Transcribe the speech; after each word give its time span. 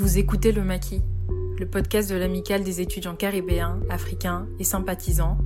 Vous 0.00 0.16
écoutez 0.16 0.50
Le 0.50 0.64
Maquis, 0.64 1.02
le 1.58 1.66
podcast 1.66 2.08
de 2.08 2.16
l'amicale 2.16 2.64
des 2.64 2.80
étudiants 2.80 3.14
caribéens, 3.14 3.80
africains 3.90 4.46
et 4.58 4.64
sympathisants, 4.64 5.36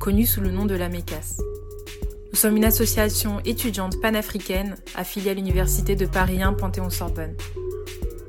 connu 0.00 0.26
sous 0.26 0.40
le 0.40 0.50
nom 0.50 0.66
de 0.66 0.74
la 0.74 0.88
MECAS. 0.88 1.40
Nous 2.32 2.36
sommes 2.36 2.56
une 2.56 2.64
association 2.64 3.38
étudiante 3.44 4.00
panafricaine 4.02 4.74
affiliée 4.96 5.30
à 5.30 5.34
l'Université 5.34 5.94
de 5.94 6.06
Paris 6.06 6.42
1 6.42 6.54
Panthéon-Sorbonne. 6.54 7.36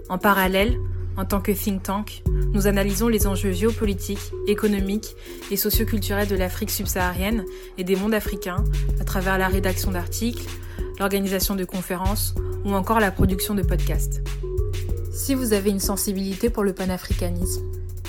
En 0.07 0.20
parallèle, 0.20 0.78
en 1.18 1.25
tant 1.25 1.41
que 1.41 1.52
think 1.52 1.82
tank, 1.82 2.21
nous 2.54 2.68
analysons 2.68 3.07
les 3.07 3.25
enjeux 3.25 3.52
géopolitiques, 3.52 4.32
économiques 4.45 5.16
et 5.50 5.57
socioculturels 5.57 6.27
de 6.27 6.36
l'Afrique 6.36 6.70
subsaharienne 6.70 7.43
et 7.79 7.84
des 7.84 7.95
mondes 7.95 8.13
africains 8.13 8.63
à 9.00 9.04
travers 9.04 9.39
la 9.39 9.48
rédaction 9.48 9.89
d'articles, 9.89 10.45
l'organisation 11.00 11.55
de 11.55 11.66
conférences 11.66 12.36
ou 12.66 12.71
encore 12.73 13.00
la 13.00 13.09
production 13.09 13.55
de 13.55 13.63
podcasts. 13.63 14.21
Si 15.14 15.36
vous 15.36 15.51
avez 15.51 15.70
une 15.70 15.82
sensibilité 15.82 16.50
pour 16.50 16.64
le 16.64 16.71
panafricanisme, 16.71 17.64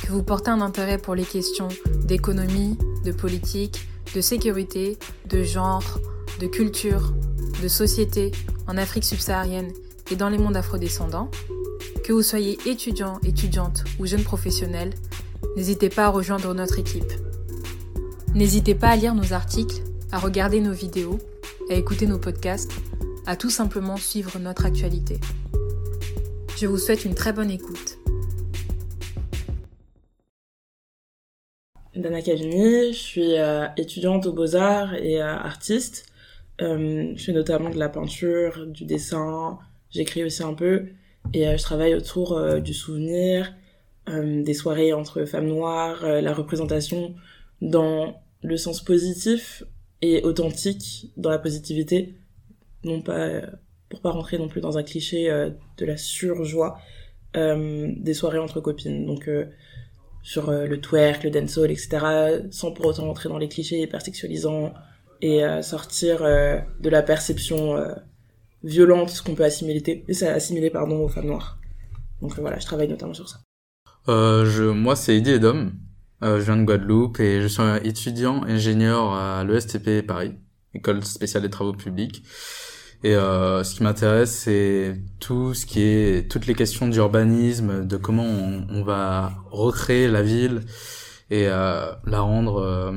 que 0.05 0.13
vous 0.13 0.23
portez 0.23 0.51
un 0.51 0.61
intérêt 0.61 0.99
pour 0.99 1.17
les 1.17 1.25
questions 1.25 1.67
d'économie, 2.05 2.79
de 3.05 3.11
politique, 3.11 3.89
de 4.15 4.21
sécurité, 4.21 4.99
de 5.29 5.43
genre, 5.43 5.99
de 6.41 6.47
culture, 6.47 7.13
de 7.61 7.67
société 7.67 8.31
en 8.69 8.77
Afrique 8.77 9.03
subsaharienne 9.03 9.73
et 10.13 10.17
dans 10.17 10.29
les 10.29 10.39
mondes 10.39 10.57
afrodescendants, 10.57 11.29
que 12.05 12.13
vous 12.13 12.23
soyez 12.23 12.57
étudiant, 12.67 13.19
étudiante 13.25 13.83
ou 13.99 14.07
jeune 14.07 14.23
professionnel, 14.23 14.91
n'hésitez 15.57 15.89
pas 15.89 16.07
à 16.07 16.11
rejoindre 16.11 16.55
notre 16.55 16.79
équipe. 16.79 17.13
N'hésitez 18.33 18.77
pas 18.77 18.91
à 18.91 18.97
lire 18.97 19.17
nos 19.17 19.33
articles, 19.33 19.83
à 20.13 20.19
regarder 20.19 20.61
nos 20.61 20.73
vidéos, 20.73 21.19
à 21.69 21.75
écouter 21.75 22.07
nos 22.07 22.19
podcasts, 22.19 22.71
à 23.27 23.35
tout 23.35 23.51
simplement 23.51 23.97
suivre 23.97 24.39
notre 24.39 24.67
actualité. 24.67 25.19
Je 26.63 26.69
vous 26.69 26.79
souhaite 26.79 27.05
une 27.05 27.17
très 27.17 27.33
bonne 27.33 27.51
écoute. 27.51 27.99
Dana 31.97 32.23
Cavini, 32.23 32.93
je 32.93 32.99
suis 32.99 33.37
euh, 33.37 33.67
étudiante 33.77 34.27
aux 34.27 34.33
Beaux-Arts 34.33 34.95
et 34.95 35.21
euh, 35.21 35.27
artiste. 35.27 36.07
Euh, 36.61 37.15
je 37.17 37.25
fais 37.25 37.33
notamment 37.33 37.69
de 37.69 37.81
la 37.81 37.89
peinture, 37.89 38.65
du 38.65 38.85
dessin, 38.85 39.59
j'écris 39.91 40.23
aussi 40.23 40.45
un 40.45 40.55
peu 40.55 40.87
et 41.35 41.47
je 41.47 41.63
travaille 41.65 41.97
autour 41.97 42.41
du 42.61 42.75
souvenir, 42.75 43.53
des 44.07 44.55
soirées 44.55 44.93
entre 44.93 45.25
femmes 45.25 45.49
noires, 45.49 46.07
la 46.07 46.33
représentation 46.33 47.17
dans 47.61 48.23
le 48.43 48.57
sens 48.57 48.85
positif 48.85 49.65
et 50.01 50.23
authentique, 50.23 51.11
dans 51.17 51.31
la 51.31 51.41
positivité, 51.41 52.15
non 52.85 53.03
pas 53.03 53.41
pour 53.93 54.01
pas 54.01 54.11
rentrer 54.11 54.39
non 54.39 54.49
plus 54.49 54.61
dans 54.61 54.79
un 54.79 54.83
cliché 54.83 55.29
de 55.29 55.85
la 55.85 55.97
surjoie, 55.97 56.79
des 57.35 58.15
soirées 58.15 58.39
entre 58.39 58.61
copines. 58.61 59.07
Donc 59.07 59.29
sur 60.23 60.49
euh, 60.49 60.67
le 60.67 60.81
twerk, 60.81 61.25
le 61.25 61.31
dancehall, 61.31 61.71
etc., 61.71 61.99
sans 62.51 62.73
pour 62.73 62.87
autant 62.87 63.07
rentrer 63.07 63.29
dans 63.29 63.39
les 63.39 63.49
clichés 63.49 63.83
hypersexualisants 63.83 64.73
et 65.21 65.45
euh, 65.45 65.63
sortir 65.63 66.23
euh, 66.23 66.59
de 66.81 66.89
la 66.89 67.03
perception 67.03 67.77
violente 68.63 69.23
qu'on 69.23 69.35
peut 69.35 69.45
assimiler, 69.45 70.05
assimiler 70.23 70.71
pardon, 70.71 71.05
aux 71.05 71.09
femmes 71.09 71.27
noires. 71.27 71.59
Donc 72.21 72.39
voilà, 72.39 72.59
je 72.59 72.67
travaille 72.67 72.89
notamment 72.89 73.15
sur 73.15 73.29
ça. 73.29 73.41
je, 74.07 74.71
moi, 74.71 74.95
c'est 74.95 75.17
Eddie 75.17 75.33
Edom. 75.33 75.73
je 76.23 76.39
viens 76.39 76.57
de 76.57 76.65
Guadeloupe 76.65 77.19
et 77.19 77.43
je 77.43 77.49
suis 77.49 77.63
étudiant 77.85 78.45
ingénieur 78.45 79.13
à 79.13 79.43
l'ESTP 79.43 80.07
Paris, 80.07 80.35
école 80.75 81.05
spéciale 81.05 81.43
des 81.43 81.51
travaux 81.51 81.73
publics. 81.73 82.23
Et 83.05 83.17
euh, 83.17 83.65
ce 83.65 83.75
qui 83.75 83.83
m'intéresse, 83.83 84.31
c'est 84.31 84.95
tout 85.19 85.55
ce 85.55 85.67
qui 85.67 85.83
est 85.83 86.31
toutes 86.31 86.47
les 86.47 86.55
questions 86.55 86.87
d'urbanisme, 86.87 87.85
de 87.85 87.97
comment 87.97 88.25
on, 88.25 88.83
va 88.85 89.33
recréer 89.51 90.07
la 90.07 90.23
ville 90.23 90.61
et 91.31 91.49
euh, 91.49 91.93
la 92.07 92.21
rendre 92.21 92.61
euh, 92.61 92.93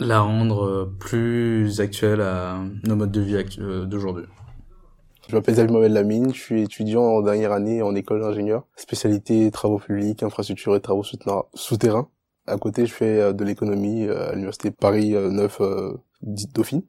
la 0.00 0.20
rendre 0.20 0.92
plus 0.98 1.80
actuelle 1.80 2.20
à 2.20 2.60
nos 2.84 2.96
modes 2.96 3.12
de 3.12 3.20
vie 3.20 3.44
euh, 3.58 3.84
d'aujourd'hui. 3.84 4.24
Je 5.28 5.36
m'appelle 5.36 5.70
Mohamed 5.70 5.92
Lamine, 5.92 6.34
je 6.34 6.40
suis 6.40 6.62
étudiant 6.62 7.02
en 7.02 7.22
dernière 7.22 7.52
année 7.52 7.82
en 7.82 7.94
école 7.94 8.20
d'ingénieur, 8.20 8.66
spécialité 8.76 9.50
travaux 9.50 9.78
publics, 9.78 10.22
infrastructures 10.22 10.74
et 10.74 10.80
travaux 10.80 11.04
souterrains. 11.54 12.08
À 12.46 12.56
côté, 12.56 12.86
je 12.86 12.92
fais 12.92 13.20
euh, 13.20 13.32
de 13.32 13.44
l'économie 13.44 14.08
à 14.08 14.32
l'université 14.32 14.70
Paris 14.70 15.10
9 15.10 15.60
dite 16.22 16.54
Dauphine. 16.54 16.82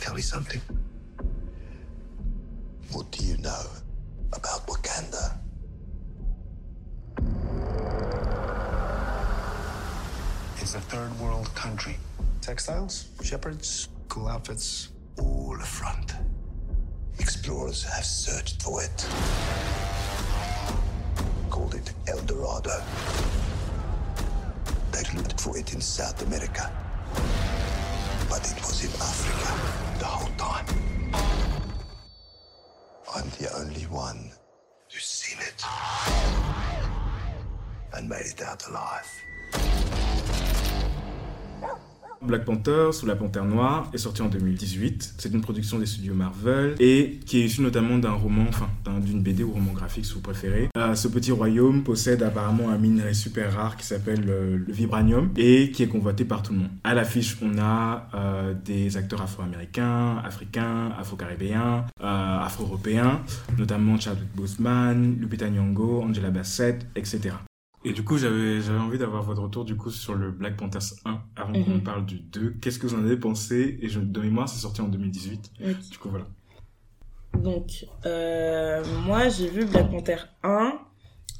Tell 0.00 0.14
me 0.14 0.22
something. 0.22 0.60
What 2.92 3.10
do 3.12 3.24
you 3.24 3.36
know 3.36 3.66
about 4.32 4.66
Wakanda? 4.66 5.36
It's 10.56 10.74
a 10.74 10.80
third 10.80 11.18
world 11.20 11.54
country. 11.54 11.98
Textiles, 12.40 13.08
shepherds, 13.22 13.88
cool 14.08 14.26
outfits, 14.26 14.88
all 15.18 15.54
a 15.60 15.64
front. 15.64 16.14
Explorers 17.18 17.82
have 17.84 18.04
searched 18.04 18.62
for 18.62 18.82
it. 18.82 19.06
Called 21.50 21.74
it 21.74 21.92
El 22.08 22.20
Dorado. 22.22 22.82
They 24.92 25.02
looked 25.14 25.38
for 25.38 25.58
it 25.58 25.74
in 25.74 25.80
South 25.82 26.26
America. 26.26 26.72
But 28.30 28.48
it 28.48 28.60
was 28.60 28.84
in 28.84 28.92
Africa 29.02 29.98
the 29.98 30.04
whole 30.04 30.34
time. 30.36 30.66
I'm 33.12 33.28
the 33.40 33.52
only 33.58 33.86
one 33.86 34.30
who's 34.88 35.04
seen 35.04 35.38
it 35.40 35.64
and 37.92 38.08
made 38.08 38.26
it 38.26 38.40
out 38.40 38.64
alive. 38.68 40.09
Black 42.22 42.44
Panther 42.44 42.90
sous 42.92 43.06
la 43.06 43.16
Panthère 43.16 43.44
Noire 43.44 43.90
est 43.94 43.98
sorti 43.98 44.20
en 44.20 44.28
2018. 44.28 45.14
C'est 45.18 45.32
une 45.32 45.40
production 45.40 45.78
des 45.78 45.86
studios 45.86 46.14
Marvel 46.14 46.74
et 46.78 47.18
qui 47.24 47.40
est 47.40 47.44
issue 47.44 47.62
notamment 47.62 47.98
d'un 47.98 48.12
roman, 48.12 48.44
enfin 48.48 48.68
d'une 49.00 49.22
BD 49.22 49.42
ou 49.42 49.52
roman 49.52 49.72
graphique 49.72 50.04
si 50.04 50.12
vous 50.14 50.20
préférez. 50.20 50.68
Euh, 50.76 50.94
ce 50.94 51.08
petit 51.08 51.32
royaume 51.32 51.82
possède 51.82 52.22
apparemment 52.22 52.68
un 52.68 52.78
minerai 52.78 53.14
super 53.14 53.54
rare 53.54 53.76
qui 53.76 53.86
s'appelle 53.86 54.24
le, 54.24 54.64
vibranium 54.68 55.30
et 55.36 55.70
qui 55.70 55.82
est 55.82 55.88
convoité 55.88 56.24
par 56.24 56.42
tout 56.42 56.52
le 56.52 56.60
monde. 56.60 56.70
À 56.84 56.94
l'affiche, 56.94 57.38
on 57.42 57.58
a 57.58 58.08
euh, 58.14 58.54
des 58.54 58.96
acteurs 58.96 59.22
afro-américains, 59.22 60.18
africains, 60.18 60.92
afro-caribéens, 60.98 61.86
euh, 62.02 62.38
afro-européens, 62.40 63.22
notamment 63.58 63.98
Chadwick 63.98 64.34
Boseman, 64.34 65.16
Lupita 65.18 65.48
Nyong'o, 65.48 66.02
Angela 66.02 66.30
Bassett, 66.30 66.86
etc. 66.94 67.32
Et 67.84 67.92
du 67.92 68.04
coup, 68.04 68.18
j'avais 68.18 68.60
j'avais 68.60 68.78
envie 68.78 68.98
d'avoir 68.98 69.22
votre 69.22 69.42
retour 69.42 69.64
du 69.64 69.74
coup 69.74 69.90
sur 69.90 70.14
le 70.14 70.30
Black 70.30 70.56
Panthers 70.56 70.82
1 71.06 71.22
avant 71.36 71.52
qu'on 71.52 71.70
mhm. 71.70 71.82
parle 71.82 72.04
du 72.04 72.20
2. 72.20 72.56
Qu'est-ce 72.60 72.78
que 72.78 72.86
vous 72.86 72.94
en 72.94 73.02
avez 73.02 73.16
pensé? 73.16 73.78
Et 73.80 73.88
je, 73.88 74.00
de 74.00 74.20
mémoire, 74.20 74.48
c'est 74.48 74.60
sorti 74.60 74.82
en 74.82 74.88
2018. 74.88 75.52
Du 75.90 75.98
coup, 75.98 76.10
voilà. 76.10 76.26
Donc, 77.38 77.86
euh, 78.04 78.84
moi, 79.06 79.28
j'ai 79.28 79.48
vu 79.48 79.64
Black 79.64 79.90
Panther 79.90 80.16
1. 80.42 80.78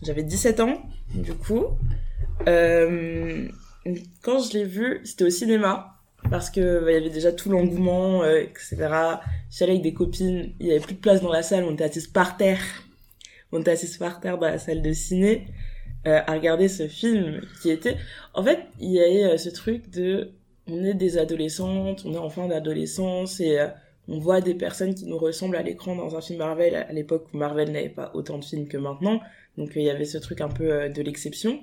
J'avais 0.03 0.23
17 0.23 0.61
ans, 0.61 0.83
du 1.15 1.35
coup. 1.35 1.67
Euh, 2.49 3.47
quand 4.23 4.39
je 4.39 4.53
l'ai 4.55 4.65
vu, 4.65 5.01
c'était 5.05 5.25
au 5.25 5.31
cinéma. 5.31 5.97
Parce 6.31 6.51
que 6.51 6.85
bah, 6.85 6.91
il 6.91 6.95
y 6.95 6.97
avait 6.97 7.11
déjà 7.11 7.33
tout 7.33 7.51
l'engouement, 7.51 8.23
euh, 8.23 8.41
etc. 8.41 8.77
J'allais 9.51 9.73
avec 9.73 9.83
des 9.83 9.95
copines, 9.95 10.53
il 10.61 10.67
y 10.67 10.71
avait 10.71 10.81
plus 10.81 10.95
de 10.95 11.01
place 11.01 11.23
dans 11.23 11.33
la 11.33 11.43
salle, 11.43 11.65
on 11.65 11.73
était 11.73 11.85
assis 11.85 12.09
par 12.09 12.37
terre. 12.37 12.63
On 13.53 13.61
était 13.61 13.73
assis 13.73 13.99
par 13.99 14.21
terre 14.21 14.39
dans 14.39 14.47
la 14.47 14.59
salle 14.59 14.83
de 14.83 14.93
ciné. 14.93 15.49
Euh, 16.07 16.21
à 16.27 16.33
regarder 16.33 16.69
ce 16.69 16.89
film 16.89 17.43
qui 17.61 17.69
était 17.69 17.99
en 18.33 18.43
fait 18.43 18.61
il 18.79 18.91
y 18.91 19.01
avait 19.01 19.35
euh, 19.35 19.37
ce 19.37 19.51
truc 19.51 19.91
de 19.91 20.31
on 20.67 20.83
est 20.83 20.95
des 20.95 21.19
adolescentes 21.19 22.05
on 22.07 22.15
est 22.15 22.19
en 22.19 22.31
fin 22.31 22.49
d'adolescence 22.49 23.39
et 23.39 23.61
euh, 23.61 23.67
on 24.09 24.19
voit 24.19 24.41
des 24.41 24.55
personnes 24.55 24.95
qui 24.95 25.05
nous 25.05 25.19
ressemblent 25.19 25.57
à 25.57 25.63
l'écran 25.63 25.95
dans 25.97 26.17
un 26.17 26.23
film 26.23 26.39
Marvel. 26.39 26.75
À 26.75 26.91
l'époque 26.91 27.27
où 27.35 27.37
Marvel 27.37 27.71
n'avait 27.71 27.91
pas 27.91 28.13
autant 28.15 28.39
de 28.39 28.45
films 28.45 28.67
que 28.67 28.79
maintenant. 28.79 29.21
Donc 29.59 29.73
il 29.77 29.83
y 29.83 29.91
avait 29.91 30.07
ce 30.07 30.17
truc 30.17 30.41
un 30.41 30.49
peu 30.49 30.89
de 30.89 31.03
l'exception. 31.03 31.63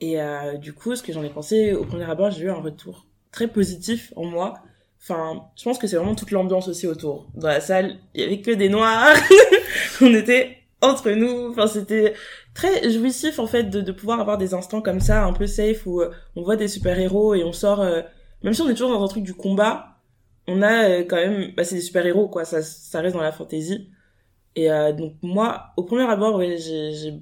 Et 0.00 0.18
du 0.60 0.74
coup 0.74 0.94
ce 0.94 1.02
que 1.02 1.14
j'en 1.14 1.22
ai 1.22 1.30
pensé 1.30 1.72
au 1.72 1.84
premier 1.84 2.04
abord 2.10 2.30
j'ai 2.30 2.42
eu 2.44 2.50
un 2.50 2.60
retour 2.60 3.06
très 3.30 3.48
positif 3.48 4.12
en 4.16 4.24
moi. 4.26 4.54
Enfin 5.00 5.46
je 5.56 5.64
pense 5.64 5.78
que 5.78 5.86
c'est 5.86 5.96
vraiment 5.96 6.14
toute 6.16 6.32
l'ambiance 6.32 6.68
aussi 6.68 6.86
autour. 6.86 7.30
Dans 7.36 7.48
la 7.48 7.60
salle 7.60 7.96
il 8.14 8.20
y 8.20 8.24
avait 8.24 8.40
que 8.40 8.50
des 8.50 8.68
noirs. 8.68 9.16
On 10.02 10.12
était 10.12 10.61
entre 10.82 11.10
nous. 11.12 11.50
Enfin, 11.50 11.66
c'était 11.66 12.14
très 12.54 12.90
jouissif 12.90 13.38
en 13.38 13.46
fait 13.46 13.64
de, 13.64 13.80
de 13.80 13.92
pouvoir 13.92 14.20
avoir 14.20 14.36
des 14.38 14.52
instants 14.54 14.82
comme 14.82 15.00
ça, 15.00 15.24
un 15.24 15.32
peu 15.32 15.46
safe 15.46 15.86
où 15.86 16.00
euh, 16.00 16.10
on 16.36 16.42
voit 16.42 16.56
des 16.56 16.68
super 16.68 16.98
héros 16.98 17.34
et 17.34 17.44
on 17.44 17.52
sort. 17.52 17.80
Euh, 17.80 18.02
même 18.42 18.52
si 18.52 18.60
on 18.62 18.68
est 18.68 18.74
toujours 18.74 18.90
dans 18.90 19.04
un 19.04 19.08
truc 19.08 19.22
du 19.22 19.34
combat, 19.34 19.98
on 20.48 20.62
a 20.62 20.88
euh, 20.88 21.04
quand 21.08 21.16
même, 21.16 21.52
bah, 21.56 21.64
c'est 21.64 21.76
des 21.76 21.80
super 21.80 22.04
héros 22.04 22.28
quoi. 22.28 22.44
Ça, 22.44 22.62
ça 22.62 23.00
reste 23.00 23.14
dans 23.14 23.22
la 23.22 23.32
fantaisie. 23.32 23.88
Et 24.54 24.68
donc 24.92 25.14
moi, 25.22 25.68
au 25.78 25.84
premier 25.84 26.02
abord, 26.02 26.36
ouais, 26.36 26.58
j'ai 26.58 27.14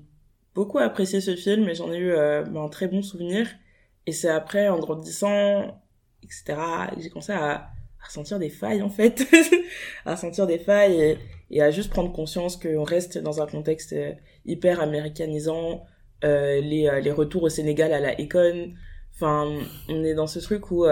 beaucoup 0.52 0.78
apprécié 0.78 1.20
ce 1.20 1.36
film 1.36 1.68
et 1.68 1.76
j'en 1.76 1.92
ai 1.92 1.98
eu 1.98 2.12
bah, 2.12 2.60
un 2.60 2.68
très 2.68 2.88
bon 2.88 3.02
souvenir. 3.02 3.46
Et 4.06 4.10
c'est 4.10 4.28
après, 4.28 4.68
en 4.68 4.80
grandissant, 4.80 5.80
etc., 6.24 6.56
j'ai 6.98 7.08
commencé 7.08 7.32
à, 7.32 7.52
à 7.52 7.70
ressentir 8.04 8.40
des 8.40 8.50
failles 8.50 8.82
en 8.82 8.88
fait, 8.88 9.24
à 10.04 10.16
ressentir 10.16 10.48
des 10.48 10.58
failles 10.58 11.00
et, 11.00 11.18
et 11.50 11.62
à 11.62 11.70
juste 11.70 11.90
prendre 11.90 12.12
conscience 12.12 12.56
qu'on 12.56 12.84
reste 12.84 13.18
dans 13.18 13.40
un 13.42 13.46
contexte 13.46 13.92
euh, 13.92 14.12
hyper 14.46 14.80
américanisant, 14.80 15.84
euh, 16.24 16.60
les, 16.60 16.86
euh, 16.88 17.00
les 17.00 17.10
retours 17.10 17.42
au 17.42 17.48
Sénégal 17.48 17.92
à 17.92 18.00
la 18.00 18.12
Econ, 18.20 18.72
enfin 19.14 19.50
on 19.88 20.04
est 20.04 20.14
dans 20.14 20.26
ce 20.26 20.38
truc 20.38 20.70
où 20.70 20.86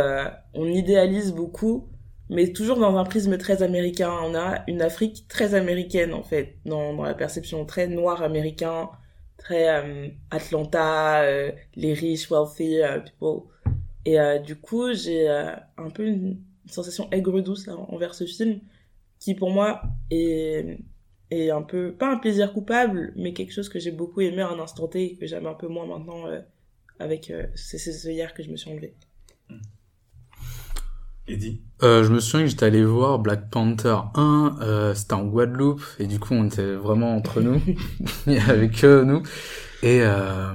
on 0.55 0.67
idéalise 0.67 1.33
beaucoup, 1.33 1.89
mais 2.31 2.53
toujours 2.53 2.79
dans 2.79 2.97
un 2.97 3.05
prisme 3.05 3.39
très 3.39 3.63
américain. 3.63 4.13
On 4.25 4.35
a 4.35 4.65
une 4.67 4.83
Afrique 4.83 5.27
très 5.29 5.55
américaine 5.55 6.13
en 6.13 6.23
fait, 6.23 6.57
dans, 6.67 6.93
dans 6.95 7.05
la 7.05 7.15
perception 7.15 7.65
très 7.65 7.87
noir 7.87 8.23
américain, 8.23 8.91
très 9.39 9.67
Atlanta, 10.31 11.25
les 11.77 11.95
riches, 11.95 12.31
wealthy 12.31 12.81
people. 13.05 13.49
Et 14.05 14.19
du 14.45 14.57
coup, 14.57 14.93
j'ai 14.93 15.29
un 15.29 15.91
peu 15.95 16.07
une 16.07 16.39
sensation 16.67 17.09
aigre-douce 17.11 17.69
en- 17.69 17.87
envers 17.95 18.15
ce 18.15 18.25
film, 18.25 18.61
qui 19.21 19.35
pour 19.35 19.51
moi 19.51 19.83
est, 20.11 20.79
est 21.31 21.51
un 21.51 21.63
peu, 21.63 21.93
pas 21.93 22.13
un 22.13 22.19
plaisir 22.19 22.53
coupable, 22.53 23.13
mais 23.17 23.33
quelque 23.33 23.53
chose 23.53 23.69
que 23.69 23.79
j'ai 23.79 23.93
beaucoup 23.93 24.21
aimé 24.21 24.43
à 24.43 24.49
un 24.49 24.59
instant 24.59 24.89
T 24.89 25.05
et 25.05 25.17
que 25.17 25.27
j'aime 25.27 25.47
un 25.47 25.55
peu 25.55 25.69
moins 25.69 25.87
maintenant 25.87 26.27
euh, 26.27 26.41
avec 26.99 27.31
euh, 27.31 27.47
c'est 27.55 27.79
c'est 27.79 27.93
ce 27.93 28.09
hier 28.09 28.35
que 28.35 28.43
je 28.43 28.51
me 28.51 28.57
suis 28.57 28.71
enlevé. 28.71 28.95
Eddie 31.29 31.61
Euh, 31.83 32.03
je 32.05 32.11
me 32.11 32.21
souviens 32.21 32.47
que 32.47 32.51
j'étais 32.51 32.67
allé 32.67 32.85
voir 32.85 33.19
Black 33.19 33.51
Panther 33.51 33.97
1, 34.15 34.59
euh, 34.61 34.95
c'était 34.95 35.13
en 35.13 35.25
Guadeloupe, 35.25 35.83
et 35.99 36.07
du 36.07 36.19
coup 36.19 36.35
on 36.35 36.47
était 36.47 36.75
vraiment 36.75 37.15
entre 37.15 37.41
nous, 37.43 37.61
avec 38.49 38.85
eux, 38.85 39.05
nous. 39.05 39.23
Et 39.83 40.01
euh, 40.03 40.53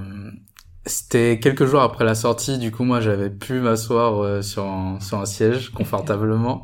c'était 0.86 1.40
quelques 1.40 1.66
jours 1.66 1.82
après 1.82 2.04
la 2.04 2.16
sortie, 2.16 2.58
du 2.58 2.72
coup 2.72 2.84
moi 2.84 3.00
j'avais 3.00 3.30
pu 3.30 3.60
m'asseoir 3.60 4.22
euh, 4.22 4.42
sur, 4.42 4.66
un, 4.66 5.00
sur 5.00 5.20
un 5.20 5.26
siège 5.26 5.70
confortablement. 5.70 6.64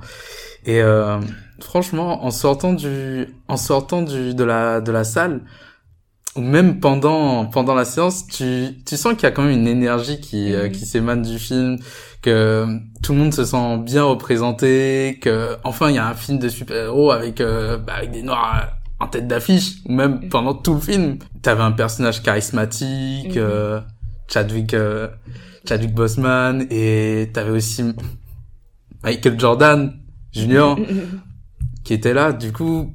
Et 0.65 0.81
euh, 0.81 1.19
franchement, 1.61 2.23
en 2.25 2.31
sortant 2.31 2.73
du, 2.73 3.27
en 3.47 3.57
sortant 3.57 4.01
du, 4.01 4.33
de 4.33 4.43
la, 4.43 4.81
de 4.81 4.91
la 4.91 5.03
salle, 5.03 5.41
ou 6.35 6.41
même 6.41 6.79
pendant, 6.79 7.45
pendant 7.45 7.73
la 7.73 7.85
séance, 7.85 8.27
tu, 8.27 8.67
tu 8.85 8.97
sens 8.97 9.13
qu'il 9.13 9.23
y 9.23 9.25
a 9.25 9.31
quand 9.31 9.41
même 9.43 9.57
une 9.59 9.67
énergie 9.67 10.19
qui, 10.19 10.53
euh, 10.53 10.65
Mhm. 10.65 10.71
qui 10.71 10.85
s'émane 10.85 11.21
du 11.23 11.39
film, 11.39 11.77
que 12.21 12.65
tout 13.01 13.13
le 13.13 13.19
monde 13.19 13.33
se 13.33 13.45
sent 13.45 13.77
bien 13.79 14.03
représenté, 14.03 15.17
que 15.21 15.55
enfin 15.63 15.89
il 15.89 15.95
y 15.95 15.97
a 15.97 16.07
un 16.07 16.13
film 16.13 16.37
de 16.37 16.47
super-héros 16.49 17.11
avec, 17.11 17.41
euh, 17.41 17.77
bah, 17.77 17.93
avec 17.97 18.11
des 18.11 18.21
noirs 18.21 18.67
en 18.99 19.07
tête 19.07 19.27
d'affiche, 19.27 19.77
ou 19.85 19.93
même 19.93 20.19
Mhm. 20.23 20.29
pendant 20.29 20.53
tout 20.53 20.75
le 20.75 20.81
film, 20.81 21.17
t'avais 21.41 21.63
un 21.63 21.71
personnage 21.71 22.21
charismatique, 22.21 23.35
Mhm. 23.35 23.37
euh, 23.37 23.79
Chadwick, 24.27 24.73
euh, 24.75 25.07
Chadwick 25.67 25.93
Boseman, 25.95 26.67
et 26.69 27.31
t'avais 27.33 27.51
aussi 27.51 27.83
Michael 29.03 29.39
Jordan 29.39 29.93
Junior 30.31 30.79
qui 31.83 31.93
était 31.93 32.13
là. 32.13 32.33
Du 32.33 32.51
coup, 32.51 32.93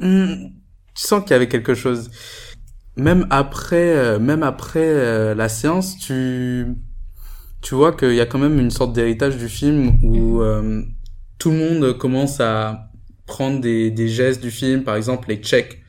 tu 0.00 0.52
sens 0.94 1.22
qu'il 1.22 1.30
y 1.32 1.34
avait 1.34 1.48
quelque 1.48 1.74
chose. 1.74 2.10
Même 2.96 3.26
après, 3.30 3.94
euh, 3.96 4.18
même 4.18 4.42
après 4.42 4.80
euh, 4.80 5.34
la 5.34 5.50
séance, 5.50 5.98
tu 5.98 6.66
tu 7.60 7.74
vois 7.74 7.92
qu'il 7.92 8.14
y 8.14 8.20
a 8.20 8.26
quand 8.26 8.38
même 8.38 8.58
une 8.60 8.70
sorte 8.70 8.92
d'héritage 8.92 9.36
du 9.36 9.48
film 9.48 9.98
où 10.02 10.40
euh, 10.40 10.82
tout 11.38 11.50
le 11.50 11.56
monde 11.56 11.98
commence 11.98 12.40
à 12.40 12.90
prendre 13.26 13.60
des, 13.60 13.90
des 13.90 14.08
gestes 14.08 14.40
du 14.40 14.50
film, 14.50 14.84
par 14.84 14.96
exemple 14.96 15.28
les 15.28 15.36
checks. 15.36 15.82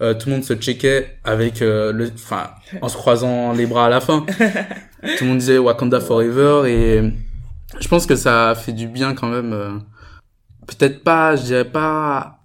Euh, 0.00 0.14
tout 0.14 0.28
le 0.28 0.36
monde 0.36 0.44
se 0.44 0.54
checkait 0.54 1.18
avec 1.24 1.62
euh, 1.62 1.92
le, 1.92 2.10
enfin, 2.14 2.50
en 2.82 2.88
se 2.88 2.96
croisant 2.96 3.52
les 3.52 3.66
bras 3.66 3.86
à 3.86 3.88
la 3.88 4.00
fin. 4.00 4.20
tout 5.18 5.24
le 5.24 5.26
monde 5.26 5.38
disait 5.38 5.58
Wakanda 5.58 6.00
Forever 6.00 6.68
et 6.68 7.12
je 7.80 7.88
pense 7.88 8.06
que 8.06 8.16
ça 8.16 8.54
fait 8.54 8.72
du 8.72 8.86
bien 8.86 9.14
quand 9.14 9.28
même. 9.28 9.82
Peut-être 10.66 11.02
pas, 11.02 11.36
je 11.36 11.42
dirais 11.42 11.64
pas 11.70 12.38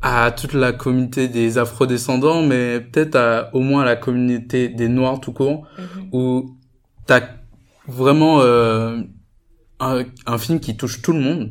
à 0.00 0.30
toute 0.30 0.52
la 0.52 0.72
communauté 0.72 1.28
des 1.28 1.58
afrodescendants, 1.58 2.42
mais 2.42 2.80
peut-être 2.80 3.16
à, 3.16 3.50
au 3.54 3.60
moins 3.60 3.82
à 3.82 3.84
la 3.84 3.96
communauté 3.96 4.68
des 4.68 4.88
noirs 4.88 5.20
tout 5.20 5.32
court, 5.32 5.66
Mhm. 5.78 6.08
où 6.12 6.56
t'as 7.06 7.22
vraiment 7.86 8.40
euh, 8.40 9.00
un, 9.80 10.04
un 10.26 10.38
film 10.38 10.60
qui 10.60 10.76
touche 10.76 11.02
tout 11.02 11.12
le 11.12 11.20
monde, 11.20 11.50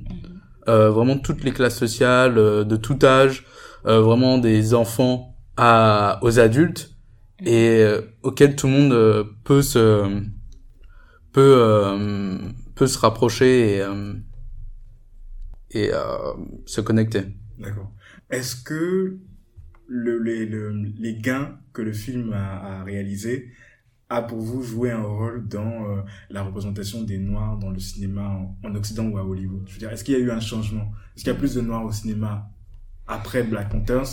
euh, 0.70 0.90
vraiment 0.90 1.18
toutes 1.18 1.44
les 1.44 1.52
classes 1.52 1.78
sociales, 1.78 2.38
euh, 2.38 2.64
de 2.64 2.76
tout 2.78 3.00
âge, 3.04 3.46
euh, 3.86 4.00
vraiment 4.02 4.38
des 4.38 4.74
enfants 4.74 5.36
à, 5.58 6.20
aux 6.22 6.40
adultes, 6.40 6.92
et 7.46 7.80
euh, 7.82 8.02
auquel 8.24 8.56
tout 8.56 8.68
le 8.68 8.74
monde 8.74 8.94
euh, 8.94 9.24
peut 9.44 9.62
se 9.62 10.04
peut 11.34 11.56
euh, 11.60 12.38
peut 12.76 12.88
se 12.88 12.98
rapprocher 12.98 13.76
et 13.76 13.82
euh, 13.82 14.14
et 15.72 15.92
euh, 15.94 16.34
se 16.66 16.82
connecter. 16.82 17.24
D'accord. 17.60 17.92
Est-ce 18.30 18.56
que 18.56 19.18
le, 19.88 20.20
les, 20.24 20.46
le- 20.46 20.72
les 20.98 21.16
gains 21.16 21.60
que 21.74 21.82
le 21.82 21.94
film 21.94 22.34
a, 22.34 22.80
a 22.82 22.84
réalisé 22.84 23.52
a 24.10 24.22
pour 24.22 24.40
vous 24.40 24.64
joué 24.64 24.92
un 24.92 25.04
rôle 25.04 25.48
dans 25.48 25.90
euh, 25.90 26.02
la 26.30 26.44
représentation 26.44 27.04
des 27.04 27.18
Noirs 27.18 27.58
dans 27.58 27.72
le 27.72 27.80
cinéma 27.80 28.28
en, 28.30 28.58
en 28.64 28.76
Occident 28.76 29.08
ou 29.08 29.18
à 29.18 29.26
Hollywood? 29.26 29.64
Je 29.68 29.74
veux 29.74 29.80
dire, 29.80 29.92
est-ce 29.92 30.04
qu'il 30.04 30.14
y 30.14 30.18
a 30.18 30.20
eu 30.22 30.32
un 30.32 30.40
changement? 30.40 30.92
Est-ce 31.16 31.24
qu'il 31.24 31.34
y 31.34 31.36
a 31.36 31.40
plus 31.40 31.56
de 31.56 31.62
Noirs 31.62 31.86
au 31.86 31.92
cinéma 31.92 32.50
après 33.08 33.44
Black 33.44 33.70
Panthers 33.70 34.08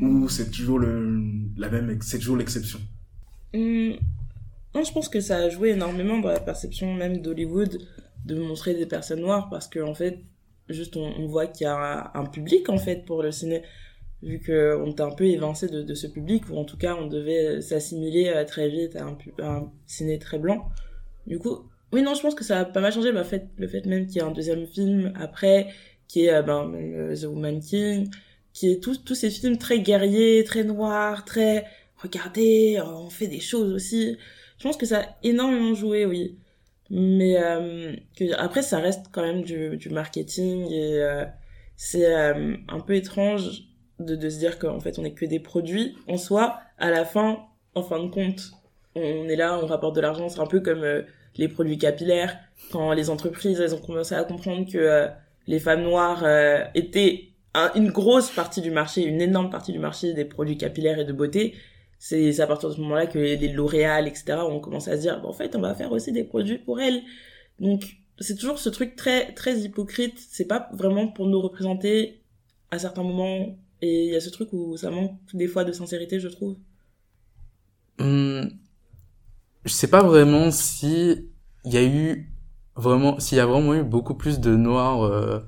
ou 0.00 0.28
c'est 0.28 0.50
toujours 0.50 0.78
le 0.78 1.20
la 1.56 1.68
même 1.70 1.98
c'est 2.02 2.18
toujours 2.18 2.36
l'exception? 2.36 2.80
Non, 4.74 4.84
je 4.84 4.92
pense 4.92 5.08
que 5.08 5.20
ça 5.20 5.36
a 5.38 5.48
joué 5.48 5.70
énormément 5.70 6.18
dans 6.18 6.28
la 6.28 6.40
perception 6.40 6.94
même 6.94 7.18
d'Hollywood 7.22 7.78
de 8.24 8.34
montrer 8.38 8.74
des 8.74 8.86
personnes 8.86 9.20
noires 9.20 9.48
parce 9.50 9.66
que 9.68 9.80
en 9.80 9.94
fait, 9.94 10.24
juste 10.72 10.96
on, 10.96 11.26
voit 11.26 11.46
qu'il 11.46 11.64
y 11.64 11.68
a 11.68 12.10
un, 12.14 12.26
public 12.26 12.68
en 12.68 12.78
fait 12.78 13.04
pour 13.04 13.22
le 13.22 13.32
ciné, 13.32 13.62
vu 14.22 14.38
que 14.38 14.76
on 14.76 14.90
était 14.90 15.02
un 15.02 15.10
peu 15.10 15.24
évincé 15.24 15.68
de, 15.68 15.94
ce 15.94 16.06
public 16.06 16.48
ou 16.50 16.56
en 16.56 16.64
tout 16.64 16.76
cas 16.76 16.94
on 16.94 17.06
devait 17.06 17.60
s'assimiler 17.60 18.28
euh, 18.28 18.44
très 18.44 18.68
vite 18.68 18.96
à 18.96 19.04
un, 19.04 19.18
à 19.42 19.62
ciné 19.86 20.18
très 20.18 20.38
blanc. 20.38 20.68
Du 21.26 21.38
coup, 21.38 21.70
oui 21.92 22.02
non, 22.02 22.14
je 22.14 22.22
pense 22.22 22.34
que 22.34 22.44
ça 22.44 22.60
a 22.60 22.64
pas 22.64 22.80
mal 22.80 22.92
changé, 22.92 23.12
le 23.12 23.24
fait 23.24 23.86
même 23.86 24.06
qu'il 24.06 24.16
y 24.16 24.18
ait 24.18 24.28
un 24.28 24.32
deuxième 24.32 24.66
film 24.66 25.12
après 25.16 25.68
qui 26.08 26.26
est 26.26 26.34
euh, 26.34 26.42
ben, 26.42 26.72
euh, 26.74 27.16
The 27.16 27.24
Woman 27.24 27.60
King, 27.60 28.10
qui 28.52 28.70
est 28.70 28.82
tous 28.82 29.14
ces 29.14 29.30
films 29.30 29.58
très 29.58 29.80
guerriers, 29.80 30.42
très 30.44 30.64
noirs, 30.64 31.24
très 31.24 31.66
regardez, 31.96 32.80
on 32.84 33.10
fait 33.10 33.28
des 33.28 33.40
choses 33.40 33.72
aussi. 33.72 34.16
Je 34.58 34.64
pense 34.64 34.76
que 34.76 34.86
ça 34.86 35.00
a 35.00 35.06
énormément 35.22 35.74
joué, 35.74 36.06
oui. 36.06 36.36
Mais 36.90 37.36
euh, 37.40 37.94
après, 38.36 38.62
ça 38.62 38.78
reste 38.78 39.06
quand 39.12 39.22
même 39.22 39.42
du, 39.42 39.76
du 39.76 39.90
marketing 39.90 40.70
et 40.70 41.00
euh, 41.02 41.24
c'est 41.76 42.12
euh, 42.14 42.56
un 42.68 42.80
peu 42.80 42.94
étrange 42.94 43.62
de, 44.00 44.16
de 44.16 44.28
se 44.28 44.38
dire 44.38 44.58
qu'en 44.58 44.80
fait, 44.80 44.98
on 44.98 45.04
est 45.04 45.12
que 45.12 45.24
des 45.26 45.40
produits 45.40 45.96
en 46.08 46.16
soi. 46.16 46.58
À 46.78 46.90
la 46.90 47.04
fin, 47.04 47.38
en 47.74 47.82
fin 47.82 48.02
de 48.02 48.08
compte, 48.08 48.50
on 48.96 49.28
est 49.28 49.36
là, 49.36 49.58
on 49.62 49.66
rapporte 49.66 49.94
de 49.94 50.00
l'argent. 50.00 50.28
C'est 50.28 50.40
un 50.40 50.46
peu 50.46 50.60
comme 50.60 50.82
euh, 50.82 51.02
les 51.36 51.48
produits 51.48 51.78
capillaires. 51.78 52.36
Quand 52.72 52.92
les 52.92 53.08
entreprises, 53.08 53.60
elles 53.60 53.74
ont 53.74 53.80
commencé 53.80 54.14
à 54.14 54.24
comprendre 54.24 54.70
que 54.70 54.78
euh, 54.78 55.06
les 55.46 55.60
femmes 55.60 55.82
noires 55.82 56.22
euh, 56.24 56.64
étaient 56.74 57.28
un- 57.54 57.70
une 57.74 57.90
grosse 57.90 58.30
partie 58.30 58.60
du 58.62 58.70
marché, 58.70 59.02
une 59.04 59.20
énorme 59.20 59.50
partie 59.50 59.72
du 59.72 59.78
marché 59.78 60.12
des 60.12 60.24
produits 60.24 60.56
capillaires 60.58 60.98
et 60.98 61.04
de 61.04 61.12
beauté, 61.12 61.54
c'est 62.00 62.40
à 62.40 62.46
partir 62.46 62.70
de 62.70 62.74
ce 62.74 62.80
moment-là 62.80 63.06
que 63.06 63.18
les 63.18 63.52
L'Oréal, 63.52 64.08
etc., 64.08 64.38
ont 64.48 64.58
commencé 64.58 64.90
à 64.90 64.96
se 64.96 65.02
dire, 65.02 65.20
bon, 65.20 65.28
en 65.28 65.32
fait, 65.34 65.54
on 65.54 65.60
va 65.60 65.74
faire 65.74 65.92
aussi 65.92 66.12
des 66.12 66.24
produits 66.24 66.56
pour 66.56 66.80
elles. 66.80 67.02
Donc, 67.60 67.98
c'est 68.18 68.36
toujours 68.36 68.58
ce 68.58 68.70
truc 68.70 68.96
très, 68.96 69.34
très 69.34 69.58
hypocrite. 69.60 70.14
C'est 70.18 70.46
pas 70.46 70.70
vraiment 70.72 71.08
pour 71.08 71.26
nous 71.26 71.40
représenter 71.40 72.22
à 72.70 72.78
certains 72.78 73.02
moments. 73.02 73.58
Et 73.82 74.06
il 74.06 74.12
y 74.12 74.16
a 74.16 74.20
ce 74.20 74.30
truc 74.30 74.48
où 74.52 74.78
ça 74.78 74.90
manque 74.90 75.12
des 75.34 75.46
fois 75.46 75.64
de 75.64 75.72
sincérité, 75.72 76.18
je 76.20 76.28
trouve. 76.28 76.56
Hum, 77.98 78.50
je 79.66 79.72
sais 79.72 79.88
pas 79.88 80.02
vraiment 80.02 80.50
si 80.50 81.28
il 81.66 81.72
y 81.72 81.76
a 81.76 81.84
eu 81.84 82.32
vraiment 82.76 83.20
s'il 83.20 83.36
y 83.36 83.40
a 83.42 83.46
vraiment 83.46 83.74
eu 83.74 83.82
beaucoup 83.82 84.14
plus 84.14 84.40
de 84.40 84.56
noirs 84.56 85.02
euh, 85.02 85.40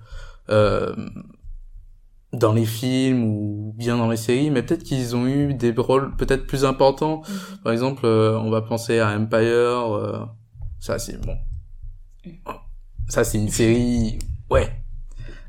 euh, 0.50 0.94
dans 2.32 2.52
les 2.52 2.64
films 2.64 3.24
ou 3.24 3.74
bien 3.76 3.96
dans 3.98 4.08
les 4.10 4.16
séries, 4.16 4.50
mais 4.50 4.62
peut-être 4.62 4.82
qu'ils 4.84 5.14
ont 5.14 5.26
eu 5.26 5.54
des 5.54 5.72
rôles 5.76 6.16
peut-être 6.16 6.46
plus 6.46 6.64
importants. 6.64 7.22
Par 7.62 7.72
exemple, 7.72 8.06
euh, 8.06 8.38
on 8.38 8.50
va 8.50 8.62
penser 8.62 8.98
à 9.00 9.10
Empire. 9.18 9.94
euh, 9.94 10.24
ça 10.80 10.98
c'est 10.98 11.20
bon. 11.20 11.36
Ça 13.08 13.24
c'est 13.24 13.38
une 13.38 13.48
série. 13.50 14.18
Ouais. 14.50 14.70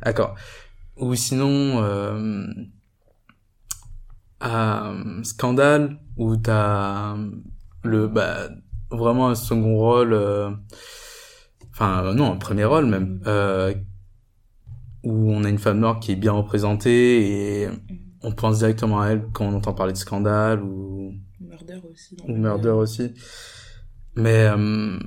D'accord. 0.03 0.35
Ou 0.97 1.15
sinon 1.15 1.81
euh, 1.81 2.45
à 4.39 4.91
Scandale 5.23 5.97
où 6.17 6.35
t'as 6.35 7.15
le 7.83 8.07
bah 8.07 8.49
vraiment 8.91 9.29
un 9.29 9.35
second 9.35 9.77
rôle. 9.77 10.13
euh, 10.13 10.51
Enfin 11.71 12.03
euh, 12.05 12.13
non, 12.13 12.33
un 12.33 12.37
premier 12.37 12.65
rôle 12.65 12.85
même. 12.85 13.21
Où 15.03 15.31
on 15.31 15.43
a 15.43 15.49
une 15.49 15.59
femme 15.59 15.79
noire 15.79 15.99
qui 15.99 16.13
est 16.13 16.15
bien 16.15 16.31
représentée 16.31 17.61
et 17.61 17.69
on 18.21 18.31
pense 18.31 18.59
directement 18.59 19.01
à 19.01 19.09
elle 19.09 19.25
quand 19.33 19.45
on 19.45 19.53
entend 19.53 19.73
parler 19.73 19.93
de 19.93 19.97
scandale 19.97 20.63
ou 20.63 21.13
Murder 21.41 21.79
aussi. 21.91 22.17
ou 22.27 22.31
Murder 22.31 22.69
aussi. 22.69 23.13
Mais 24.15 24.45
euh, 24.45 24.97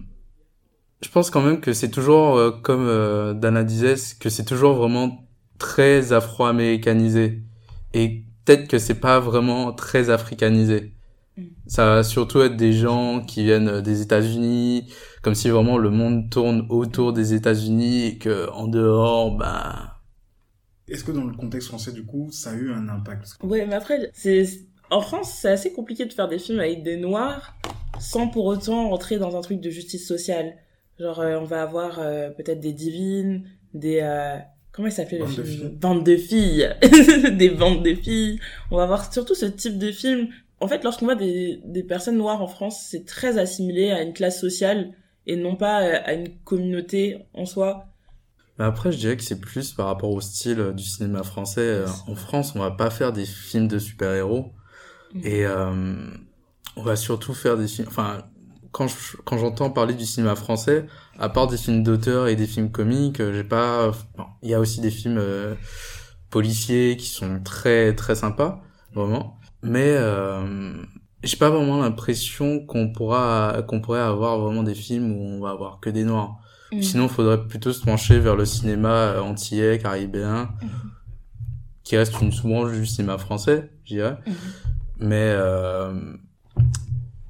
je 1.03 1.09
pense 1.09 1.31
quand 1.31 1.43
même 1.43 1.61
que 1.61 1.73
c'est 1.73 1.91
toujours, 1.91 2.37
euh, 2.37 2.51
comme 2.51 2.87
euh, 2.87 3.35
Dana 3.35 3.65
disait, 3.65 3.95
que 4.21 4.29
c'est 4.29 4.45
toujours 4.45 4.75
vraiment 4.75 5.27
très 5.59 6.13
afro-américanisé. 6.13 7.43
Et 7.95 8.25
peut-être 8.45 8.69
que 8.69 8.79
c'est 8.79 9.01
pas 9.01 9.21
vraiment 9.21 9.73
très 9.73 10.11
africanisé. 10.11 10.96
Mm. 11.37 11.43
Ça 11.67 11.87
va 11.87 12.03
surtout 12.03 12.41
être 12.43 12.57
des 12.57 12.73
gens 12.73 13.21
qui 13.25 13.45
viennent 13.45 13.81
des 13.81 14.03
États-Unis, 14.03 14.93
comme 15.23 15.35
si 15.35 15.49
vraiment 15.49 15.79
le 15.79 15.91
monde 15.91 16.31
tourne 16.31 16.67
autour 16.71 17.13
des 17.13 17.35
États-Unis 17.35 18.07
et 18.07 18.19
que 18.19 18.51
en 18.51 18.69
dehors, 18.69 19.37
bah. 19.37 20.01
Est-ce 20.89 21.03
que 21.03 21.13
dans 21.13 21.25
le 21.25 21.35
contexte 21.35 21.69
français, 21.69 21.93
du 21.93 22.05
coup, 22.05 22.31
ça 22.31 22.51
a 22.51 22.55
eu 22.55 22.71
un 22.71 22.89
impact? 22.89 23.39
Ouais, 23.43 23.67
mais 23.67 23.75
après, 23.75 24.11
c'est 24.15 24.45
en 24.91 25.01
France, 25.01 25.39
c'est 25.41 25.51
assez 25.51 25.73
compliqué 25.73 26.05
de 26.07 26.13
faire 26.13 26.29
des 26.29 26.39
films 26.39 26.61
avec 26.61 26.83
des 26.83 26.97
noirs 26.97 27.57
sans 27.99 28.29
pour 28.29 28.45
autant 28.45 28.93
entrer 28.93 29.19
dans 29.19 29.37
un 29.37 29.41
truc 29.41 29.61
de 29.61 29.71
justice 29.71 30.07
sociale. 30.07 30.55
Genre, 30.99 31.21
euh, 31.21 31.39
on 31.39 31.45
va 31.45 31.63
avoir 31.63 31.99
euh, 31.99 32.31
peut-être 32.31 32.61
des 32.61 32.73
divines, 32.73 33.45
des 33.75 34.01
euh, 34.03 34.39
comment 34.73 34.89
il 34.89 34.93
s'appelait 34.93 35.19
le 35.19 35.25
de 35.25 35.31
film? 35.31 35.45
filles. 35.45 35.69
Bande 35.81 36.05
de 36.05 36.17
filles, 36.17 36.69
des 37.37 37.51
bandes 37.51 37.83
de 37.83 37.95
filles. 37.95 38.39
On 38.71 38.77
va 38.77 38.85
avoir 38.85 39.13
surtout 39.13 39.35
ce 39.35 39.47
type 39.47 39.79
de 39.79 39.91
film. 39.91 40.29
En 40.61 40.69
fait, 40.69 40.85
lorsqu'on 40.85 41.07
voit 41.07 41.15
des, 41.15 41.61
des 41.65 41.83
personnes 41.83 42.17
noires 42.17 42.43
en 42.43 42.47
France, 42.47 42.87
c'est 42.91 43.05
très 43.05 43.39
assimilé 43.39 43.91
à 43.91 44.03
une 44.03 44.13
classe 44.13 44.41
sociale 44.41 44.93
et 45.27 45.37
non 45.37 45.57
pas 45.57 45.83
euh, 45.83 45.99
à 46.05 46.15
une 46.15 46.39
communauté 46.45 47.19
en 47.35 47.45
soi. 47.47 47.87
Mais 48.59 48.65
après, 48.65 48.91
je 48.91 48.97
dirais 48.99 49.17
que 49.17 49.23
c'est 49.23 49.41
plus 49.41 49.73
par 49.73 49.87
rapport 49.87 50.11
au 50.11 50.21
style 50.21 50.61
euh, 50.61 50.73
du 50.73 50.83
cinéma 50.85 51.23
français. 51.23 51.61
Euh, 51.61 51.87
En 52.09 52.15
France, 52.15 52.55
on 52.55 52.61
va 52.61 52.71
pas 52.71 52.91
faire 52.91 53.13
des 53.13 53.27
films 53.27 53.69
de 53.69 53.79
super-héros. 53.79 54.53
Mhm. 55.15 55.21
Et 55.25 55.47
euh, 55.47 55.95
on 56.77 56.83
va 56.83 56.97
surtout 56.97 57.35
faire 57.35 57.57
des 57.57 57.69
films... 57.69 57.89
Enfin, 57.89 58.25
quand 58.73 58.89
je- 58.89 59.17
quand 59.25 59.39
j'entends 59.39 59.71
parler 59.71 59.95
du 59.95 60.05
cinéma 60.07 60.37
français, 60.37 60.87
à 61.19 61.29
part 61.29 61.47
des 61.49 61.57
films 61.57 61.83
d'auteur 61.83 62.29
et 62.29 62.37
des 62.37 62.47
films 62.47 62.71
comiques, 62.71 63.19
j'ai 63.19 63.45
pas... 63.45 63.91
bon, 64.17 64.25
il 64.43 64.51
y 64.51 64.55
a 64.55 64.61
aussi 64.61 64.81
des 64.81 64.91
films 64.91 65.19
euh, 65.19 65.55
policiers 66.31 66.97
qui 66.97 67.07
sont 67.09 67.41
très 67.43 67.95
très 67.95 68.15
sympas, 68.15 68.63
vraiment. 68.95 69.39
Mais 69.69 69.97
euh, 69.99 70.73
j'ai 71.23 71.37
pas 71.37 71.51
vraiment 71.51 71.81
l'impression 71.81 72.65
qu'on 72.65 72.93
pourra 72.93 73.63
qu'on 73.67 73.81
pourrait 73.81 74.01
avoir 74.01 74.39
vraiment 74.39 74.63
des 74.63 74.75
films 74.75 75.13
où 75.13 75.21
on 75.23 75.41
va 75.41 75.51
avoir 75.51 75.81
que 75.81 75.91
des 75.91 76.05
noirs. 76.05 76.39
Mm. 76.73 76.83
Sinon, 76.83 77.05
il 77.05 77.11
faudrait 77.11 77.47
plutôt 77.47 77.73
se 77.73 77.83
pencher 77.85 78.19
vers 78.19 78.37
le 78.37 78.45
cinéma 78.45 78.89
euh, 78.89 79.21
antillais, 79.21 79.79
caribéen, 79.79 80.51
qui 81.85 81.97
reste 81.97 82.21
une 82.21 82.33
sous-branche 82.33 82.73
du 82.73 82.87
cinéma 82.87 83.19
français, 83.19 83.71
je 83.85 83.95
dirais. 83.95 84.17
Mhm. 84.27 84.35
Mais 84.99 85.31
euh, 85.37 85.93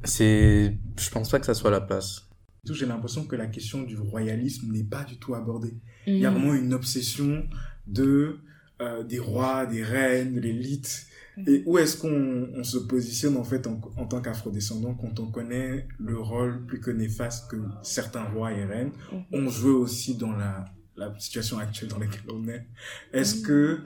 c'est, 0.05 0.79
je 0.99 1.11
pense 1.11 1.29
pas 1.31 1.39
que 1.41 1.47
ça 1.47 1.55
soit 1.55 1.71
la 1.71 1.81
place. 1.81 2.23
Tout, 2.67 2.75
J'ai 2.75 2.87
l'impression 2.87 3.25
que 3.25 3.37
la 3.37 3.47
question 3.47 3.83
du 3.83 3.97
royalisme 3.99 4.73
n'est 4.73 4.85
pas 4.85 5.05
du 5.05 5.19
tout 5.19 5.35
abordée. 5.35 5.75
Il 6.07 6.19
y 6.19 6.27
a 6.27 6.31
Mm. 6.31 6.35
vraiment 6.35 6.55
une 6.55 6.75
obsession 6.75 7.45
de 7.87 8.39
euh, 8.81 9.03
des 9.03 9.19
rois, 9.19 9.67
des 9.67 9.83
reines, 9.83 10.35
de 10.35 10.41
l'élite. 10.41 11.07
Et 11.47 11.63
où 11.67 11.77
est-ce 11.77 11.99
qu'on 11.99 12.49
on 12.55 12.65
se 12.65 12.79
positionne 12.79 13.37
en 13.37 13.45
fait 13.45 13.67
en, 13.67 13.79
en 13.99 14.07
tant 14.07 14.23
qu'afrodescendant 14.23 14.95
quand 14.95 15.21
on 15.21 15.27
connaît 15.31 15.87
le 15.99 16.19
rôle 16.19 16.65
plus 16.65 16.81
que 16.81 16.91
néfaste 16.91 17.51
que 17.51 17.57
certains 17.83 18.25
rois 18.25 18.53
et 18.53 18.65
reines? 18.65 18.93
Mhm. 19.13 19.45
ont 19.45 19.51
joué 19.51 19.71
aussi 19.73 20.17
dans 20.17 20.33
la, 20.33 20.65
la 20.97 21.15
situation 21.19 21.59
actuelle 21.59 21.91
dans 21.91 21.99
laquelle 21.99 22.23
on 22.33 22.49
est 22.49 22.65
Est-ce 23.13 23.37
Mhm. 23.37 23.43
que 23.43 23.81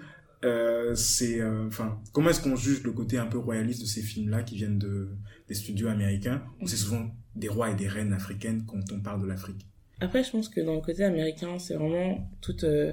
euh, 0.45 0.95
c'est 0.95 1.41
euh, 1.41 1.67
enfin 1.67 2.01
comment 2.13 2.31
est-ce 2.31 2.41
qu'on 2.41 2.55
juge 2.57 2.85
le 2.85 2.93
côté 2.93 3.19
un 3.19 3.27
peu 3.27 3.39
royaliste 3.39 3.81
de 3.83 3.87
ces 3.87 4.01
films-là 4.01 4.43
qui 4.45 4.55
viennent 4.55 4.79
de 4.79 5.09
des 5.49 5.55
studios 5.55 5.89
américains 5.89 6.43
où 6.61 6.69
c'est 6.69 6.77
souvent 6.77 7.11
des 7.35 7.49
rois 7.49 7.71
et 7.71 7.75
des 7.75 7.89
reines 7.89 8.13
africaines 8.13 8.65
quand 8.65 8.81
on 8.93 9.01
parle 9.01 9.23
de 9.23 9.27
l'Afrique? 9.27 9.67
Après, 10.01 10.23
je 10.23 10.31
pense 10.31 10.49
que 10.49 10.61
dans 10.61 10.77
le 10.77 10.81
côté 10.83 11.03
américain, 11.05 11.59
c'est 11.59 11.75
vraiment 11.75 12.31
tout, 12.41 12.65
euh, 12.65 12.93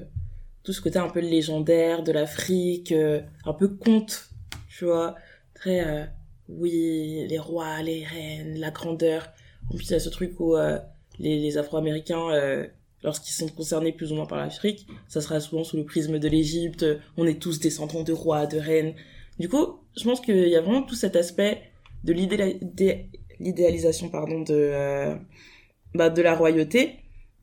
tout 0.67 0.73
ce 0.73 0.81
côté 0.81 0.99
un 0.99 1.07
peu 1.07 1.21
légendaire 1.21 2.03
de 2.03 2.11
l'Afrique, 2.11 2.91
euh, 2.91 3.21
un 3.45 3.53
peu 3.53 3.69
conte, 3.69 4.27
tu 4.67 4.83
vois. 4.83 5.15
Très, 5.53 5.79
euh, 5.79 6.03
oui, 6.49 7.25
les 7.29 7.39
rois, 7.39 7.81
les 7.81 8.03
reines, 8.03 8.59
la 8.59 8.69
grandeur. 8.71 9.29
En 9.71 9.77
plus, 9.77 9.85
il 9.85 9.91
y 9.91 9.95
a 9.95 10.01
ce 10.01 10.09
truc 10.09 10.37
où 10.41 10.57
euh, 10.57 10.77
les, 11.19 11.57
Afro-Américains, 11.57 12.67
lorsqu'ils 13.01 13.31
sont 13.31 13.47
concernés 13.47 13.93
plus 13.93 14.11
ou 14.11 14.15
moins 14.15 14.25
par 14.25 14.39
l'Afrique, 14.39 14.85
ça 15.07 15.21
sera 15.21 15.39
souvent 15.39 15.63
sous 15.63 15.77
le 15.77 15.85
prisme 15.85 16.19
de 16.19 16.27
l'Égypte. 16.27 16.85
On 17.15 17.25
est 17.25 17.41
tous 17.41 17.61
descendants 17.61 18.03
de 18.03 18.11
rois, 18.11 18.45
de 18.45 18.57
reines. 18.57 18.93
Du 19.39 19.47
coup, 19.47 19.79
je 19.95 20.03
pense 20.03 20.19
qu'il 20.19 20.49
y 20.49 20.57
a 20.57 20.61
vraiment 20.61 20.83
tout 20.83 20.95
cet 20.95 21.15
aspect 21.15 21.61
de 22.03 22.11
l'idéalisation 23.39 24.09
pardon 24.09 24.41
de 24.41 25.15
bah, 25.93 26.09
de 26.09 26.21
la 26.21 26.35
royauté. 26.35 26.97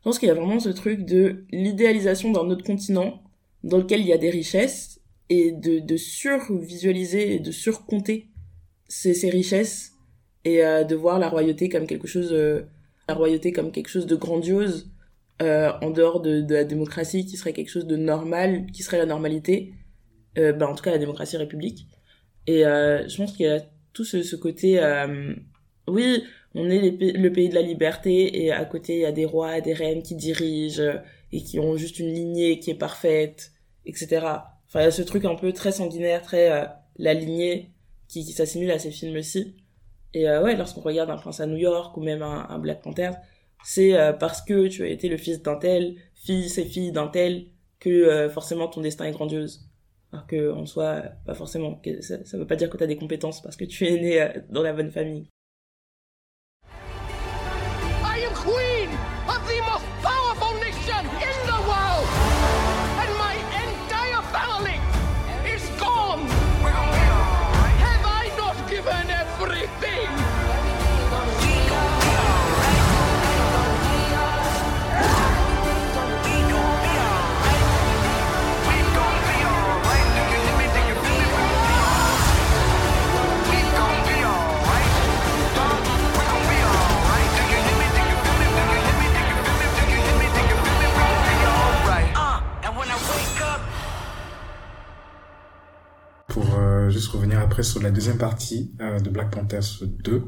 Je 0.04 0.10
pense 0.10 0.18
qu'il 0.18 0.28
y 0.28 0.30
a 0.30 0.34
vraiment 0.34 0.60
ce 0.60 0.68
truc 0.68 1.06
de 1.06 1.46
l'idéalisation 1.50 2.30
d'un 2.30 2.50
autre 2.50 2.62
continent 2.62 3.22
dans 3.62 3.78
lequel 3.78 4.00
il 4.00 4.06
y 4.06 4.12
a 4.12 4.18
des 4.18 4.28
richesses 4.28 5.00
et 5.30 5.50
de, 5.50 5.78
de 5.78 5.96
survisualiser 5.96 7.34
et 7.34 7.38
de 7.38 7.50
surcompter 7.50 8.28
ces, 8.86 9.14
ces 9.14 9.30
richesses 9.30 9.92
et 10.44 10.62
euh, 10.62 10.84
de 10.84 10.94
voir 10.94 11.18
la 11.18 11.30
royauté 11.30 11.70
comme 11.70 11.86
quelque 11.86 12.06
chose 12.06 12.34
euh, 12.34 12.66
la 13.08 13.14
royauté 13.14 13.50
comme 13.50 13.72
quelque 13.72 13.88
chose 13.88 14.04
de 14.04 14.14
grandiose 14.14 14.90
euh, 15.40 15.72
en 15.80 15.88
dehors 15.88 16.20
de, 16.20 16.42
de 16.42 16.54
la 16.54 16.64
démocratie 16.64 17.24
qui 17.24 17.38
serait 17.38 17.54
quelque 17.54 17.70
chose 17.70 17.86
de 17.86 17.96
normal 17.96 18.66
qui 18.72 18.82
serait 18.82 18.98
la 18.98 19.06
normalité 19.06 19.72
bah, 20.36 20.68
en 20.68 20.74
tout 20.74 20.82
cas 20.82 20.90
la 20.90 20.98
démocratie 20.98 21.36
république. 21.36 21.86
Et 22.46 22.66
euh, 22.66 23.08
je 23.08 23.16
pense 23.16 23.32
qu'il 23.32 23.46
y 23.46 23.48
a 23.48 23.62
tout 23.92 24.04
ce, 24.04 24.22
ce 24.22 24.36
côté 24.36 24.82
euh, 24.82 25.34
oui 25.88 26.24
on 26.54 26.70
est 26.70 26.90
le 26.90 27.32
pays 27.32 27.48
de 27.48 27.54
la 27.54 27.62
liberté 27.62 28.44
et 28.44 28.52
à 28.52 28.64
côté 28.64 28.94
il 28.94 29.00
y 29.00 29.04
a 29.04 29.12
des 29.12 29.24
rois 29.24 29.60
des 29.60 29.72
reines 29.72 30.02
qui 30.02 30.14
dirigent 30.14 31.00
et 31.32 31.42
qui 31.42 31.58
ont 31.58 31.76
juste 31.76 31.98
une 31.98 32.12
lignée 32.12 32.58
qui 32.60 32.70
est 32.70 32.78
parfaite 32.78 33.52
etc 33.86 34.26
enfin 34.66 34.80
il 34.80 34.84
y 34.84 34.86
a 34.86 34.90
ce 34.90 35.02
truc 35.02 35.24
un 35.24 35.34
peu 35.34 35.52
très 35.52 35.72
sanguinaire 35.72 36.22
très 36.22 36.50
euh, 36.50 36.64
la 36.96 37.14
lignée 37.14 37.70
qui, 38.08 38.24
qui 38.24 38.32
s'assimile 38.32 38.70
à 38.70 38.78
ces 38.78 38.90
films-ci 38.90 39.56
et 40.12 40.28
euh, 40.28 40.42
ouais 40.42 40.56
lorsqu'on 40.56 40.80
regarde 40.80 41.10
un 41.10 41.16
prince 41.16 41.40
à 41.40 41.46
New 41.46 41.56
York 41.56 41.96
ou 41.96 42.00
même 42.00 42.22
un, 42.22 42.58
Black 42.58 42.82
Panther 42.82 43.10
c'est 43.64 43.98
euh, 43.98 44.12
parce 44.12 44.42
que 44.42 44.68
tu 44.68 44.84
as 44.84 44.88
été 44.88 45.08
le 45.08 45.16
fils 45.16 45.42
d'un 45.42 45.56
tel 45.56 45.96
fils 46.14 46.58
et 46.58 46.64
fille 46.64 46.92
d'un 46.92 47.08
tel 47.08 47.46
que 47.80 47.90
euh, 47.90 48.30
forcément 48.30 48.68
ton 48.68 48.80
destin 48.80 49.04
est 49.04 49.12
grandiose. 49.12 49.68
Alors 50.12 50.26
que 50.26 50.52
en 50.52 50.64
soi 50.64 51.02
pas 51.26 51.34
forcément. 51.34 51.80
Ça, 52.00 52.24
ça 52.24 52.38
veut 52.38 52.46
pas 52.46 52.56
dire 52.56 52.70
que 52.70 52.76
tu 52.76 52.84
as 52.84 52.86
des 52.86 52.96
compétences 52.96 53.42
parce 53.42 53.56
que 53.56 53.64
tu 53.64 53.86
es 53.86 54.00
né 54.00 54.22
euh, 54.22 54.28
dans 54.48 54.62
la 54.62 54.72
bonne 54.72 54.90
famille 54.90 55.26
juste 96.94 97.08
revenir 97.08 97.40
après 97.40 97.62
sur 97.62 97.82
la 97.82 97.90
deuxième 97.90 98.16
partie 98.16 98.72
euh, 98.80 98.98
de 99.00 99.10
Black 99.10 99.30
Panthers 99.30 99.82
2. 100.04 100.22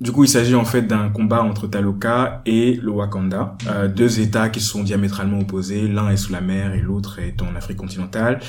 Du 0.00 0.10
coup, 0.12 0.24
il 0.24 0.28
s'agit 0.28 0.54
en 0.54 0.64
fait 0.64 0.82
d'un 0.82 1.10
combat 1.10 1.42
entre 1.42 1.66
Taloka 1.68 2.42
et 2.46 2.74
le 2.82 2.90
Wakanda, 2.90 3.56
euh, 3.68 3.86
deux 3.88 4.18
États 4.20 4.48
qui 4.48 4.60
sont 4.60 4.82
diamétralement 4.82 5.38
opposés. 5.40 5.86
L'un 5.86 6.08
est 6.10 6.16
sous 6.16 6.32
la 6.32 6.40
mer 6.40 6.72
et 6.74 6.80
l'autre 6.80 7.18
est 7.20 7.40
en 7.42 7.54
Afrique 7.54 7.76
continentale. 7.76 8.40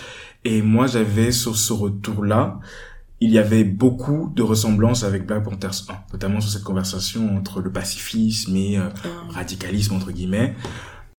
Et 0.46 0.62
moi, 0.62 0.88
j'avais 0.88 1.32
sur 1.32 1.56
ce 1.58 1.74
retour-là, 1.74 2.60
il 3.20 3.30
y 3.32 3.38
avait 3.38 3.66
beaucoup 3.66 4.32
de 4.34 4.42
ressemblances 4.42 5.04
avec 5.04 5.26
Black 5.28 5.44
Panthers 5.44 5.84
1, 5.90 6.14
notamment 6.14 6.40
sur 6.40 6.50
cette 6.52 6.64
conversation 6.64 7.36
entre 7.36 7.60
le 7.62 7.70
pacifisme 7.72 8.56
et 8.56 8.78
euh, 8.78 8.88
Ah. 9.04 9.08
radicalisme 9.34 9.94
entre 9.96 10.12
guillemets. 10.12 10.56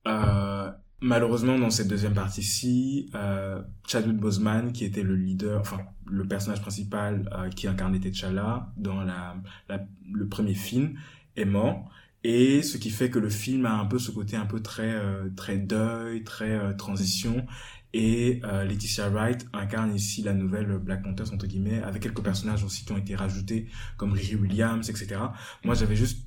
Euh, 0.08 0.70
malheureusement, 1.00 1.58
dans 1.58 1.70
cette 1.70 1.88
deuxième 1.88 2.14
partie-ci, 2.14 3.10
euh, 3.14 3.62
Chadwick 3.86 4.16
Boseman, 4.18 4.72
qui 4.72 4.84
était 4.84 5.02
le 5.02 5.16
leader, 5.16 5.60
enfin 5.60 5.78
le 6.06 6.26
personnage 6.26 6.60
principal 6.60 7.28
euh, 7.32 7.48
qui 7.50 7.68
incarnait 7.68 8.00
T'Challa 8.00 8.72
dans 8.76 9.02
la, 9.02 9.36
la- 9.68 9.86
le 10.12 10.28
premier 10.28 10.54
film, 10.54 10.98
est 11.36 11.44
mort. 11.44 11.90
Et 12.24 12.62
ce 12.62 12.76
qui 12.76 12.90
fait 12.90 13.08
que 13.10 13.18
le 13.18 13.30
film 13.30 13.64
a 13.66 13.74
un 13.78 13.86
peu 13.86 13.98
ce 13.98 14.10
côté 14.10 14.36
un 14.36 14.44
peu 14.46 14.60
très 14.60 14.92
euh, 14.92 15.30
très 15.36 15.56
deuil, 15.58 16.22
très 16.24 16.50
euh, 16.50 16.74
transition. 16.74 17.46
Et 17.92 18.40
euh, 18.44 18.64
Laetitia 18.64 19.08
Wright 19.08 19.46
incarne 19.52 19.94
ici 19.94 20.22
la 20.22 20.32
nouvelle 20.34 20.78
Black 20.78 21.02
Panther 21.02 21.24
entre 21.32 21.46
guillemets, 21.46 21.82
avec 21.82 22.02
quelques 22.02 22.22
personnages 22.22 22.62
aussi 22.64 22.84
qui 22.84 22.92
ont 22.92 22.98
été 22.98 23.16
rajoutés 23.16 23.68
comme 23.96 24.12
Riri 24.12 24.36
Williams, 24.36 24.88
etc. 24.90 25.32
Moi, 25.64 25.74
j'avais 25.74 25.96
juste 25.96 26.26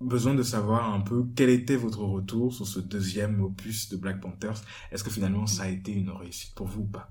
besoin 0.00 0.34
de 0.34 0.42
savoir 0.42 0.92
un 0.92 1.00
peu 1.00 1.24
quel 1.36 1.50
était 1.50 1.76
votre 1.76 2.02
retour 2.02 2.52
sur 2.52 2.66
ce 2.66 2.80
deuxième 2.80 3.42
opus 3.42 3.88
de 3.88 3.96
Black 3.96 4.20
Panthers. 4.20 4.62
Est-ce 4.92 5.04
que 5.04 5.10
finalement 5.10 5.46
ça 5.46 5.64
a 5.64 5.68
été 5.68 5.92
une 5.92 6.10
réussite 6.10 6.54
pour 6.54 6.66
vous 6.66 6.82
ou 6.82 6.86
pas? 6.86 7.10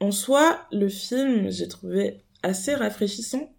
En 0.00 0.12
soi, 0.12 0.60
le 0.70 0.88
film, 0.88 1.50
j'ai 1.50 1.66
trouvé 1.66 2.22
assez 2.42 2.74
rafraîchissant 2.74 3.50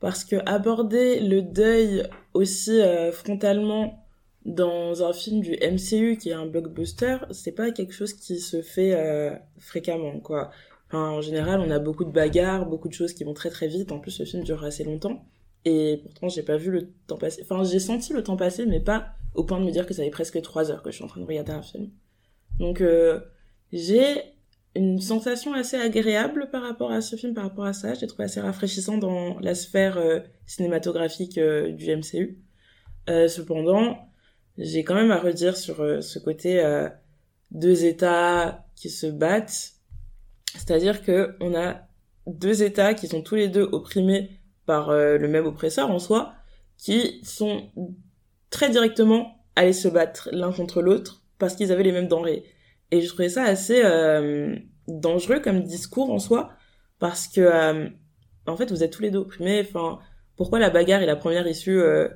parce 0.00 0.24
que 0.24 0.36
aborder 0.46 1.20
le 1.20 1.42
deuil 1.42 2.06
aussi 2.34 2.80
euh, 2.80 3.10
frontalement 3.10 4.04
dans 4.44 5.02
un 5.02 5.12
film 5.12 5.40
du 5.40 5.52
MCU 5.52 6.16
qui 6.16 6.30
est 6.30 6.34
un 6.34 6.46
blockbuster, 6.46 7.18
c'est 7.32 7.52
pas 7.52 7.70
quelque 7.70 7.92
chose 7.92 8.12
qui 8.12 8.38
se 8.38 8.62
fait 8.62 8.94
euh, 8.94 9.34
fréquemment, 9.58 10.12
en 10.92 11.20
général, 11.20 11.60
on 11.60 11.70
a 11.70 11.78
beaucoup 11.78 12.04
de 12.04 12.10
bagarres, 12.10 12.66
beaucoup 12.66 12.88
de 12.88 12.94
choses 12.94 13.12
qui 13.12 13.24
vont 13.24 13.34
très 13.34 13.50
très 13.50 13.68
vite. 13.68 13.92
En 13.92 13.98
plus, 13.98 14.18
le 14.20 14.24
film 14.24 14.42
dure 14.42 14.64
assez 14.64 14.84
longtemps. 14.84 15.22
Et 15.68 15.98
pourtant, 15.98 16.28
j'ai 16.28 16.42
pas 16.42 16.56
vu 16.56 16.70
le 16.70 16.90
temps 17.06 17.18
passer. 17.18 17.42
Enfin, 17.42 17.62
j'ai 17.62 17.78
senti 17.78 18.14
le 18.14 18.22
temps 18.22 18.36
passer, 18.36 18.64
mais 18.64 18.80
pas 18.80 19.08
au 19.34 19.44
point 19.44 19.60
de 19.60 19.66
me 19.66 19.70
dire 19.70 19.86
que 19.86 19.92
ça 19.92 20.02
fait 20.02 20.10
presque 20.10 20.40
trois 20.40 20.70
heures 20.70 20.82
que 20.82 20.90
je 20.90 20.96
suis 20.96 21.04
en 21.04 21.08
train 21.08 21.20
de 21.20 21.26
regarder 21.26 21.52
un 21.52 21.62
film. 21.62 21.90
Donc, 22.58 22.80
euh, 22.80 23.20
j'ai 23.70 24.22
une 24.74 25.00
sensation 25.00 25.52
assez 25.52 25.76
agréable 25.76 26.48
par 26.50 26.62
rapport 26.62 26.90
à 26.90 27.02
ce 27.02 27.16
film, 27.16 27.34
par 27.34 27.44
rapport 27.44 27.66
à 27.66 27.74
ça. 27.74 27.92
Je 27.92 28.00
l'ai 28.00 28.06
trouvé 28.06 28.24
assez 28.24 28.40
rafraîchissant 28.40 28.96
dans 28.96 29.38
la 29.40 29.54
sphère 29.54 29.98
euh, 29.98 30.20
cinématographique 30.46 31.36
euh, 31.36 31.70
du 31.72 31.94
MCU. 31.94 32.38
Cependant, 33.06 33.98
j'ai 34.58 34.84
quand 34.84 34.94
même 34.94 35.10
à 35.10 35.18
redire 35.18 35.56
sur 35.56 35.76
ce 35.76 36.18
côté 36.18 36.62
deux 37.50 37.86
États 37.86 38.66
qui 38.74 38.90
se 38.90 39.06
battent. 39.06 39.72
C'est-à-dire 40.52 41.02
que 41.02 41.34
on 41.40 41.54
a 41.54 41.88
deux 42.26 42.62
États 42.62 42.92
qui 42.92 43.08
sont 43.08 43.22
tous 43.22 43.36
les 43.36 43.48
deux 43.48 43.62
opprimés 43.62 44.28
par 44.68 44.90
euh, 44.90 45.16
le 45.16 45.28
même 45.28 45.46
oppresseur 45.46 45.90
en 45.90 45.98
soi, 45.98 46.34
qui 46.76 47.20
sont 47.24 47.70
très 48.50 48.68
directement 48.68 49.42
allés 49.56 49.72
se 49.72 49.88
battre 49.88 50.28
l'un 50.30 50.52
contre 50.52 50.82
l'autre 50.82 51.22
parce 51.38 51.56
qu'ils 51.56 51.72
avaient 51.72 51.82
les 51.84 51.92
mêmes 51.92 52.06
denrées. 52.06 52.44
Et 52.90 53.00
je 53.00 53.08
trouvais 53.08 53.30
ça 53.30 53.44
assez 53.44 53.80
euh, 53.82 54.54
dangereux 54.88 55.40
comme 55.40 55.62
discours 55.62 56.10
en 56.10 56.18
soi, 56.18 56.50
parce 56.98 57.28
que 57.28 57.40
euh, 57.40 57.88
en 58.46 58.56
fait 58.58 58.70
vous 58.70 58.82
êtes 58.82 58.92
tous 58.92 59.00
les 59.00 59.10
deux 59.10 59.20
opprimés. 59.20 59.64
Enfin, 59.66 60.00
pourquoi 60.36 60.58
la 60.58 60.68
bagarre 60.68 61.00
est 61.00 61.06
la 61.06 61.16
première 61.16 61.46
issue 61.46 61.80
euh, 61.80 62.08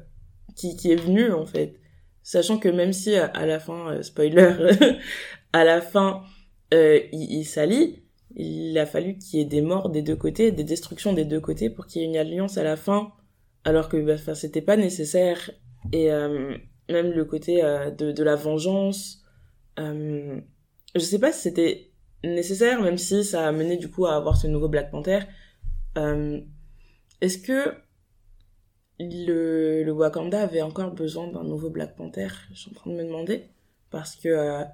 qui, 0.54 0.76
qui 0.76 0.92
est 0.92 0.96
venue 0.96 1.32
en 1.32 1.46
fait, 1.46 1.80
sachant 2.22 2.58
que 2.58 2.68
même 2.68 2.92
si 2.92 3.14
à, 3.16 3.46
la 3.46 3.60
fin, 3.60 3.92
euh, 3.92 4.02
spoiler, 4.02 4.52
à 5.54 5.64
la 5.64 5.80
fin 5.80 6.22
euh, 6.74 7.00
il, 7.12 7.32
il 7.32 7.44
s'allie, 7.44 8.01
il 8.36 8.78
a 8.78 8.86
fallu 8.86 9.18
qu'il 9.18 9.38
y 9.38 9.42
ait 9.42 9.46
des 9.46 9.62
morts 9.62 9.90
des 9.90 10.02
deux 10.02 10.16
côtés, 10.16 10.52
des 10.52 10.64
destructions 10.64 11.12
des 11.12 11.24
deux 11.24 11.40
côtés 11.40 11.70
pour 11.70 11.86
qu'il 11.86 12.02
y 12.02 12.04
ait 12.04 12.08
une 12.08 12.16
alliance 12.16 12.58
à 12.58 12.62
la 12.62 12.76
fin, 12.76 13.12
alors 13.64 13.88
que 13.88 13.96
bah, 13.96 14.34
c'était 14.34 14.62
pas 14.62 14.76
nécessaire. 14.76 15.50
Et 15.92 16.12
euh, 16.12 16.56
même 16.88 17.10
le 17.10 17.24
côté 17.24 17.64
euh, 17.64 17.90
de, 17.90 18.12
de 18.12 18.22
la 18.22 18.36
vengeance, 18.36 19.24
euh, 19.78 20.40
je 20.94 21.00
sais 21.00 21.18
pas 21.18 21.32
si 21.32 21.40
c'était 21.42 21.90
nécessaire, 22.24 22.80
même 22.80 22.98
si 22.98 23.24
ça 23.24 23.48
a 23.48 23.52
mené 23.52 23.76
du 23.76 23.90
coup 23.90 24.06
à 24.06 24.16
avoir 24.16 24.36
ce 24.36 24.46
nouveau 24.46 24.68
Black 24.68 24.90
Panther. 24.90 25.20
Euh, 25.98 26.40
Est-ce 27.20 27.38
que 27.38 27.74
le, 29.00 29.82
le 29.82 29.92
Wakanda 29.92 30.42
avait 30.42 30.62
encore 30.62 30.92
besoin 30.92 31.26
d'un 31.28 31.44
nouveau 31.44 31.70
Black 31.70 31.96
Panther? 31.96 32.28
Je 32.52 32.60
suis 32.60 32.70
en 32.70 32.74
train 32.74 32.90
de 32.90 32.96
me 32.96 33.04
demander. 33.04 33.48
Parce 33.90 34.16
que 34.16 34.28
euh, 34.28 34.64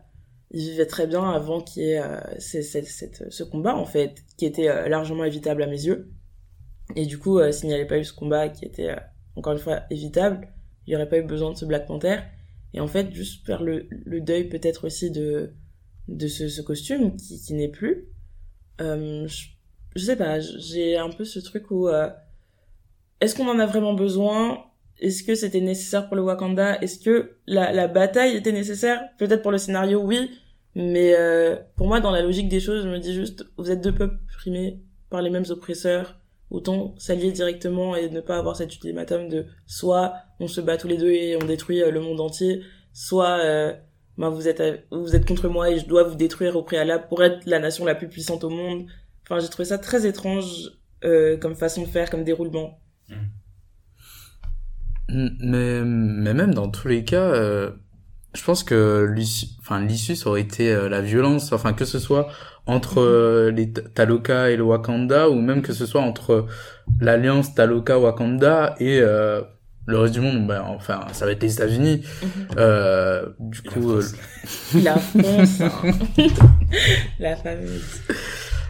il 0.50 0.60
vivait 0.60 0.86
très 0.86 1.06
bien 1.06 1.28
avant 1.30 1.60
qu'il 1.60 1.82
y 1.82 1.90
ait 1.90 2.00
euh, 2.00 2.20
cette- 2.38 3.30
ce 3.30 3.42
combat, 3.44 3.74
en 3.76 3.84
fait, 3.84 4.24
qui 4.36 4.46
était 4.46 4.68
euh, 4.68 4.88
largement 4.88 5.24
évitable 5.24 5.62
à 5.62 5.66
mes 5.66 5.84
yeux. 5.84 6.10
Et 6.96 7.06
du 7.06 7.18
coup, 7.18 7.38
euh, 7.38 7.52
s'il 7.52 7.68
n'y 7.68 7.74
avait 7.74 7.86
pas 7.86 7.98
eu 7.98 8.04
ce 8.04 8.12
combat 8.14 8.48
qui 8.48 8.64
était, 8.64 8.90
euh, 8.90 8.96
encore 9.36 9.52
une 9.52 9.58
fois, 9.58 9.82
évitable, 9.90 10.48
il 10.86 10.90
n'y 10.90 10.96
aurait 10.96 11.08
pas 11.08 11.18
eu 11.18 11.22
besoin 11.22 11.52
de 11.52 11.56
ce 11.56 11.64
Black 11.66 11.86
Panther. 11.86 12.20
Et 12.74 12.80
en 12.80 12.86
fait, 12.88 13.12
juste 13.12 13.44
faire 13.46 13.62
le, 13.62 13.86
le 13.90 14.20
deuil 14.20 14.48
peut-être 14.48 14.86
aussi 14.86 15.10
de, 15.10 15.52
de 16.08 16.26
ce, 16.28 16.48
ce 16.48 16.62
costume 16.62 17.16
qui, 17.16 17.40
qui 17.40 17.54
n'est 17.54 17.68
plus. 17.68 18.08
Euh, 18.80 19.26
je, 19.26 19.48
je 19.96 20.04
sais 20.04 20.16
pas, 20.16 20.40
j'ai 20.40 20.96
un 20.96 21.10
peu 21.10 21.24
ce 21.24 21.40
truc 21.40 21.70
où... 21.70 21.88
Est-ce 23.20 23.34
qu'on 23.34 23.48
en 23.48 23.58
a 23.58 23.66
vraiment 23.66 23.94
besoin? 23.94 24.64
Est-ce 25.00 25.22
que 25.22 25.34
c'était 25.34 25.60
nécessaire 25.60 26.08
pour 26.08 26.16
le 26.16 26.22
Wakanda? 26.22 26.80
Est-ce 26.80 26.98
que 26.98 27.36
la, 27.46 27.72
la 27.72 27.88
bataille 27.88 28.36
était 28.36 28.52
nécessaire? 28.52 29.02
Peut-être 29.18 29.42
pour 29.42 29.52
le 29.52 29.58
scénario, 29.58 30.00
oui. 30.02 30.30
Mais 30.74 31.14
euh, 31.16 31.56
pour 31.76 31.86
moi, 31.86 32.00
dans 32.00 32.10
la 32.10 32.22
logique 32.22 32.48
des 32.48 32.60
choses, 32.60 32.84
je 32.84 32.88
me 32.88 32.98
dis 32.98 33.14
juste, 33.14 33.46
vous 33.56 33.70
êtes 33.70 33.80
deux 33.80 33.94
peuples 33.94 34.18
primés 34.38 34.80
par 35.10 35.22
les 35.22 35.30
mêmes 35.30 35.46
oppresseurs. 35.50 36.18
Autant 36.50 36.94
s'allier 36.96 37.30
directement 37.30 37.94
et 37.94 38.08
ne 38.08 38.20
pas 38.20 38.38
avoir 38.38 38.56
cet 38.56 38.72
ultimatum 38.72 39.28
de 39.28 39.44
soit 39.66 40.14
on 40.40 40.46
se 40.46 40.62
bat 40.62 40.78
tous 40.78 40.88
les 40.88 40.96
deux 40.96 41.10
et 41.10 41.36
on 41.36 41.44
détruit 41.44 41.82
euh, 41.82 41.90
le 41.90 42.00
monde 42.00 42.20
entier, 42.20 42.62
soit 42.94 43.38
euh, 43.44 43.74
ben 44.16 44.30
vous 44.30 44.48
êtes 44.48 44.62
vous 44.90 45.14
êtes 45.14 45.28
contre 45.28 45.48
moi 45.48 45.70
et 45.70 45.78
je 45.78 45.86
dois 45.86 46.04
vous 46.04 46.14
détruire 46.14 46.56
au 46.56 46.62
préalable 46.62 47.04
pour 47.08 47.22
être 47.22 47.44
la 47.44 47.58
nation 47.58 47.84
la 47.84 47.94
plus 47.94 48.08
puissante 48.08 48.44
au 48.44 48.48
monde. 48.48 48.86
Enfin, 49.24 49.40
j'ai 49.40 49.48
trouvé 49.48 49.66
ça 49.66 49.76
très 49.76 50.06
étrange 50.06 50.70
euh, 51.04 51.36
comme 51.36 51.54
façon 51.54 51.82
de 51.82 51.86
faire, 51.86 52.08
comme 52.08 52.24
déroulement. 52.24 52.80
Mm, 53.10 53.14
Mais, 55.08 55.82
mais 55.84 56.34
même 56.34 56.52
dans 56.54 56.68
tous 56.68 56.88
les 56.88 57.04
cas, 57.04 57.22
euh, 57.22 57.70
je 58.34 58.42
pense 58.44 58.62
que 58.62 59.10
l'issue, 59.14 59.46
enfin, 59.60 59.80
l'issue, 59.80 60.16
ça 60.16 60.28
aurait 60.28 60.42
été 60.42 60.70
euh, 60.72 60.88
la 60.88 61.00
violence, 61.00 61.52
enfin, 61.52 61.72
que 61.72 61.84
ce 61.86 61.98
soit 61.98 62.28
entre 62.66 63.00
euh, 63.00 63.50
les 63.50 63.72
Ta- 63.72 63.82
Taloka 63.82 64.50
et 64.50 64.56
le 64.56 64.62
Wakanda, 64.64 65.30
ou 65.30 65.40
même 65.40 65.62
que 65.62 65.72
ce 65.72 65.86
soit 65.86 66.02
entre 66.02 66.46
l'alliance 67.00 67.54
Taloka-Wakanda 67.54 68.74
et 68.80 69.00
euh, 69.00 69.40
le 69.86 69.98
reste 69.98 70.12
du 70.12 70.20
monde, 70.20 70.46
ben, 70.46 70.62
enfin, 70.66 71.00
ça 71.12 71.24
va 71.24 71.32
être 71.32 71.42
les 71.42 71.54
États-Unis. 71.54 72.02
Euh, 72.58 73.26
du 73.40 73.62
la 73.64 73.72
coup, 73.72 73.90
euh, 73.92 74.02
France. 74.02 74.74
La 74.84 74.96
France, 74.98 75.60
hein. 75.62 75.92
la 77.18 77.36
fameuse. 77.36 78.02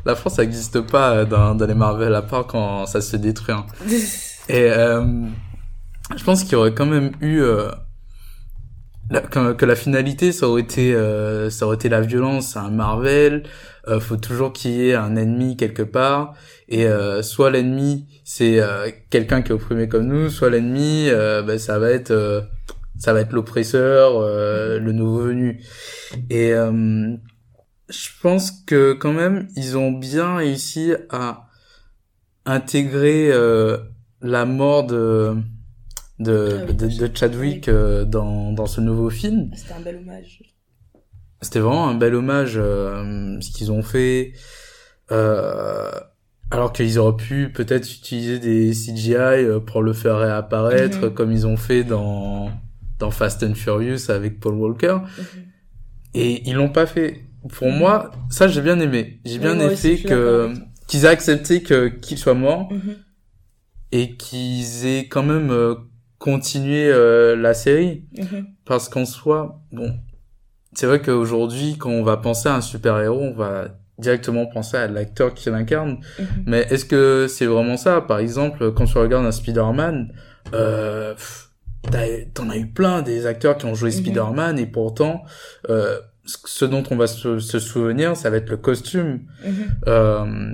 la 0.07 0.15
France, 0.15 0.35
ça 0.37 0.43
n'existe 0.43 0.81
pas 0.83 1.25
dans, 1.25 1.57
dans 1.57 1.67
les 1.67 1.75
Marvel, 1.75 2.15
à 2.15 2.23
part 2.23 2.47
quand 2.47 2.87
ça 2.87 3.01
se 3.01 3.17
détruit. 3.17 3.53
hein. 3.57 3.67
Et 4.49 4.71
euh, 4.71 5.03
je 6.17 6.25
pense 6.25 6.43
qu'il 6.45 6.53
y 6.53 6.57
aurait 6.57 6.75
quand 6.75 6.87
même 6.87 7.13
eu 7.21 7.41
euh, 7.41 7.71
que, 9.31 9.65
la 9.65 9.77
finalité 9.77 10.33
ça 10.33 10.49
aurait 10.49 10.63
été 10.63 10.95
euh, 10.95 11.51
ça 11.51 11.67
aurait 11.67 11.77
été 11.77 11.89
la 11.89 12.01
violence, 12.01 12.57
un 12.57 12.71
Marvel. 12.71 13.45
Euh, 13.87 14.01
faut 14.01 14.17
toujours 14.17 14.53
qu'il 14.53 14.73
y 14.73 14.89
ait 14.89 14.95
un 14.95 15.17
ennemi 15.17 15.57
quelque 15.57 15.83
part 15.83 16.35
et 16.69 16.87
euh, 16.87 17.23
soit 17.23 17.51
l'ennemi 17.51 18.07
c'est 18.25 18.61
euh, 18.61 18.91
quelqu'un 19.09 19.41
qui 19.41 19.53
est 19.53 19.55
opprimé 19.55 19.89
comme 19.89 20.07
nous, 20.07 20.29
soit 20.29 20.51
l'ennemi 20.51 21.09
euh, 21.09 21.43
ben, 21.43 21.59
ça 21.59 21.79
va 21.79 21.91
être 21.91 22.49
ça 22.99 23.13
va 23.13 23.21
être 23.21 23.33
l'oppresseur, 23.33 24.21
le 24.21 24.93
nouveau 24.93 25.21
venu. 25.21 25.63
Et 26.31 26.51
je 26.51 28.09
pense 28.21 28.51
que 28.51 28.93
quand 28.93 29.13
même 29.13 29.47
ils 29.55 29.79
ont 29.79 29.93
bien 29.93 30.37
réussi 30.37 30.95
à 31.09 31.47
intégrer 32.45 33.31
la 34.21 34.45
mort 34.45 34.85
de 34.85 35.37
de, 36.19 36.59
Ah 36.61 36.65
oui, 36.69 36.75
de, 36.75 37.07
de 37.07 37.17
Chadwick 37.17 37.69
euh, 37.69 38.05
dans, 38.05 38.53
dans 38.53 38.67
ce 38.67 38.81
nouveau 38.81 39.11
film. 39.11 39.51
C'était 39.55 39.75
un 39.75 39.81
bel 39.81 39.97
hommage. 39.97 40.43
C'était 41.41 41.61
vraiment 41.61 41.89
un 41.89 41.95
bel 41.95 42.15
hommage 42.15 42.55
euh, 42.57 43.41
ce 43.41 43.51
qu'ils 43.51 43.71
ont 43.71 43.83
fait. 43.83 44.33
Euh, 45.13 45.91
alors 46.51 46.73
qu'ils 46.73 46.99
auraient 46.99 47.17
pu 47.17 47.51
peut-être 47.53 47.87
utiliser 47.91 48.39
des 48.39 48.71
CGI 48.73 49.13
euh, 49.15 49.61
pour 49.61 49.83
le 49.83 49.93
faire 49.93 50.19
réapparaître 50.19 51.07
Mhm. 51.07 51.15
comme 51.15 51.33
ils 51.33 51.47
ont 51.47 51.57
fait 51.57 51.85
dans 51.85 52.51
dans 52.99 53.11
Fast 53.13 53.43
and 53.45 53.55
Furious 53.55 54.11
avec 54.11 54.41
Paul 54.41 54.55
Walker. 54.55 54.97
Mhm. 55.19 55.25
Et 56.15 56.49
ils 56.49 56.55
l'ont 56.55 56.71
pas 56.71 56.87
fait. 56.87 57.23
Pour 57.51 57.71
moi, 57.71 58.11
ça 58.31 58.49
j'ai 58.49 58.61
bien 58.63 58.81
aimé. 58.81 59.21
J'ai 59.25 59.39
bien 59.39 59.59
aimé 59.61 59.77
que 60.05 60.53
qu'ils 60.89 61.05
aient 61.05 61.09
accepté 61.09 61.63
que 61.63 61.89
qu'il 61.89 62.19
soit 62.19 62.35
mort 62.35 62.73
Mhm. 62.73 62.97
et 63.93 64.17
qu'ils 64.17 64.87
aient 64.87 65.07
quand 65.07 65.23
même 65.23 65.51
continué 66.19 66.91
euh, 66.93 67.37
la 67.37 67.55
série 67.55 68.05
Mhm. 68.17 68.47
parce 68.65 68.89
qu'en 68.89 69.05
soi 69.05 69.61
bon 69.73 69.95
c'est 70.75 70.87
vrai 70.87 71.01
qu'aujourd'hui 71.01 71.77
quand 71.79 71.91
on 71.91 72.03
va 72.03 72.17
penser 72.17 72.49
à 72.49 72.55
un 72.57 72.61
super 72.61 72.99
héros 73.01 73.21
on 73.23 73.35
va 73.35 73.69
directement 73.99 74.47
penser 74.47 74.77
à 74.77 74.87
l'acteur 74.89 75.35
qui 75.35 75.49
l'incarne 75.51 75.99
Mhm. 76.19 76.27
mais 76.47 76.67
est-ce 76.71 76.85
que 76.85 77.27
c'est 77.29 77.47
vraiment 77.47 77.77
ça? 77.77 78.01
Par 78.01 78.19
exemple 78.19 78.73
quand 78.73 78.85
tu 78.87 78.99
regardes 78.99 79.27
un 79.27 79.33
Spider-Man 79.33 80.13
euh, 80.55 81.15
t'en 82.35 82.51
as 82.51 82.57
eu 82.57 82.67
plein 82.67 83.03
des 83.03 83.27
acteurs 83.27 83.57
qui 83.57 83.67
ont 83.67 83.75
joué 83.75 83.91
Mhm. 83.91 83.97
Spider-Man 83.97 84.59
et 84.59 84.67
pourtant 84.67 85.23
euh, 85.71 85.99
ce 86.25 86.65
dont 86.65 86.83
on 86.91 86.97
va 86.97 87.07
se, 87.07 87.39
se 87.39 87.59
souvenir 87.59 88.17
ça 88.17 88.29
va 88.31 88.37
être 88.39 88.51
le 88.51 88.57
costume 88.59 89.21
euh, 89.87 90.53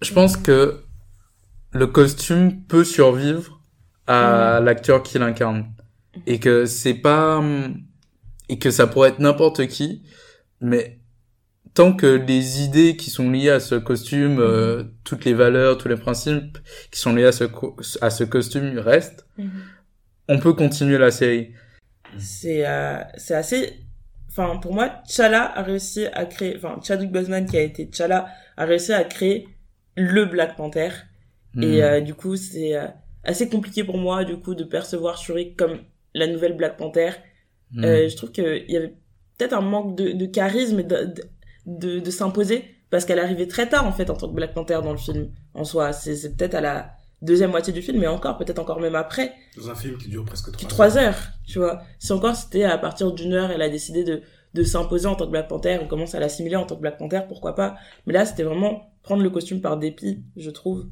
je 0.00 0.12
pense 0.12 0.36
que 0.36 0.80
le 1.72 1.86
costume 1.86 2.62
peut 2.62 2.84
survivre 2.84 3.57
à 4.08 4.60
l'acteur 4.60 5.02
qui 5.02 5.18
l'incarne 5.18 5.66
et 6.26 6.38
que 6.40 6.64
c'est 6.66 6.94
pas 6.94 7.42
et 8.48 8.58
que 8.58 8.70
ça 8.70 8.86
pourrait 8.86 9.10
être 9.10 9.18
n'importe 9.20 9.66
qui 9.68 10.02
mais 10.60 10.98
tant 11.74 11.92
que 11.92 12.06
les 12.06 12.62
idées 12.62 12.96
qui 12.96 13.10
sont 13.10 13.30
liées 13.30 13.50
à 13.50 13.60
ce 13.60 13.74
costume 13.76 14.38
euh, 14.40 14.84
toutes 15.04 15.24
les 15.24 15.34
valeurs 15.34 15.78
tous 15.78 15.88
les 15.88 15.96
principes 15.96 16.58
qui 16.90 16.98
sont 16.98 17.14
liés 17.14 17.26
à 17.26 17.32
ce 17.32 17.44
co- 17.44 17.76
à 18.00 18.10
ce 18.10 18.24
costume 18.24 18.78
restent 18.78 19.26
Mhm. 19.38 19.50
on 20.28 20.38
peut 20.38 20.54
continuer 20.54 20.98
la 20.98 21.10
série. 21.10 21.52
c'est 22.16 22.66
euh, 22.66 22.98
c'est 23.16 23.34
assez 23.34 23.74
enfin 24.30 24.56
pour 24.56 24.72
moi 24.74 24.88
T'Challa 25.06 25.44
a 25.56 25.62
réussi 25.62 26.06
à 26.06 26.24
créer 26.24 26.56
enfin 26.56 26.80
Chadwick 26.82 27.12
Boseman 27.12 27.46
qui 27.46 27.56
a 27.58 27.62
été 27.62 27.88
T'Challa 27.88 28.26
a 28.56 28.64
réussi 28.64 28.92
à 28.92 29.04
créer 29.04 29.46
le 29.96 30.24
Black 30.26 30.56
Panther. 30.56 30.90
Et 31.60 31.82
euh, 31.82 32.00
du 32.00 32.14
coup 32.14 32.36
c'est 32.36 32.76
euh, 32.76 32.86
assez 33.24 33.48
compliqué 33.48 33.84
pour 33.84 33.98
moi 33.98 34.24
du 34.24 34.36
coup 34.38 34.54
de 34.54 34.64
percevoir 34.64 35.16
Shuri 35.18 35.54
comme 35.54 35.78
la 36.14 36.26
nouvelle 36.26 36.56
Black 36.56 36.76
Panther 36.76 37.10
Hmm. 37.70 37.84
Euh, 37.84 38.08
je 38.08 38.16
trouve 38.16 38.32
qu'il 38.32 38.64
y 38.68 38.76
avait 38.76 38.94
peut-être 39.36 39.52
un 39.52 39.60
manque 39.60 39.94
de, 39.96 40.12
de 40.12 40.26
charisme 40.26 40.80
et 40.80 40.84
de, 40.84 41.04
de, 41.04 41.22
de, 41.66 41.98
de 42.00 42.10
s'imposer 42.10 42.64
parce 42.90 43.04
qu'elle 43.04 43.18
arrivait 43.18 43.46
très 43.46 43.68
tard 43.68 43.86
en 43.86 43.92
fait 43.92 44.08
en 44.08 44.14
tant 44.14 44.28
que 44.28 44.34
Black 44.34 44.54
Panther 44.54 44.80
dans 44.82 44.92
le 44.92 44.98
film 44.98 45.30
en 45.52 45.64
soi 45.64 45.92
c'est 45.92 46.34
peut-être 46.34 46.54
à 46.54 46.62
la 46.62 46.92
deuxième 47.20 47.50
moitié 47.50 47.72
du 47.74 47.82
film 47.82 47.98
mais 47.98 48.06
encore 48.06 48.38
peut-être 48.38 48.58
encore 48.58 48.80
même 48.80 48.94
après 48.94 49.34
Dans 49.56 49.70
un 49.70 49.74
film 49.74 49.98
qui 49.98 50.08
dure 50.08 50.24
presque 50.24 50.50
qui 50.56 50.64
trois 50.64 50.88
trois 50.88 50.98
heures, 50.98 51.18
tu 51.46 51.58
vois. 51.58 51.82
Si 51.98 52.10
encore 52.12 52.36
c'était 52.36 52.64
à 52.64 52.78
partir 52.78 53.12
d'une 53.12 53.34
heure, 53.34 53.50
elle 53.50 53.60
a 53.60 53.68
décidé 53.68 54.02
de, 54.02 54.22
de 54.54 54.62
s'imposer 54.62 55.06
en 55.06 55.14
tant 55.14 55.26
que 55.26 55.32
Black 55.32 55.48
Panther, 55.48 55.78
on 55.82 55.86
commence 55.86 56.14
à 56.14 56.20
l'assimiler 56.20 56.56
en 56.56 56.64
tant 56.64 56.76
que 56.76 56.80
Black 56.80 56.96
Panther, 56.96 57.20
pourquoi 57.28 57.54
pas. 57.54 57.76
Mais 58.06 58.14
là, 58.14 58.24
c'était 58.24 58.44
vraiment 58.44 58.90
prendre 59.02 59.22
le 59.22 59.28
costume 59.30 59.60
par 59.60 59.76
dépit, 59.76 60.22
je 60.36 60.48
trouve, 60.48 60.86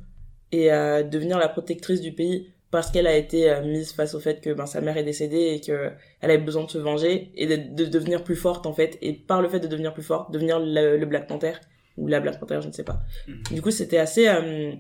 et 0.53 0.73
euh, 0.73 1.03
devenir 1.03 1.39
la 1.39 1.49
protectrice 1.49 2.01
du 2.01 2.13
pays 2.13 2.51
parce 2.71 2.91
qu'elle 2.91 3.07
a 3.07 3.17
été 3.17 3.51
euh, 3.51 3.63
mise 3.65 3.93
face 3.93 4.15
au 4.15 4.21
fait 4.21 4.41
que 4.41 4.51
ben, 4.53 4.67
sa 4.67 4.81
mère 4.81 4.97
est 4.97 5.05
décédée 5.05 5.53
et 5.55 5.61
que 5.61 5.91
elle 6.21 6.31
avait 6.31 6.43
besoin 6.43 6.65
de 6.65 6.71
se 6.71 6.79
venger 6.79 7.31
et 7.35 7.47
de, 7.47 7.57
de 7.75 7.85
devenir 7.89 8.25
plus 8.25 8.37
forte 8.37 8.67
en 8.67 8.73
fait. 8.73 8.99
Et 9.03 9.13
par 9.13 9.41
le 9.43 9.49
fait 9.49 9.61
de 9.61 9.67
devenir 9.69 9.95
plus 9.95 10.03
forte, 10.03 10.33
devenir 10.33 10.59
le, 10.59 10.97
le 10.97 11.07
Black 11.07 11.27
Panther 11.29 11.53
ou 11.97 12.07
la 12.09 12.21
Black 12.21 12.39
Panther, 12.41 12.59
je 12.63 12.69
ne 12.69 12.73
sais 12.73 12.85
pas. 12.85 13.03
Mhm. 13.29 13.43
Du 13.53 13.63
coup, 13.63 13.71
c'était 13.71 13.99
assez. 13.99 14.29
euh, 14.29 14.73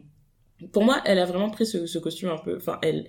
Pour 0.73 0.85
moi, 0.85 1.01
elle 1.05 1.19
a 1.19 1.25
vraiment 1.25 1.51
pris 1.51 1.67
ce, 1.67 1.87
ce 1.87 1.99
costume 1.99 2.29
un 2.31 2.39
peu. 2.39 2.57
Enfin, 2.57 2.79
elle, 2.83 3.07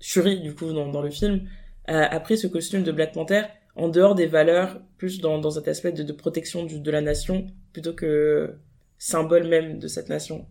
Shuri, 0.00 0.40
du 0.40 0.54
coup, 0.54 0.72
dans, 0.72 0.88
dans 0.90 1.02
le 1.02 1.10
film, 1.10 1.48
a 1.86 2.18
pris 2.20 2.36
ce 2.36 2.48
costume 2.48 2.82
de 2.82 2.90
Black 2.92 3.12
Panther 3.12 3.42
en 3.76 3.88
dehors 3.88 4.14
des 4.14 4.26
valeurs, 4.26 4.80
plus 4.98 5.20
dans, 5.20 5.38
dans 5.38 5.50
cet 5.52 5.68
aspect 5.68 5.92
de, 5.92 6.02
de 6.02 6.12
protection 6.12 6.64
du, 6.64 6.80
de 6.80 6.90
la 6.90 7.00
nation, 7.00 7.46
plutôt 7.72 7.92
que 7.94 8.56
symbole 8.98 9.46
même 9.46 9.78
de 9.78 9.86
cette 9.86 10.08
nation. 10.08 10.46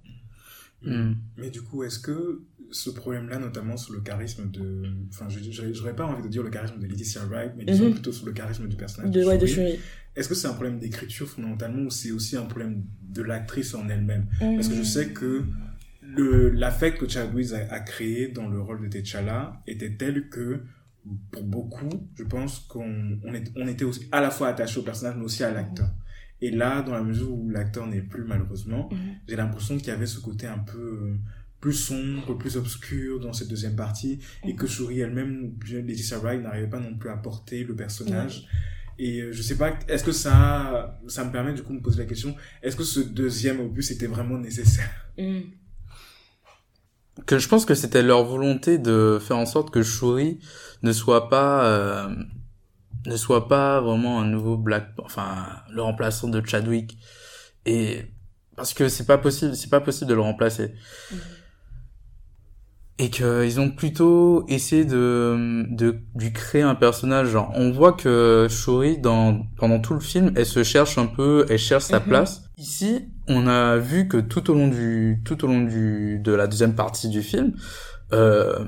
Hmm. 0.86 1.16
Mais 1.38 1.50
du 1.50 1.62
coup, 1.62 1.84
est-ce 1.84 2.00
que 2.00 2.44
ce 2.72 2.90
problème-là, 2.90 3.38
notamment 3.40 3.78
sur 3.78 3.94
le 3.94 4.02
charisme 4.02 4.50
de... 4.50 4.84
Enfin, 5.10 5.28
j'aurais 5.72 5.96
pas 5.96 6.06
envie 6.06 6.24
de 6.24 6.28
dire 6.28 6.44
le 6.44 6.50
charisme 6.50 6.80
de 6.80 6.88
Leticia 6.88 7.24
Wright, 7.26 7.54
mais 7.58 7.64
disons 7.66 7.86
Mhm. 7.88 7.94
plutôt 7.94 8.12
sur 8.12 8.26
le 8.26 8.32
charisme 8.34 8.68
du 8.68 8.76
personnage 8.76 9.12
De, 9.12 9.38
de. 9.38 9.46
Shuri. 9.46 9.80
Est-ce 10.16 10.28
que 10.30 10.36
c'est 10.36 10.48
un 10.48 10.54
problème 10.54 10.80
d'écriture 10.80 11.28
fondamentalement 11.28 11.84
ou 11.84 11.90
c'est 11.90 12.12
aussi 12.12 12.38
un 12.38 12.46
problème 12.46 12.84
de 13.02 13.22
l'actrice 13.22 13.74
en 13.76 13.88
elle-même? 13.90 14.26
Parce 14.40 14.68
que 14.70 14.76
je 14.76 14.84
sais 14.84 15.10
que 15.10 15.44
l'affect 16.54 16.98
que 17.00 17.08
Chadwick 17.10 17.52
a, 17.52 17.74
a 17.74 17.80
créé 17.82 18.30
dans 18.30 18.48
le 18.48 18.60
rôle 18.62 18.82
de 18.82 18.88
T'Challa 19.00 19.62
était 19.68 19.96
tel 19.96 20.30
que 20.30 20.62
pour 21.32 21.44
beaucoup, 21.44 22.10
je 22.18 22.24
pense 22.24 22.60
qu'on 22.60 23.20
on 23.24 23.34
est- 23.34 23.52
on 23.56 23.68
était 23.68 23.86
aussi 23.86 24.08
à 24.12 24.22
la 24.22 24.32
fois 24.32 24.48
attaché 24.48 24.80
au 24.80 24.84
personnage 24.84 25.16
mais 25.18 25.24
aussi 25.26 25.44
à 25.44 25.52
l'acteur. 25.52 25.90
Et 26.46 26.52
là, 26.52 26.82
dans 26.84 26.94
la 26.94 27.02
mesure 27.02 27.32
où 27.32 27.50
l'acteur 27.50 27.86
n'est 27.88 28.02
plus 28.14 28.24
malheureusement, 28.32 28.84
Mhm. 28.92 28.98
j'ai 29.28 29.36
l'impression 29.36 29.78
qu'il 29.78 29.88
y 29.88 29.92
avait 29.92 30.06
ce 30.16 30.20
côté 30.20 30.46
un 30.48 30.60
peu 30.60 30.78
euh, 31.04 31.16
plus 31.60 31.74
sombre, 31.74 32.38
plus 32.38 32.56
obscur 32.58 33.20
dans 33.20 33.34
cette 33.34 33.48
deuxième 33.48 33.76
partie 33.76 34.20
et 34.48 34.54
que 34.56 34.68
Shuri 34.68 35.00
elle-même 35.00 35.34
ou 35.46 35.48
bien 35.66 35.82
Leticia 35.82 36.20
Wright 36.20 36.42
n'arrivait 36.44 36.70
pas 36.76 36.80
non 36.80 36.96
plus 37.00 37.10
à 37.10 37.18
porter 37.18 37.64
le 37.64 37.76
personnage. 37.76 38.36
Et 39.00 39.22
euh, 39.22 39.32
je 39.32 39.42
sais 39.42 39.58
pas, 39.58 39.70
est-ce 39.88 40.04
que 40.04 40.12
ça, 40.12 41.00
ça 41.08 41.26
me 41.26 41.32
permet 41.32 41.54
du 41.54 41.64
coup 41.64 41.74
de 41.74 41.80
me 41.80 41.84
poser 41.84 42.00
la 42.04 42.06
question, 42.14 42.36
est-ce 42.62 42.76
que 42.76 42.84
ce 42.84 43.00
deuxième 43.00 43.60
opus 43.60 43.90
était 43.92 44.08
vraiment 44.16 44.38
nécessaire? 44.38 44.92
Mm. 45.18 45.40
que 47.26 47.40
je 47.40 47.48
pense 47.48 47.66
que 47.66 47.76
c'était 47.76 48.04
leur 48.04 48.24
volonté 48.26 48.78
de 48.78 49.20
faire 49.26 49.38
en 49.38 49.46
sorte 49.46 49.70
que 49.74 49.82
Shuri 49.82 50.40
ne 50.84 50.92
soit 50.92 51.30
pas 51.30 51.66
euh, 51.66 52.10
ne 53.06 53.16
soit 53.18 53.48
pas 53.48 53.82
vraiment 53.82 54.20
un 54.20 54.26
nouveau 54.26 54.58
Black 54.58 54.90
enfin 55.04 55.48
le 55.72 55.82
remplaçant 55.82 56.28
de 56.28 56.42
Chadwick 56.46 56.98
et 57.66 58.04
parce 58.56 58.74
que 58.74 58.88
c'est 58.90 59.06
pas 59.06 59.18
possible 59.18 59.56
c'est 59.56 59.70
pas 59.70 59.82
possible 59.82 60.10
de 60.10 60.16
le 60.16 60.22
remplacer 60.22 60.74
Mhm. 61.12 61.20
et 62.98 63.10
que 63.10 63.46
ils 63.46 63.60
ont 63.60 63.70
plutôt 63.72 64.46
essayé 64.48 64.86
de 64.86 65.66
de 65.70 66.00
lui 66.16 66.32
créer 66.32 66.62
un 66.62 66.76
personnage 66.76 67.28
genre 67.30 67.52
on 67.56 67.72
voit 67.72 67.92
que 67.94 68.48
Shuri 68.50 68.98
dans 68.98 69.46
pendant 69.58 69.80
tout 69.80 69.94
le 69.94 70.00
film 70.00 70.32
elle 70.36 70.46
se 70.46 70.64
cherche 70.64 70.98
un 70.98 71.06
peu 71.08 71.46
elle 71.50 71.58
cherche 71.60 71.84
sa 71.86 72.00
Mhm. 72.00 72.06
place 72.08 72.44
ici 72.58 73.10
on 73.28 73.48
a 73.48 73.76
vu 73.78 74.08
que 74.08 74.18
tout 74.18 74.50
au 74.50 74.54
long 74.54 74.70
du 74.70 75.22
tout 75.26 75.44
au 75.44 75.48
long 75.48 75.62
du 75.64 76.20
de 76.20 76.32
la 76.32 76.48
deuxième 76.48 76.76
partie 76.76 77.10
du 77.10 77.22
film 77.22 77.54
euh, 78.14 78.64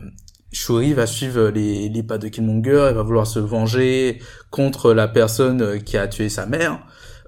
Shuri 0.58 0.93
va 0.93 1.06
suivre 1.06 1.50
les, 1.50 1.88
les 1.89 2.04
pas 2.04 2.17
de 2.17 2.28
Killmonger, 2.28 2.88
elle 2.89 2.96
va 2.96 3.04
vouloir 3.04 3.28
se 3.28 3.39
venger 3.39 4.20
contre 4.50 4.93
la 4.93 5.08
personne 5.08 5.62
euh, 5.62 5.78
qui 5.80 5.98
a 5.98 6.08
tué 6.08 6.30
sa 6.30 6.46
mère, 6.46 6.80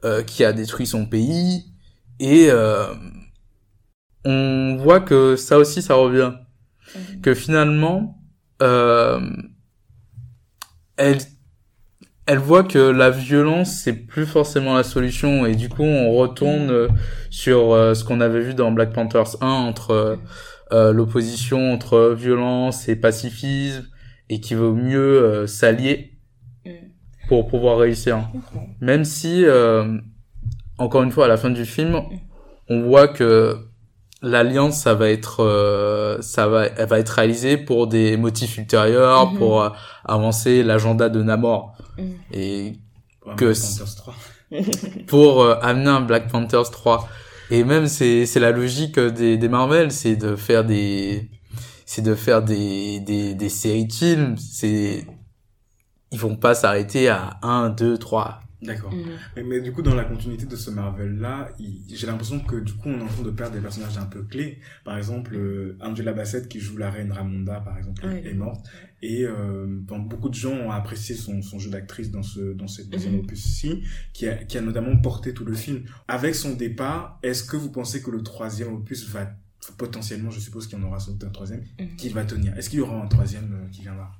euh, 0.03 0.23
qui 0.23 0.43
a 0.43 0.51
détruit 0.53 0.87
son 0.87 1.05
pays, 1.05 1.65
et 2.19 2.47
euh, 2.49 2.87
on 4.25 4.77
voit 4.79 4.99
que 4.99 5.35
ça 5.35 5.57
aussi 5.57 5.81
ça 5.81 5.93
revient, 5.95 6.31
Mhm. 6.95 7.21
que 7.21 7.35
finalement 7.35 8.17
euh, 8.63 9.19
elle 10.97 11.19
elle 12.25 12.39
voit 12.39 12.63
que 12.63 12.79
la 12.79 13.09
violence 13.11 13.71
c'est 13.83 13.93
plus 13.93 14.25
forcément 14.25 14.75
la 14.75 14.83
solution. 14.83 15.45
Et 15.45 15.55
du 15.55 15.69
coup 15.69 15.83
on 15.83 16.11
retourne 16.13 16.69
euh, 16.71 16.87
sur 17.29 17.73
euh, 17.73 17.93
ce 17.93 18.03
qu'on 18.03 18.21
avait 18.21 18.41
vu 18.41 18.53
dans 18.53 18.71
Black 18.71 18.93
Panthers 18.93 19.35
1 19.41 19.47
entre 19.47 20.17
euh, 20.71 20.91
l'opposition 20.93 21.73
entre 21.73 22.13
violence 22.17 22.87
et 22.89 22.95
pacifisme 22.95 23.85
et 24.29 24.39
qu'il 24.39 24.57
vaut 24.57 24.73
mieux 24.73 25.23
euh, 25.23 25.47
s'allier 25.47 26.13
Mm. 26.65 26.71
pour 27.29 27.47
pouvoir 27.47 27.77
réussir. 27.77 28.27
Même 28.81 29.05
si, 29.05 29.45
euh, 29.45 29.97
encore 30.77 31.03
une 31.03 31.11
fois, 31.11 31.25
à 31.25 31.27
la 31.29 31.37
fin 31.37 31.49
du 31.49 31.65
film, 31.65 32.01
on 32.67 32.81
voit 32.83 33.07
que 33.07 33.57
l'alliance, 34.21 34.77
ça 34.81 34.93
va 34.93 35.09
être, 35.09 35.41
euh, 35.43 36.21
ça 36.21 36.47
va, 36.47 36.65
elle 36.65 36.87
va 36.87 36.99
être 36.99 37.09
réalisée 37.09 37.55
pour 37.57 37.87
des 37.87 38.17
motifs 38.17 38.57
ultérieurs, 38.57 39.31
Mhm. 39.31 39.37
pour 39.37 39.61
euh, 39.63 39.69
avancer 40.05 40.61
l'agenda 40.63 41.07
de 41.09 41.23
Namor 41.23 41.75
Mm. 41.97 42.03
et 42.33 42.73
Que 43.37 43.45
Black 43.45 43.55
c- 43.55 43.79
Panthers 43.79 43.95
3. 43.95 44.15
pour 45.07 45.41
euh, 45.43 45.55
amener 45.61 45.89
un 45.89 46.01
Black 46.01 46.27
Panthers 46.29 46.71
3. 46.71 47.07
Et 47.51 47.63
même 47.63 47.87
c'est 47.87 48.25
c'est 48.25 48.39
la 48.39 48.51
logique 48.51 48.99
des 48.99 49.37
des 49.37 49.49
Marvel, 49.49 49.91
c'est 49.91 50.15
de 50.15 50.35
faire 50.35 50.63
des 50.63 51.29
c'est 51.85 52.01
de 52.03 52.15
faire 52.15 52.43
des 52.43 52.99
des 52.99 53.33
des 53.33 53.49
séries 53.49 53.87
de 53.87 53.93
films, 53.93 54.37
c'est 54.37 55.07
ils 56.11 56.19
vont 56.19 56.35
pas 56.35 56.55
s'arrêter 56.55 57.09
à 57.09 57.39
1 57.41 57.69
2 57.69 57.97
3. 57.97 58.39
D'accord. 58.61 58.93
Mm. 58.93 58.97
Mais, 59.37 59.43
mais 59.43 59.61
du 59.61 59.71
coup, 59.71 59.81
dans 59.81 59.95
la 59.95 60.03
continuité 60.03 60.45
de 60.45 60.55
ce 60.55 60.69
Marvel-là, 60.69 61.49
j'ai 61.87 62.07
l'impression 62.07 62.39
que 62.41 62.57
du 62.57 62.73
coup, 62.73 62.89
on 62.89 62.99
est 62.99 63.03
en 63.03 63.07
train 63.07 63.23
de 63.23 63.31
perdre 63.31 63.55
des 63.55 63.61
personnages 63.61 63.97
un 63.97 64.05
peu 64.05 64.23
clés. 64.23 64.59
Par 64.83 64.97
exemple, 64.97 65.33
euh, 65.35 65.77
Angela 65.79 66.11
Bassett 66.13 66.47
qui 66.49 66.59
joue 66.59 66.75
la 66.77 66.89
reine 66.91 67.11
Ramonda, 67.11 67.61
par 67.61 67.77
exemple, 67.77 68.05
est 68.05 68.33
morte. 68.33 68.65
Et 69.01 69.23
euh, 69.23 69.65
bon, 69.69 69.99
beaucoup 69.99 70.27
de 70.27 70.33
gens 70.35 70.51
ont 70.51 70.71
apprécié 70.71 71.15
son, 71.15 71.41
son 71.41 71.57
jeu 71.57 71.69
d'actrice 71.69 72.11
dans 72.11 72.21
ce 72.23 72.51
dans 72.53 72.67
cette 72.67 72.89
deuxième 72.89 73.13
Mhm. 73.13 73.19
opus-ci, 73.21 73.83
qui 74.11 74.27
a, 74.27 74.35
qui 74.35 74.57
a 74.57 74.61
notamment 74.61 74.95
porté 74.97 75.33
tout 75.33 75.45
le 75.45 75.53
film. 75.53 75.83
Avec 76.09 76.35
son 76.35 76.53
départ, 76.53 77.17
est-ce 77.23 77.43
que 77.45 77.55
vous 77.55 77.71
pensez 77.71 78.01
que 78.01 78.11
le 78.11 78.23
troisième 78.23 78.73
opus 78.73 79.07
va 79.09 79.31
potentiellement, 79.77 80.31
je 80.31 80.39
suppose 80.39 80.67
qu'il 80.67 80.77
y 80.79 80.81
en 80.81 80.85
aura 80.87 80.99
sans 80.99 81.11
doute 81.13 81.23
un 81.23 81.29
troisième, 81.29 81.63
Mhm. 81.79 81.95
qu'il 81.95 82.13
va 82.13 82.25
tenir? 82.25 82.57
Est-ce 82.57 82.69
qu'il 82.69 82.79
y 82.79 82.81
aura 82.81 83.01
un 83.01 83.07
troisième 83.07 83.53
euh, 83.53 83.69
qui 83.71 83.81
viendra? 83.83 84.11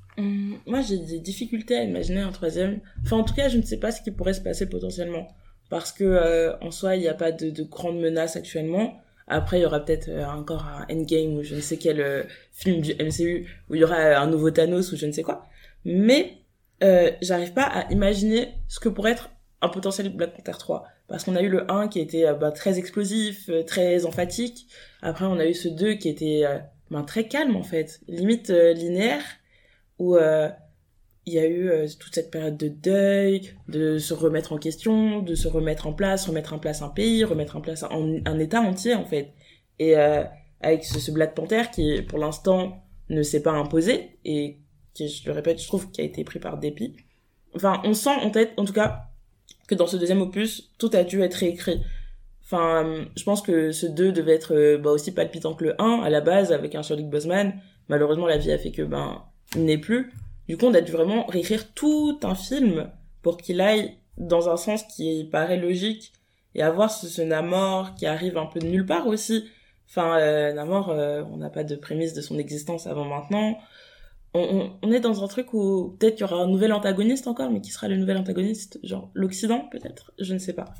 Moi, 0.65 0.81
j'ai 0.81 0.97
des 0.97 1.19
difficultés 1.19 1.77
à 1.77 1.83
imaginer 1.83 2.21
un 2.21 2.31
troisième. 2.31 2.79
Enfin, 3.03 3.17
en 3.17 3.23
tout 3.23 3.33
cas, 3.33 3.49
je 3.49 3.57
ne 3.57 3.63
sais 3.63 3.77
pas 3.77 3.91
ce 3.91 4.01
qui 4.01 4.11
pourrait 4.11 4.33
se 4.33 4.41
passer 4.41 4.67
potentiellement. 4.67 5.27
Parce 5.69 5.91
que, 5.91 6.03
euh, 6.03 6.57
en 6.61 6.71
soi, 6.71 6.95
il 6.95 7.01
n'y 7.01 7.07
a 7.07 7.13
pas 7.13 7.31
de, 7.31 7.49
de 7.49 7.63
grandes 7.63 7.99
menaces 7.99 8.35
actuellement. 8.35 8.99
Après, 9.27 9.59
il 9.59 9.61
y 9.61 9.65
aura 9.65 9.79
peut-être 9.79 10.09
euh, 10.09 10.25
encore 10.25 10.65
un 10.65 10.85
Endgame 10.91 11.35
ou 11.37 11.43
je 11.43 11.55
ne 11.55 11.61
sais 11.61 11.77
quel 11.77 12.01
euh, 12.01 12.23
film 12.51 12.81
du 12.81 12.93
MCU 12.95 13.47
où 13.69 13.75
il 13.75 13.81
y 13.81 13.83
aura 13.83 13.97
un 13.97 14.27
nouveau 14.27 14.49
Thanos 14.49 14.91
ou 14.91 14.97
je 14.97 15.05
ne 15.05 15.11
sais 15.11 15.23
quoi. 15.23 15.45
Mais, 15.85 16.33
j'arrive 17.21 17.53
pas 17.53 17.63
à 17.63 17.91
imaginer 17.91 18.49
ce 18.67 18.79
que 18.79 18.89
pourrait 18.89 19.11
être 19.11 19.29
un 19.61 19.69
potentiel 19.69 20.09
Black 20.09 20.35
Panther 20.35 20.57
3. 20.57 20.85
Parce 21.07 21.23
qu'on 21.23 21.35
a 21.35 21.41
eu 21.41 21.49
le 21.49 21.69
1 21.71 21.87
qui 21.87 21.99
était 21.99 22.31
bah, 22.33 22.51
très 22.51 22.79
explosif, 22.79 23.49
très 23.67 24.05
emphatique. 24.05 24.67
Après, 25.01 25.25
on 25.25 25.39
a 25.39 25.45
eu 25.45 25.53
ce 25.53 25.67
2 25.67 25.95
qui 25.95 26.07
était 26.07 26.45
ben, 26.89 27.03
très 27.03 27.27
calme, 27.27 27.55
en 27.55 27.63
fait. 27.63 27.99
Limite 28.07 28.49
linéaire 28.49 29.23
où 29.99 30.15
euh, 30.15 30.49
il 31.25 31.33
y 31.33 31.39
a 31.39 31.45
eu 31.45 31.69
euh, 31.69 31.85
toute 31.99 32.15
cette 32.15 32.31
période 32.31 32.57
de 32.57 32.69
deuil, 32.69 33.53
de 33.67 33.99
se 33.99 34.13
remettre 34.13 34.53
en 34.53 34.57
question, 34.57 35.21
de 35.21 35.35
se 35.35 35.47
remettre 35.47 35.85
en 35.85 35.93
place, 35.93 36.25
remettre 36.25 36.53
en 36.53 36.59
place 36.59 36.81
un 36.81 36.89
pays, 36.89 37.23
remettre 37.23 37.55
en 37.55 37.61
place 37.61 37.83
un, 37.83 38.39
État 38.39 38.61
entier 38.61 38.95
en 38.95 39.05
fait. 39.05 39.33
Et 39.77 39.95
euh, 39.95 40.23
avec 40.61 40.83
ce, 40.83 41.11
Black 41.11 41.35
Panther 41.35 41.63
qui 41.73 42.01
pour 42.01 42.17
l'instant 42.17 42.81
ne 43.09 43.21
s'est 43.21 43.43
pas 43.43 43.51
imposé 43.51 44.17
et 44.25 44.59
qui, 44.93 45.07
je 45.07 45.25
le 45.27 45.33
répète, 45.33 45.61
je 45.61 45.67
trouve 45.67 45.91
qui 45.91 46.01
a 46.01 46.03
été 46.03 46.23
pris 46.23 46.39
par 46.39 46.57
dépit. 46.57 46.95
Enfin, 47.55 47.81
on 47.83 47.93
sent 47.93 48.15
en 48.21 48.29
tête, 48.29 48.53
en 48.57 48.65
tout 48.65 48.73
cas, 48.73 49.03
que 49.67 49.75
dans 49.75 49.87
ce 49.87 49.97
deuxième 49.97 50.21
opus, 50.21 50.71
tout 50.77 50.89
a 50.93 51.03
dû 51.03 51.21
être 51.21 51.35
réécrit. 51.35 51.81
Enfin, 52.43 53.05
je 53.15 53.23
pense 53.23 53.41
que 53.41 53.71
ce 53.71 53.85
2 53.85 54.11
devait 54.11 54.33
être 54.33 54.77
bah, 54.77 54.89
aussi 54.89 55.11
palpitant 55.11 55.53
que 55.53 55.65
le 55.65 55.81
1 55.81 56.01
à 56.01 56.09
la 56.09 56.21
base 56.21 56.51
avec 56.51 56.73
un 56.75 56.81
Chadwick 56.81 57.09
Boseman. 57.09 57.53
Malheureusement, 57.87 58.27
la 58.27 58.37
vie 58.37 58.51
a 58.51 58.57
fait 58.57 58.71
que 58.71 58.81
ben 58.81 59.23
n'est 59.55 59.77
plus. 59.77 60.11
Du 60.47 60.57
coup, 60.57 60.65
on 60.65 60.73
a 60.73 60.81
dû 60.81 60.91
vraiment 60.91 61.25
réécrire 61.25 61.73
tout 61.73 62.19
un 62.23 62.35
film 62.35 62.89
pour 63.21 63.37
qu'il 63.37 63.61
aille 63.61 63.97
dans 64.17 64.49
un 64.49 64.57
sens 64.57 64.83
qui 64.83 65.27
paraît 65.31 65.57
logique 65.57 66.13
et 66.55 66.63
avoir 66.63 66.91
ce, 66.91 67.07
ce 67.07 67.21
Namor 67.21 67.95
qui 67.95 68.05
arrive 68.05 68.37
un 68.37 68.45
peu 68.45 68.59
de 68.59 68.67
nulle 68.67 68.85
part 68.85 69.07
aussi. 69.07 69.45
Enfin, 69.89 70.17
euh, 70.19 70.53
Namor, 70.53 70.89
euh, 70.89 71.23
on 71.31 71.37
n'a 71.37 71.49
pas 71.49 71.63
de 71.63 71.75
prémisse 71.75 72.13
de 72.13 72.21
son 72.21 72.37
existence 72.37 72.87
avant 72.87 73.05
maintenant. 73.05 73.57
On, 74.33 74.41
on, 74.41 74.77
on 74.83 74.91
est 74.91 74.99
dans 74.99 75.23
un 75.23 75.27
truc 75.27 75.53
où 75.53 75.95
peut-être 75.99 76.15
qu'il 76.15 76.27
y 76.27 76.31
aura 76.31 76.43
un 76.43 76.47
nouvel 76.47 76.73
antagoniste 76.73 77.27
encore, 77.27 77.49
mais 77.49 77.61
qui 77.61 77.71
sera 77.71 77.87
le 77.87 77.97
nouvel 77.97 78.17
antagoniste 78.17 78.79
Genre 78.83 79.09
l'Occident, 79.13 79.67
peut-être? 79.71 80.11
Je 80.19 80.33
ne 80.33 80.39
sais 80.39 80.53
pas. 80.53 80.73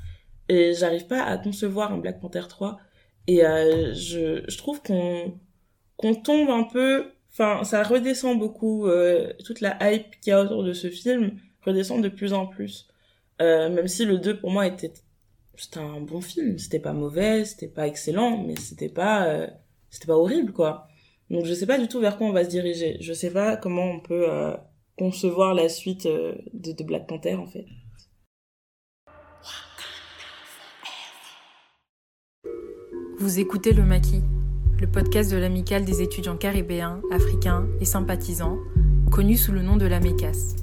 Et 0.48 0.74
j'arrive 0.74 1.08
pas 1.08 1.24
à 1.24 1.38
concevoir 1.38 1.92
un 1.92 1.98
Black 1.98 2.20
Panther 2.20 2.44
3. 2.48 2.80
Et 3.28 3.46
euh, 3.46 3.94
je, 3.94 4.44
je 4.48 4.58
trouve 4.58 4.82
qu'on 4.82 5.38
qu'on 5.98 6.16
tombe 6.16 6.50
un 6.50 6.64
peu... 6.64 7.12
Enfin, 7.40 7.64
ça 7.64 7.84
redescend 7.84 8.38
beaucoup. 8.38 8.88
euh, 8.88 9.32
toute 9.46 9.62
la 9.62 9.78
hype 9.82 10.20
qu'il 10.22 10.32
y 10.32 10.34
a 10.34 10.42
autour 10.42 10.64
de 10.64 10.74
ce 10.74 10.90
film 10.90 11.40
redescend 11.66 12.04
de 12.04 12.10
plus 12.10 12.34
en 12.34 12.46
plus. 12.48 12.88
Euh, 13.42 13.70
même 13.70 13.88
si 13.88 14.04
le 14.06 14.18
2, 14.18 14.40
pour 14.40 14.52
moi, 14.52 14.68
était 14.68 14.94
c'était 15.56 15.80
un 15.80 16.02
bon 16.02 16.22
film. 16.22 16.58
C'était 16.58 16.80
pas 16.80 16.94
mauvais, 16.94 17.46
c'était 17.46 17.68
pas 17.70 17.88
excellent, 17.88 18.44
mais 18.44 18.56
c'était 18.58 18.90
pas, 18.90 19.28
euh, 19.28 19.48
c'était 19.90 20.08
pas 20.08 20.18
horrible, 20.18 20.52
quoi. 20.54 20.88
Donc 21.30 21.46
je 21.46 21.54
sais 21.54 21.66
pas 21.68 21.78
du 21.78 21.88
tout 21.88 22.00
vers 22.00 22.18
quoi 22.18 22.28
on 22.28 22.34
va 22.34 22.44
se 22.44 22.50
diriger. 22.50 22.98
Je 23.02 23.14
sais 23.14 23.32
pas 23.32 23.56
comment 23.58 23.86
on 23.86 24.00
peut 24.02 24.28
concevoir 24.98 25.54
la 25.54 25.70
suite 25.70 26.08
de, 26.08 26.74
de 26.74 26.84
Black 26.84 27.08
Panther, 27.08 27.36
en 27.36 27.48
fait. 27.48 27.66
Vous 33.18 33.40
écoutez 33.40 33.74
Le 33.74 33.84
Maquis, 33.84 34.24
le 34.80 34.88
podcast 34.88 35.30
de 35.30 35.38
l'amicale 35.38 35.84
des 35.84 36.02
étudiants 36.02 36.38
caribéens, 36.38 37.02
africains 37.12 37.68
et 37.82 37.86
sympathisants, 37.86 38.58
connu 39.12 39.36
sous 39.36 39.52
le 39.52 39.62
nom 39.62 39.76
de 39.76 39.86
la 39.86 40.00
MECAS. 40.00 40.56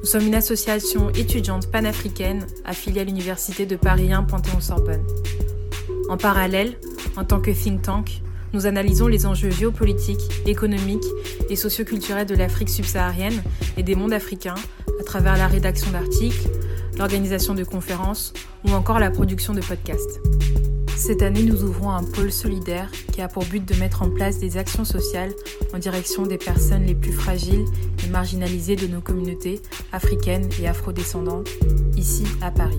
Nous 0.00 0.06
sommes 0.06 0.26
une 0.26 0.34
association 0.34 1.10
étudiante 1.10 1.70
panafricaine 1.70 2.46
affiliée 2.64 3.02
à 3.02 3.04
l'Université 3.04 3.64
de 3.64 3.76
Paris 3.76 4.12
1 4.12 4.24
Panthéon-Sorbonne. 4.24 5.04
En 6.08 6.16
parallèle, 6.16 6.74
en 7.16 7.24
tant 7.24 7.40
que 7.40 7.52
think 7.52 7.82
tank, 7.82 8.22
nous 8.52 8.66
analysons 8.66 9.06
les 9.06 9.24
enjeux 9.24 9.50
géopolitiques, 9.50 10.42
économiques 10.46 11.04
et 11.48 11.56
socioculturels 11.56 12.26
de 12.26 12.34
l'Afrique 12.34 12.70
subsaharienne 12.70 13.42
et 13.76 13.82
des 13.82 13.94
mondes 13.94 14.12
africains 14.12 14.54
à 15.00 15.04
travers 15.04 15.36
la 15.36 15.46
rédaction 15.46 15.90
d'articles, 15.92 16.48
l'organisation 16.98 17.54
de 17.54 17.64
conférences 17.64 18.32
ou 18.64 18.72
encore 18.72 18.98
la 18.98 19.10
production 19.10 19.54
de 19.54 19.60
podcasts. 19.60 20.20
Cette 20.96 21.22
année, 21.22 21.42
nous 21.42 21.64
ouvrons 21.64 21.90
un 21.90 22.04
pôle 22.04 22.32
solidaire 22.32 22.90
qui 23.12 23.20
a 23.20 23.28
pour 23.28 23.44
but 23.44 23.64
de 23.64 23.74
mettre 23.74 24.02
en 24.02 24.10
place 24.10 24.38
des 24.38 24.56
actions 24.56 24.84
sociales 24.84 25.32
en 25.74 25.78
direction 25.78 26.24
des 26.24 26.38
personnes 26.38 26.84
les 26.84 26.94
plus 26.94 27.12
fragiles 27.12 27.64
et 28.04 28.08
marginalisées 28.08 28.76
de 28.76 28.86
nos 28.86 29.00
communautés 29.00 29.60
africaines 29.92 30.48
et 30.60 30.68
afrodescendantes, 30.68 31.48
ici 31.96 32.24
à 32.40 32.50
Paris. 32.50 32.78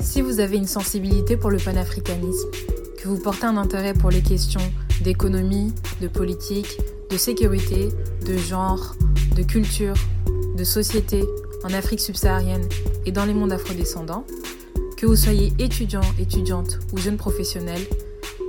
Si 0.00 0.22
vous 0.22 0.40
avez 0.40 0.56
une 0.56 0.66
sensibilité 0.66 1.36
pour 1.36 1.50
le 1.50 1.58
panafricanisme, 1.58 2.48
que 2.98 3.08
vous 3.08 3.18
portez 3.18 3.44
un 3.44 3.56
intérêt 3.56 3.92
pour 3.92 4.10
les 4.10 4.22
questions 4.22 4.72
d'économie, 5.02 5.72
de 6.00 6.08
politique, 6.08 6.78
de 7.10 7.16
sécurité, 7.16 7.90
de 8.24 8.36
genre, 8.36 8.96
de 9.36 9.42
culture, 9.42 9.94
de 10.56 10.64
société 10.64 11.22
en 11.62 11.72
Afrique 11.72 12.00
subsaharienne 12.00 12.66
et 13.04 13.12
dans 13.12 13.26
les 13.26 13.34
mondes 13.34 13.52
afrodescendants, 13.52 14.24
que 14.96 15.04
vous 15.04 15.16
soyez 15.16 15.52
étudiant, 15.58 16.00
étudiante 16.18 16.78
ou 16.92 16.98
jeune 16.98 17.18
professionnel, 17.18 17.80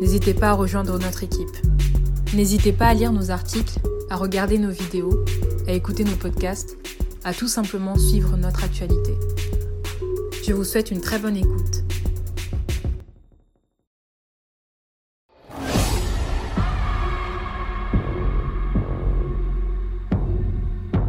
n'hésitez 0.02 0.34
pas 0.34 0.50
à 0.50 0.54
rejoindre 0.54 0.98
notre 0.98 1.24
équipe. 1.24 1.56
N'hésitez 2.34 2.72
pas 2.72 2.88
à 2.88 2.94
lire 2.94 3.12
nos 3.12 3.32
articles, 3.32 3.80
à 4.10 4.16
regarder 4.16 4.58
nos 4.58 4.72
vidéos, 4.72 5.26
à 5.68 5.74
écouter 5.74 6.06
nos 6.06 6.16
podcasts, 6.16 6.78
à 7.24 7.34
tout 7.34 7.48
simplement 7.48 7.98
suivre 7.98 8.38
notre 8.38 8.64
actualité. 8.64 9.14
Je 10.46 10.54
vous 10.54 10.64
souhaite 10.64 10.92
une 10.92 11.02
très 11.02 11.20
bonne 11.20 11.36
écoute. 11.36 11.84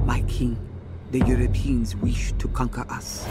My 0.04 0.20
king, 0.26 0.56
the 1.12 1.22
Europeans 1.22 1.94
wish 2.02 2.34
to 2.38 2.48
conquer 2.48 2.82
us. 2.90 3.24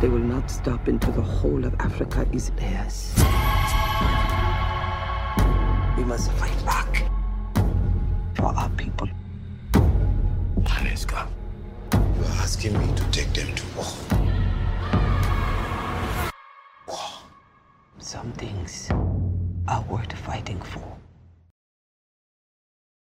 They 0.00 0.08
will 0.08 0.18
not 0.18 0.50
stop 0.50 0.88
until 0.88 1.12
the 1.12 1.20
whole 1.20 1.62
of 1.62 1.74
Africa 1.78 2.26
is 2.32 2.48
theirs. 2.56 3.12
We 5.98 6.04
must 6.04 6.32
fight 6.32 6.64
back 6.64 7.04
for 8.34 8.46
our 8.46 8.70
people. 8.70 9.08
Haneska, 10.62 11.28
you 11.92 12.24
are 12.24 12.40
asking 12.40 12.78
me 12.78 12.86
to 12.96 13.04
take 13.10 13.30
them 13.34 13.54
to 13.54 13.66
war. 13.76 13.84
Some 17.98 18.32
things 18.32 18.88
are 19.68 19.82
worth 19.82 20.12
fighting 20.12 20.62
for. 20.62 20.99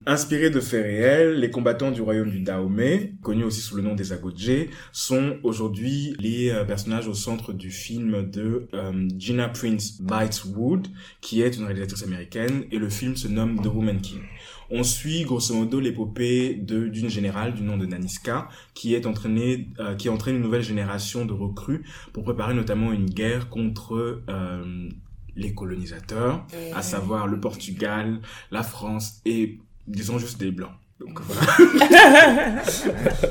Inspirés 0.10 0.52
de 0.52 0.62
faits 0.62 0.86
réels, 0.86 1.40
les 1.40 1.52
combattants 1.52 1.92
du 1.92 2.02
royaume 2.02 2.30
du 2.30 2.40
Dahomey, 2.40 3.16
connus 3.22 3.44
aussi 3.44 3.60
sous 3.60 3.76
le 3.76 3.82
nom 3.82 3.94
des 3.94 4.14
Agodje, 4.14 4.70
sont 4.94 5.36
aujourd'hui 5.44 6.16
les 6.18 6.50
euh, 6.50 6.64
personnages 6.64 7.10
au 7.10 7.14
centre 7.14 7.52
du 7.52 7.72
film 7.72 8.30
de 8.30 8.70
euh, 8.74 9.10
Gina 9.18 9.50
Prince 9.50 10.00
Bites 10.02 10.46
Wood, 10.56 10.88
qui 11.20 11.42
est 11.42 11.58
une 11.58 11.66
réalisatrice 11.66 12.04
américaine, 12.04 12.64
et 12.72 12.78
le 12.78 12.88
film 12.90 13.18
se 13.18 13.28
nomme 13.28 13.60
The 13.62 13.66
Woman 13.66 14.00
King. 14.00 14.22
On 14.70 14.84
suit 14.84 15.24
grosso 15.24 15.54
modo 15.54 15.82
l'épopée 15.82 16.54
d'une 16.54 17.10
générale 17.10 17.54
du 17.54 17.64
nom 17.64 17.76
de 17.76 17.86
Naniska, 17.86 18.48
qui 18.76 18.96
est 18.96 19.08
entraînée, 19.08 19.68
euh, 19.82 19.96
qui 19.96 20.08
entraîne 20.08 20.38
une 20.38 20.44
nouvelle 20.44 20.64
génération 20.64 21.26
de 21.26 21.34
recrues 21.34 21.84
pour 22.14 22.24
préparer 22.24 22.54
notamment 22.54 22.94
une 22.94 23.10
guerre 23.10 23.50
contre 23.50 24.22
euh, 24.30 24.90
les 25.36 25.54
colonisateurs, 25.54 26.48
à 26.74 26.82
savoir 26.82 27.28
le 27.28 27.40
Portugal, 27.40 28.22
la 28.52 28.64
France 28.64 29.22
et 29.26 29.60
disons 29.88 30.18
juste 30.20 30.40
des 30.40 30.52
blancs. 30.52 30.72
Donc 31.00 31.22
voilà. 31.22 32.64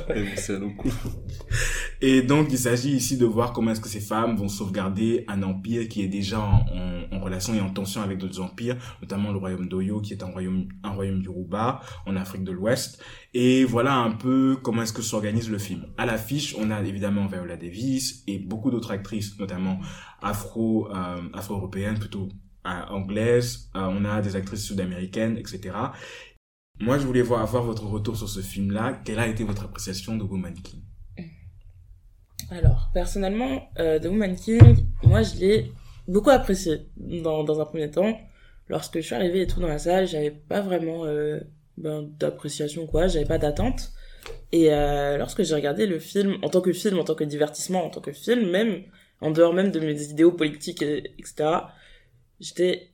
Le 0.09 0.77
coup. 0.77 0.89
Et 2.01 2.23
donc 2.23 2.49
il 2.53 2.59
s'agit 2.59 2.93
ici 2.93 3.17
de 3.17 3.27
voir 3.27 3.53
comment 3.53 3.73
est-ce 3.73 3.81
que 3.81 3.89
ces 3.89 4.01
femmes 4.01 4.37
vont 4.37 4.49
sauvegarder 4.49 5.25
un 5.27 5.43
empire 5.43 5.89
qui 5.89 6.03
est 6.03 6.09
déjà 6.09 6.39
en, 6.41 6.61
en- 6.61 6.97
en 7.17 7.21
relation 7.21 7.55
et 7.55 7.61
en 7.61 7.71
tension 7.71 8.03
avec 8.03 8.19
d'autres 8.19 8.41
empires, 8.41 8.77
notamment 9.03 9.33
le 9.33 9.39
royaume 9.39 9.67
d'Oyo 9.69 10.01
qui 10.01 10.13
est 10.13 10.23
un 10.23 10.27
royaume 10.27 10.69
un 10.85 10.91
royaume 10.91 11.23
Yoruba 11.23 11.81
en 12.07 12.15
Afrique 12.17 12.45
de 12.45 12.53
l'Ouest. 12.53 13.03
Et 13.35 13.65
voilà 13.65 13.97
un 13.97 14.13
peu 14.13 14.57
comment 14.63 14.83
est-ce 14.83 14.93
que 14.93 15.03
s'organise 15.03 15.51
le 15.51 15.59
film. 15.59 15.87
À 15.99 16.07
l'affiche, 16.07 16.55
on 16.59 16.71
a 16.71 16.81
évidemment 16.83 17.27
Viola 17.27 17.57
Davis 17.57 18.23
et 18.29 18.39
beaucoup 18.39 18.71
d'autres 18.71 18.93
actrices, 18.93 19.39
notamment 19.41 19.81
afro 20.23 20.89
euh, 20.95 21.21
afro-européennes 21.35 21.99
plutôt 21.99 22.29
euh, 22.67 22.71
anglaises. 22.91 23.71
Euh, 23.77 23.87
on 23.91 24.05
a 24.05 24.21
des 24.21 24.35
actrices 24.37 24.65
sud-américaines, 24.65 25.37
etc. 25.39 25.75
Moi, 26.79 26.99
je 26.99 27.07
voulais 27.07 27.23
voir 27.23 27.41
avoir 27.43 27.63
votre 27.63 27.85
retour 27.87 28.17
sur 28.17 28.29
ce 28.29 28.41
film-là. 28.41 29.01
Quelle 29.05 29.19
a 29.19 29.27
été 29.27 29.45
votre 29.45 29.65
appréciation 29.65 30.17
de 30.17 30.23
Woman 30.23 30.55
King? 30.55 30.81
Alors, 32.51 32.91
personnellement, 32.93 33.71
euh, 33.79 33.99
The 33.99 34.05
Woman 34.07 34.37
King, 34.37 34.87
moi, 35.03 35.23
je 35.23 35.35
l'ai 35.37 35.73
beaucoup 36.07 36.31
apprécié 36.31 36.87
dans, 36.97 37.45
dans 37.45 37.61
un 37.61 37.65
premier 37.65 37.91
temps. 37.91 38.19
Lorsque 38.69 38.97
je 38.97 39.01
suis 39.01 39.15
arrivée 39.15 39.43
et 39.43 39.47
tout 39.47 39.61
dans 39.61 39.69
la 39.69 39.79
salle, 39.79 40.07
j'avais 40.07 40.31
pas 40.31 40.61
vraiment 40.61 41.07
euh, 41.07 41.41
ben, 41.79 42.03
d'appréciation, 42.19 42.87
quoi. 42.87 43.07
J'avais 43.09 43.25
pas 43.25 43.39
d'attente. 43.39 43.93
Et 44.53 44.73
euh, 44.73 45.17
lorsque 45.19 45.43
j'ai 45.45 45.55
regardé 45.55 45.87
le 45.87 45.99
film, 45.99 46.37
en 46.43 46.49
tant 46.51 46.61
que 46.61 46.73
film, 46.73 46.99
en 46.99 47.05
tant 47.05 47.15
que 47.15 47.25
divertissement, 47.25 47.85
en 47.87 47.91
tant 47.91 48.01
que 48.01 48.13
film, 48.13 48.51
même, 48.51 48.83
en 49.21 49.31
dehors 49.31 49.55
même 49.55 49.71
de 49.71 49.81
mes 49.81 50.03
idéaux 50.03 50.33
politiques, 50.33 50.83
et- 50.83 51.15
etc., 51.19 51.49
j'étais 52.39 52.91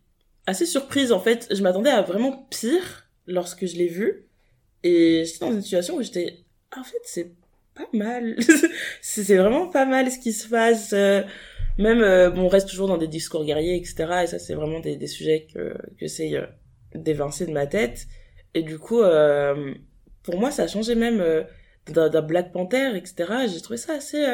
assez 0.47 0.67
surprise, 0.67 1.11
en 1.11 1.21
fait. 1.21 1.49
Je 1.55 1.63
m'attendais 1.63 1.91
à 1.91 2.03
vraiment 2.03 2.47
pire 2.51 3.02
lorsque 3.27 3.67
je 3.67 3.77
l'ai 3.77 3.89
vu. 3.89 4.27
Et 4.83 5.25
j'étais 5.25 5.45
dans 5.45 5.53
une 5.53 5.63
situation 5.63 5.97
où 5.97 6.03
j'étais, 6.03 6.39
ah, 6.71 6.81
en 6.81 6.85
fait, 6.85 6.99
c'est 7.05 7.33
pas 7.75 7.89
mal. 7.93 8.37
c'est 9.01 9.25
c'est 9.25 9.37
vraiment 9.37 9.69
pas 9.69 9.85
mal 9.85 10.11
ce 10.11 10.19
qui 10.19 10.33
se 10.33 10.49
passe. 10.49 10.93
euh, 10.93 11.23
même, 11.79 12.03
euh, 12.03 12.31
on 12.35 12.49
reste 12.49 12.69
toujours 12.69 12.89
dans 12.89 12.99
des 12.99 13.09
discours 13.09 13.45
guerriers, 13.45 13.77
etc. 13.77 14.23
Et 14.25 14.27
ça, 14.27 14.39
c'est 14.39 14.55
vraiment 14.55 14.81
des, 14.81 15.07
sujets 15.07 15.47
que, 15.53 15.71
que 15.71 15.99
j'essaye 16.01 16.37
euh, 16.37 16.47
d'évincer 16.95 17.47
de 17.47 17.53
ma 17.53 17.67
tête. 17.67 18.07
Et 18.55 18.63
du 18.63 18.79
coup, 18.79 19.01
euh, 19.01 19.75
pour 20.23 20.39
moi, 20.39 20.51
ça 20.51 20.65
a 20.65 20.67
changé 20.67 20.95
même 20.95 21.25
d'un 21.87 22.23
Black 22.23 22.53
Panther, 22.53 22.97
etc. 22.97 23.47
J'ai 23.53 23.61
trouvé 23.61 23.79
ça 23.79 23.95
assez 23.95 24.25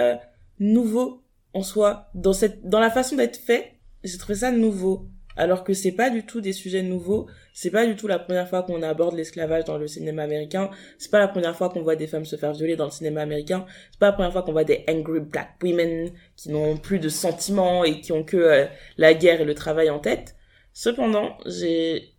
nouveau 0.59 1.23
en 1.55 1.63
soi. 1.63 2.11
Dans, 2.15 2.33
cette, 2.33 2.69
dans 2.69 2.81
la 2.81 2.91
façon 2.91 3.17
d'être 3.17 3.37
fait, 3.37 3.75
j'ai 4.03 4.19
trouvé 4.19 4.41
ça 4.41 4.51
nouveau. 4.51 5.09
Alors 5.39 5.63
que 5.63 5.73
c'est 5.73 5.93
pas 5.93 6.11
du 6.11 6.27
tout 6.27 6.41
des 6.41 6.53
sujets 6.53 6.83
nouveaux. 6.83 7.29
C'est 7.53 7.71
pas 7.71 7.87
du 7.87 7.95
tout 7.95 8.09
la 8.09 8.19
première 8.19 8.49
fois 8.49 8.65
qu'on 8.65 8.83
aborde 8.83 9.15
l'esclavage 9.15 9.65
dans 9.65 9.79
le 9.79 9.87
cinéma 9.87 10.25
américain. 10.25 10.69
C'est 10.99 11.13
pas 11.13 11.21
la 11.21 11.29
première 11.29 11.57
fois 11.57 11.69
qu'on 11.71 11.83
voit 11.83 11.95
des 11.95 12.09
femmes 12.09 12.25
se 12.25 12.35
faire 12.35 12.53
violer 12.53 12.75
dans 12.75 12.87
le 12.87 12.91
cinéma 12.91 13.23
américain. 13.23 13.65
C'est 13.93 14.01
pas 14.01 14.07
la 14.07 14.13
première 14.13 14.33
fois 14.33 14.43
qu'on 14.43 14.51
voit 14.51 14.65
des 14.65 14.85
angry 14.89 15.21
black 15.21 15.51
women 15.63 16.11
qui 16.35 16.51
n'ont 16.51 16.77
plus 16.77 16.99
de 16.99 17.09
sentiments 17.09 17.85
et 17.85 18.01
qui 18.01 18.11
ont 18.11 18.25
que 18.25 18.37
euh, 18.37 18.67
la 18.97 19.15
guerre 19.15 19.41
et 19.41 19.45
le 19.45 19.55
travail 19.55 19.91
en 19.91 20.01
tête. 20.01 20.35
Cependant, 20.73 21.39
j'ai 21.47 22.15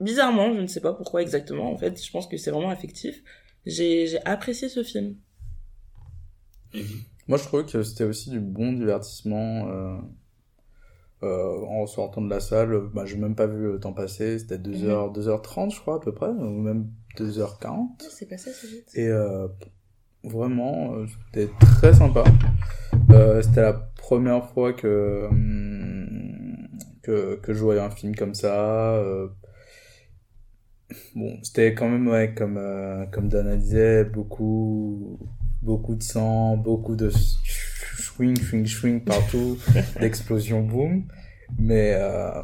bizarrement, 0.00 0.54
je 0.54 0.60
ne 0.60 0.66
sais 0.66 0.80
pas 0.80 0.94
pourquoi 0.94 1.20
exactement, 1.20 1.70
en 1.70 1.76
fait, 1.76 2.02
je 2.02 2.10
pense 2.10 2.26
que 2.26 2.38
c'est 2.38 2.50
vraiment 2.50 2.70
affectif. 2.70 3.22
J'ai 3.66 4.06
j'ai 4.06 4.24
apprécié 4.24 4.70
ce 4.70 4.82
film. 4.82 5.16
Moi, 7.28 7.38
je 7.38 7.44
trouvais 7.44 7.64
que 7.64 7.82
c'était 7.82 8.04
aussi 8.04 8.30
du 8.30 8.40
bon 8.40 8.72
divertissement. 8.72 9.68
Euh, 9.68 9.96
euh, 11.22 11.64
en 11.66 11.86
sortant 11.86 12.20
de 12.20 12.28
la 12.28 12.40
salle, 12.40 12.78
bah, 12.92 13.04
j'ai 13.06 13.16
même 13.16 13.34
pas 13.34 13.46
vu 13.46 13.62
le 13.72 13.80
temps 13.80 13.92
passer. 13.92 14.38
C'était 14.38 14.58
2h, 14.58 15.12
2h30, 15.12 15.74
je 15.74 15.80
crois, 15.80 15.96
à 15.96 16.00
peu 16.00 16.12
près, 16.12 16.28
ou 16.28 16.60
même 16.60 16.88
2h40. 17.16 17.88
C'est 18.10 18.28
passé 18.28 18.50
assez 18.50 18.66
vite. 18.66 18.90
Et 18.94 19.08
euh, 19.08 19.48
vraiment, 20.22 20.94
euh, 20.94 21.06
c'était 21.32 21.50
très 21.60 21.94
sympa. 21.94 22.24
Euh, 23.10 23.42
c'était 23.42 23.62
la 23.62 23.72
première 23.74 24.44
fois 24.50 24.72
que, 24.72 25.26
hum, 25.30 26.68
que, 27.02 27.36
que 27.36 27.54
je 27.54 27.60
voyais 27.62 27.80
un 27.80 27.90
film 27.90 28.14
comme 28.14 28.34
ça. 28.34 28.94
euh. 28.96 29.28
bon, 31.14 31.38
c'était 31.42 31.74
quand 31.74 31.88
même, 31.88 32.08
ouais, 32.08 32.34
comme, 32.36 32.56
euh, 32.58 33.06
comme 33.06 33.28
Dana 33.28 33.56
disait, 33.56 34.04
beaucoup, 34.04 35.18
beaucoup 35.62 35.94
de 35.94 36.02
sang, 36.02 36.56
beaucoup 36.56 36.96
de 36.96 37.10
swing, 38.14 38.36
swing, 38.40 38.66
swing 38.66 39.00
partout, 39.04 39.58
d'explosion, 40.00 40.62
boom. 40.62 41.04
Mais 41.58 41.94
euh, 41.94 42.42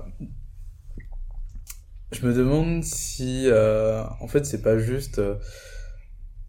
je 2.12 2.26
me 2.26 2.35
demande 2.35 2.83
si, 2.83 3.44
euh, 3.46 4.02
en 4.20 4.26
fait, 4.26 4.44
c'est 4.44 4.62
pas 4.62 4.78
juste 4.78 5.18
euh, 5.18 5.37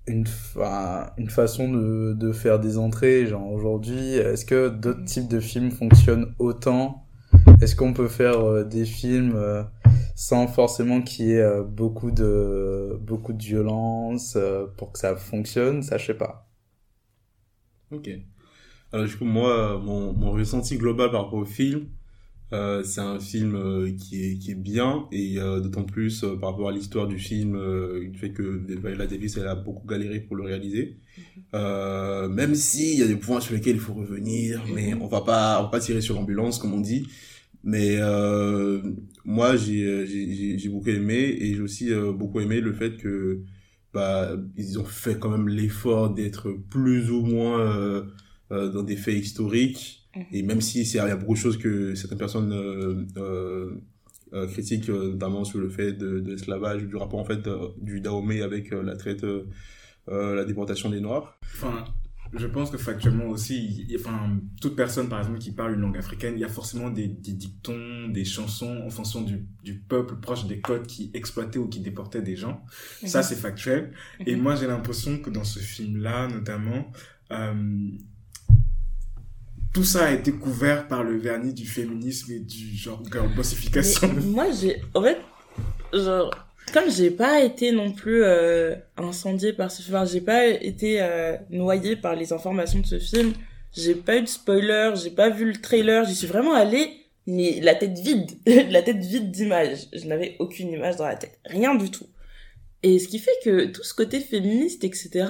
une, 0.08 0.26
fa- 0.26 1.14
une 1.18 1.30
façon 1.30 1.72
de, 1.72 2.14
de 2.14 2.32
faire 2.32 2.60
des 2.60 2.78
entrées. 2.78 3.28
Genre 3.28 3.48
aujourd'hui, 3.52 4.16
est-ce 4.16 4.46
que 4.46 4.70
d'autres 4.70 5.06
types 5.06 5.28
de 5.28 5.40
films 5.40 5.72
fonctionnent 5.72 6.34
autant? 6.40 7.06
Est-ce 7.62 7.76
qu'on 7.76 7.94
peut 7.94 8.08
faire 8.08 8.66
des 8.66 8.86
films 8.86 9.38
sans 10.16 10.48
forcément 10.48 11.02
qu'il 11.02 11.28
y 11.28 11.34
ait 11.34 11.62
beaucoup 11.64 12.12
de 12.12 12.98
beaucoup 13.02 13.34
de 13.34 13.44
violence 13.44 14.38
pour 14.78 14.92
que 14.94 15.00
ça 15.00 15.16
fonctionne? 15.16 15.84
Ça, 15.84 15.98
je 15.98 16.08
sais 16.08 16.14
pas. 16.16 16.48
Ok. 17.92 18.08
Alors 18.94 19.08
du 19.08 19.16
coup, 19.16 19.26
moi, 19.26 19.80
mon, 19.84 20.14
mon 20.14 20.32
ressenti 20.32 20.78
global 20.78 21.12
par 21.12 21.24
rapport 21.26 21.40
au 21.40 21.46
film, 21.46 21.88
euh, 22.54 22.84
c'est 22.84 23.02
un 23.02 23.20
film 23.20 23.56
euh, 23.56 23.92
qui 23.98 24.24
est 24.26 24.38
qui 24.40 24.52
est 24.52 24.56
bien 24.56 25.08
et 25.12 25.40
euh, 25.40 25.62
d'autant 25.62 25.84
plus 25.86 26.24
euh, 26.24 26.38
par 26.38 26.52
rapport 26.52 26.70
à 26.70 26.74
l'histoire 26.74 27.08
du 27.08 27.20
film, 27.20 27.56
euh, 27.56 28.08
du 28.10 28.18
fait 28.20 28.32
que 28.32 28.44
Viola 28.68 29.08
Davis 29.08 29.38
elle 29.38 29.48
a 29.48 29.56
beaucoup 29.56 29.88
galéré 29.88 30.22
pour 30.22 30.36
le 30.38 30.44
réaliser. 30.46 30.98
Euh, 31.56 32.30
même 32.30 32.56
si 32.56 32.94
il 32.94 33.00
y 33.00 33.04
a 33.04 33.08
des 33.08 33.18
points 33.18 33.42
sur 33.42 33.54
lesquels 33.56 33.76
il 33.78 33.82
faut 33.82 33.94
revenir, 33.96 34.66
mais 34.70 34.94
on 34.96 35.08
va 35.08 35.22
pas 35.22 35.60
on 35.62 35.64
va 35.66 35.70
pas 35.70 35.80
tirer 35.82 36.02
sur 36.02 36.16
l'ambulance 36.16 36.60
comme 36.60 36.74
on 36.74 36.82
dit. 36.82 37.08
Mais 37.64 37.98
euh, 38.00 38.82
moi 39.26 39.56
j'ai 39.56 40.06
j'ai 40.08 40.58
j'ai- 40.58 40.70
beaucoup 40.70 40.90
aimé 40.90 41.16
et 41.40 41.54
j'ai 41.56 41.62
aussi 41.62 41.92
euh, 41.94 42.12
beaucoup 42.12 42.40
aimé 42.40 42.60
le 42.62 42.74
fait 42.74 42.98
que 42.98 43.42
bah 43.94 44.32
ils 44.58 44.80
ont 44.80 44.86
fait 44.86 45.20
quand 45.20 45.30
même 45.30 45.48
l'effort 45.50 46.10
d'être 46.14 46.52
plus 46.70 47.12
ou 47.12 47.22
moins 47.22 47.60
euh, 47.60 48.04
euh, 48.04 48.06
dans 48.72 48.84
des 48.84 48.98
faits 48.98 49.16
historiques. 49.26 50.10
Et 50.32 50.44
même 50.44 50.60
si 50.62 50.86
c'est- 50.86 50.98
il 50.98 51.08
y 51.08 51.12
a 51.12 51.16
beaucoup 51.16 51.36
de 51.36 51.40
choses 51.40 51.58
que 51.58 51.96
certaines 51.96 52.18
personnes 52.18 52.52
euh, 52.52 53.06
euh, 53.18 53.70
euh, 54.34 54.48
critiquent 54.48 54.90
euh, 54.90 55.12
notamment 55.14 55.44
sur 55.46 55.60
le 55.60 55.70
fait 55.70 55.94
de, 55.94 56.20
de 56.20 56.32
l'esclavage 56.32 56.84
du 56.84 56.96
rapport 56.98 57.20
en 57.20 57.26
fait 57.26 57.48
euh, 57.48 57.68
du 57.82 58.02
Dahomey 58.02 58.42
avec 58.42 58.74
euh, 58.74 58.84
la 58.84 58.96
traite 58.96 59.24
euh, 59.24 59.48
euh, 60.10 60.36
la 60.36 60.44
déportation 60.46 60.90
des 60.90 61.00
noirs. 61.00 61.38
Enfin, 61.56 61.86
je 62.34 62.48
pense 62.48 62.72
que 62.72 62.78
factuellement 62.78 63.28
aussi, 63.28 63.88
enfin, 64.00 64.38
toute 64.62 64.76
personne, 64.76 65.08
par 65.10 65.20
exemple, 65.20 65.40
qui 65.40 65.52
parle 65.52 65.74
une 65.76 65.82
langue 65.82 65.98
africaine, 65.98 66.34
il 66.38 66.42
y 66.42 66.46
a 66.46 66.50
forcément 66.50 66.90
des, 66.90 67.08
des 67.08 67.34
dictons, 67.34 68.08
des 68.10 68.24
chansons 68.26 68.82
en 68.86 68.90
fonction 68.90 69.22
du, 69.22 69.46
du 69.64 69.76
peuple 69.80 70.16
proche 70.22 70.46
des 70.48 70.60
côtes 70.62 70.88
qui 70.88 71.12
exploitaient 71.14 71.60
ou 71.60 71.68
qui 71.68 71.82
déportaient 71.82 72.22
des 72.22 72.36
gens. 72.38 72.64
Ça, 73.06 73.22
c'est 73.24 73.36
factuel. 73.36 73.92
Et 74.26 74.36
moi, 74.38 74.56
j'ai 74.56 74.68
l'impression 74.68 75.20
que 75.20 75.30
dans 75.30 75.44
ce 75.44 75.60
film-là, 75.60 76.28
notamment, 76.30 76.92
euh, 77.32 77.54
tout 79.74 79.84
ça 79.84 80.06
a 80.08 80.12
été 80.12 80.32
couvert 80.32 80.88
par 80.88 81.04
le 81.04 81.18
vernis 81.18 81.54
du 81.54 81.66
féminisme 81.66 82.32
et 82.34 82.40
du 82.40 82.76
genre 82.76 83.02
girl 83.12 83.34
bossification. 83.36 84.12
Mais 84.14 84.22
moi, 84.22 84.46
j'ai, 84.52 84.82
en 84.94 85.02
fait, 85.02 85.18
genre, 85.94 86.34
comme 86.74 86.90
j'ai 86.90 87.12
pas 87.12 87.42
été 87.42 87.72
non 87.72 87.92
plus 87.92 88.24
euh, 88.24 88.76
incendiée 88.98 89.54
par 89.54 89.72
ce 89.72 89.82
film, 89.82 90.06
j'ai 90.06 90.22
pas 90.22 90.46
été 90.46 91.02
euh, 91.02 91.38
noyée 91.50 91.96
par 91.96 92.16
les 92.16 92.34
informations 92.34 92.80
de 92.80 92.86
ce 92.86 93.00
film, 93.00 93.34
j'ai 93.74 93.96
pas 93.96 94.18
eu 94.18 94.22
de 94.22 94.28
spoiler, 94.28 94.94
j'ai 95.02 95.12
pas 95.12 95.30
vu 95.30 95.46
le 95.46 95.60
trailer, 95.60 96.06
j'y 96.06 96.16
suis 96.16 96.28
vraiment 96.28 96.54
allée, 96.54 96.92
mais 97.26 97.60
la 97.62 97.76
tête 97.76 97.98
vide, 97.98 98.32
la 98.70 98.82
tête 98.82 98.98
vide 98.98 99.32
d'images. 99.32 99.88
Je 99.94 100.06
n'avais 100.06 100.36
aucune 100.40 100.70
image 100.70 100.98
dans 100.98 101.08
la 101.08 101.16
tête, 101.16 101.40
rien 101.46 101.76
du 101.76 101.90
tout. 101.90 102.08
Et 102.84 103.00
ce 103.00 103.08
qui 103.08 103.20
fait 103.20 103.32
que 103.44 103.66
tout 103.66 103.84
ce 103.84 103.94
côté 103.94 104.20
féministe, 104.20 104.84
etc., 104.84 105.28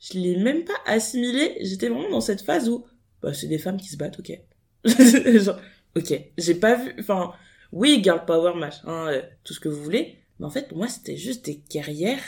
je 0.00 0.18
l'ai 0.18 0.36
même 0.36 0.64
pas 0.64 0.72
assimilé. 0.84 1.56
J'étais 1.60 1.88
vraiment 1.88 2.10
dans 2.10 2.20
cette 2.20 2.42
phase 2.42 2.68
où, 2.68 2.84
bah, 3.22 3.34
c'est 3.34 3.46
des 3.46 3.58
femmes 3.58 3.76
qui 3.76 3.88
se 3.88 3.96
battent, 3.96 4.18
ok. 4.18 4.38
Genre, 5.40 5.58
ok, 5.96 6.20
j'ai 6.38 6.54
pas 6.54 6.74
vu, 6.74 6.94
enfin, 6.98 7.32
oui, 7.72 8.00
girl 8.02 8.24
power, 8.24 8.54
machin, 8.54 9.08
euh, 9.08 9.22
tout 9.44 9.54
ce 9.54 9.60
que 9.60 9.68
vous 9.68 9.82
voulez. 9.82 10.16
Mais 10.38 10.46
en 10.46 10.50
fait, 10.50 10.72
moi, 10.72 10.88
c'était 10.88 11.16
juste 11.16 11.44
des 11.46 11.62
guerrières 11.70 12.22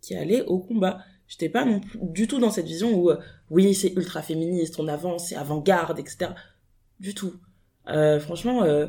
qui 0.00 0.14
allaient 0.14 0.42
au 0.42 0.58
combat. 0.58 1.00
J'étais 1.28 1.48
pas 1.48 1.64
non 1.64 1.80
plus 1.80 1.98
du 2.02 2.26
tout 2.26 2.38
dans 2.38 2.50
cette 2.50 2.66
vision 2.66 2.92
où, 2.92 3.10
euh, 3.10 3.18
oui, 3.50 3.74
c'est 3.74 3.92
ultra 3.96 4.22
féministe, 4.22 4.80
on 4.80 4.88
avance, 4.88 5.28
c'est 5.28 5.36
avant-garde, 5.36 5.98
etc. 5.98 6.32
Du 6.98 7.14
tout. 7.14 7.34
Euh, 7.88 8.18
franchement, 8.18 8.64
euh, 8.64 8.86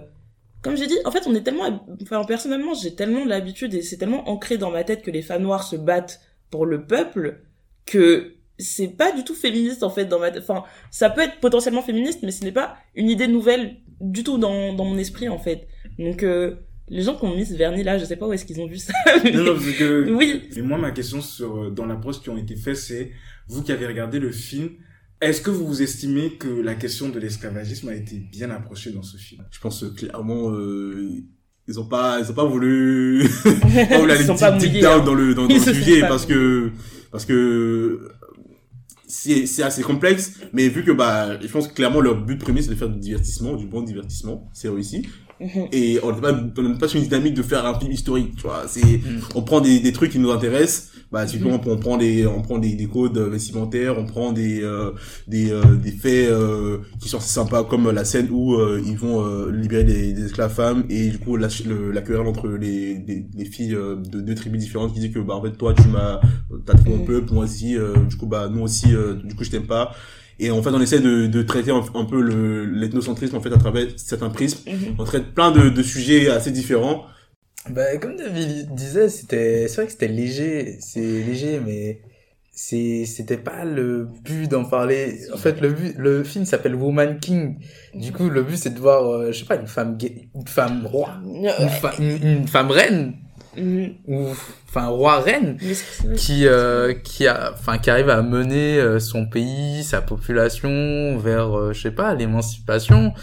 comme 0.61 0.75
j'ai 0.75 0.87
dit, 0.87 0.97
en 1.05 1.11
fait, 1.11 1.27
on 1.27 1.35
est 1.35 1.43
tellement, 1.43 1.85
enfin, 2.01 2.23
personnellement, 2.23 2.73
j'ai 2.73 2.95
tellement 2.95 3.25
l'habitude 3.25 3.73
et 3.73 3.81
c'est 3.81 3.97
tellement 3.97 4.27
ancré 4.29 4.57
dans 4.57 4.71
ma 4.71 4.83
tête 4.83 5.01
que 5.01 5.11
les 5.11 5.21
femmes 5.21 5.43
noires 5.43 5.63
se 5.63 5.75
battent 5.75 6.21
pour 6.49 6.65
le 6.65 6.85
peuple 6.85 7.41
que 7.85 8.35
c'est 8.61 8.87
pas 8.89 9.11
du 9.11 9.23
tout 9.23 9.35
féministe, 9.35 9.83
en 9.83 9.89
fait, 9.89 10.05
dans 10.05 10.19
ma. 10.19 10.29
Enfin, 10.37 10.63
ça 10.91 11.09
peut 11.09 11.21
être 11.21 11.39
potentiellement 11.39 11.81
féministe, 11.81 12.19
mais 12.23 12.31
ce 12.31 12.43
n'est 12.43 12.51
pas 12.51 12.75
une 12.95 13.09
idée 13.09 13.27
nouvelle 13.27 13.77
du 13.99 14.23
tout 14.23 14.37
dans, 14.37 14.73
dans 14.73 14.85
mon 14.85 14.97
esprit, 14.97 15.27
en 15.29 15.37
fait. 15.37 15.67
Donc, 15.99 16.23
euh, 16.23 16.55
les 16.89 17.03
gens 17.03 17.15
qui 17.15 17.25
ont 17.25 17.35
mis 17.35 17.45
ce 17.45 17.53
vernis 17.55 17.83
là, 17.83 17.97
je 17.97 18.05
sais 18.05 18.15
pas 18.15 18.27
où 18.27 18.33
est-ce 18.33 18.45
qu'ils 18.45 18.59
ont 18.61 18.67
vu 18.67 18.77
ça. 18.77 18.93
mais- 19.23 19.31
Non, 19.31 19.43
non, 19.43 19.53
parce 19.53 19.71
que... 19.71 20.09
Oui. 20.15 20.43
Mais 20.55 20.61
moi, 20.61 20.77
ma 20.77 20.91
question 20.91 21.21
sur, 21.21 21.63
euh, 21.63 21.69
dans 21.69 21.85
l'approche 21.85 22.21
qui 22.21 22.29
ont 22.29 22.37
été 22.37 22.55
faite, 22.55 22.77
c'est, 22.77 23.11
vous 23.47 23.63
qui 23.63 23.71
avez 23.71 23.85
regardé 23.87 24.19
le 24.19 24.31
film, 24.31 24.69
est-ce 25.21 25.41
que 25.41 25.51
vous 25.51 25.67
vous 25.67 25.81
estimez 25.81 26.31
que 26.31 26.47
la 26.47 26.73
question 26.75 27.09
de 27.09 27.19
l'esclavagisme 27.19 27.89
a 27.89 27.93
été 27.95 28.15
bien 28.17 28.49
approchée 28.49 28.91
dans 28.91 29.03
ce 29.03 29.17
film? 29.17 29.43
Je 29.51 29.59
pense 29.59 29.81
que 29.81 29.85
clairement 29.85 30.49
euh, 30.51 31.09
ils 31.67 31.79
ont 31.79 31.85
pas 31.85 32.19
ils 32.19 32.31
ont 32.31 32.33
pas 32.33 32.45
voulu 32.45 33.23
pas 33.43 33.97
voulu 33.99 34.11
aller 34.11 34.25
Ils 34.25 34.57
deep, 34.71 34.81
down 34.81 35.01
hein. 35.01 35.05
dans 35.05 35.13
le 35.13 35.35
dans, 35.35 35.43
dans 35.47 35.49
Ils 35.55 35.63
le 35.63 35.73
sujet 35.73 36.01
parce 36.01 36.25
que 36.25 36.71
parce 37.11 37.25
que 37.25 38.09
c'est 39.11 39.45
c'est 39.45 39.63
assez 39.63 39.81
complexe 39.83 40.33
mais 40.53 40.69
vu 40.69 40.83
que 40.83 40.91
bah 40.91 41.39
je 41.41 41.47
pense 41.47 41.67
que 41.67 41.73
clairement 41.73 41.99
leur 41.99 42.15
but 42.15 42.39
premier 42.39 42.61
c'est 42.61 42.69
de 42.69 42.75
faire 42.75 42.89
du 42.89 42.99
divertissement 42.99 43.55
du 43.55 43.65
bon 43.65 43.81
divertissement. 43.81 44.49
C'est 44.53 44.69
réussi. 44.69 45.07
Mhm. 45.39 45.69
et 45.71 45.99
on 46.03 46.13
n'est 46.13 46.21
pas 46.21 46.33
on 46.57 46.61
n'est 46.61 46.77
pas 46.77 46.87
sur 46.87 46.99
une 46.99 47.05
dynamique 47.05 47.33
de 47.33 47.41
faire 47.41 47.65
un 47.65 47.77
film 47.79 47.91
historique 47.91 48.35
tu 48.35 48.43
vois. 48.43 48.65
C'est 48.67 49.01
on 49.35 49.41
prend 49.41 49.59
des, 49.59 49.79
des 49.79 49.91
trucs 49.91 50.11
qui 50.11 50.19
nous 50.19 50.31
intéressent 50.31 50.90
bah 51.11 51.25
typiquement 51.25 51.59
on 51.65 51.77
prend 51.77 51.97
des 51.97 52.25
on 52.25 52.41
prend 52.41 52.57
des, 52.57 52.73
des 52.75 52.87
codes 52.87 53.17
vestimentaires 53.17 53.97
on 53.99 54.05
prend 54.05 54.31
des 54.31 54.63
euh, 54.63 54.91
des 55.27 55.51
euh, 55.51 55.75
des 55.75 55.91
faits 55.91 56.29
euh, 56.29 56.77
qui 57.01 57.09
sont 57.09 57.17
assez 57.17 57.27
sympas 57.33 57.63
comme 57.65 57.91
la 57.91 58.05
scène 58.05 58.29
où 58.31 58.55
euh, 58.55 58.81
ils 58.85 58.97
vont 58.97 59.25
euh, 59.25 59.51
libérer 59.51 59.83
des, 59.83 60.13
des 60.13 60.25
esclaves 60.25 60.53
femmes 60.53 60.83
et 60.89 61.09
du 61.09 61.19
coup 61.19 61.35
la 61.35 61.49
le, 61.67 61.91
la 61.91 62.01
querelle 62.01 62.27
entre 62.27 62.47
les, 62.47 62.95
les 63.05 63.25
les 63.35 63.45
filles 63.45 63.75
euh, 63.75 63.95
de 63.97 64.21
deux 64.21 64.35
tribus 64.35 64.59
différentes 64.61 64.93
qui 64.93 64.99
dit 65.01 65.11
que 65.11 65.19
bah 65.19 65.35
en 65.35 65.41
fait 65.41 65.51
toi 65.57 65.73
tu 65.73 65.87
m'as 65.89 66.21
t'as 66.65 66.75
trop 66.75 66.91
mon 66.91 66.97
Mhm. 66.99 67.05
peuple 67.05 67.33
moi 67.33 67.43
aussi 67.43 67.77
euh, 67.77 67.95
du 68.09 68.15
coup 68.15 68.25
bah 68.27 68.47
nous 68.49 68.61
aussi 68.61 68.93
euh, 68.95 69.15
du 69.15 69.35
coup 69.35 69.43
je 69.43 69.51
t'aime 69.51 69.67
pas 69.67 69.93
et 70.39 70.49
en 70.49 70.61
fait 70.63 70.69
on 70.71 70.81
essaie 70.81 70.99
de, 70.99 71.27
de 71.27 71.41
traiter 71.43 71.71
un, 71.71 71.83
un 71.93 72.05
peu 72.05 72.21
le 72.21 72.65
l'ethnocentrisme 72.65 73.35
en 73.35 73.41
fait 73.41 73.51
à 73.53 73.57
travers 73.57 73.87
certains 73.97 74.29
prismes 74.29 74.59
Mhm. 74.67 74.95
on 74.97 75.03
traite 75.03 75.33
plein 75.33 75.51
de, 75.51 75.69
de 75.69 75.83
sujets 75.83 76.29
assez 76.29 76.51
différents 76.51 77.03
Bah, 77.69 77.95
comme 77.97 78.15
David 78.15 78.73
disait, 78.73 79.07
c'était, 79.09 79.67
c'est 79.67 79.75
vrai 79.75 79.85
que 79.85 79.91
c'était 79.91 80.07
léger, 80.07 80.77
c'est 80.79 80.99
léger, 80.99 81.59
mais 81.63 82.01
c'est, 82.53 83.05
c'était 83.05 83.37
pas 83.37 83.65
le 83.65 84.07
but 84.23 84.49
d'en 84.49 84.65
parler. 84.65 85.19
En 85.33 85.37
fait, 85.37 85.61
le 85.61 85.69
but, 85.69 85.95
le 85.97 86.23
film 86.23 86.45
s'appelle 86.45 86.75
Woman 86.75 87.19
King. 87.19 87.57
Du 87.93 88.11
coup, 88.11 88.29
le 88.29 88.41
but, 88.41 88.57
c'est 88.57 88.73
de 88.73 88.79
voir, 88.79 89.03
euh, 89.05 89.31
je 89.31 89.39
sais 89.39 89.45
pas, 89.45 89.55
une 89.57 89.67
femme 89.67 89.95
gay, 89.95 90.29
une 90.33 90.47
femme 90.47 90.85
roi, 90.87 91.15
une, 91.23 91.69
fa- 91.69 91.93
une, 91.99 92.17
une 92.25 92.47
femme 92.47 92.71
reine, 92.71 93.13
Mhm. 93.57 93.95
ou, 94.07 94.27
enfin, 94.69 94.87
roi 94.87 95.19
reine, 95.19 95.57
qui, 96.15 96.47
euh, 96.47 96.93
qui 96.93 97.27
a, 97.27 97.51
enfin, 97.53 97.77
qui 97.77 97.89
arrive 97.89 98.09
à 98.09 98.21
mener 98.21 98.77
euh, 98.79 98.97
son 98.99 99.27
pays, 99.27 99.83
sa 99.83 100.01
population 100.01 101.17
vers, 101.19 101.57
euh, 101.57 101.73
je 101.73 101.81
sais 101.81 101.91
pas, 101.91 102.15
l'émancipation. 102.15 103.13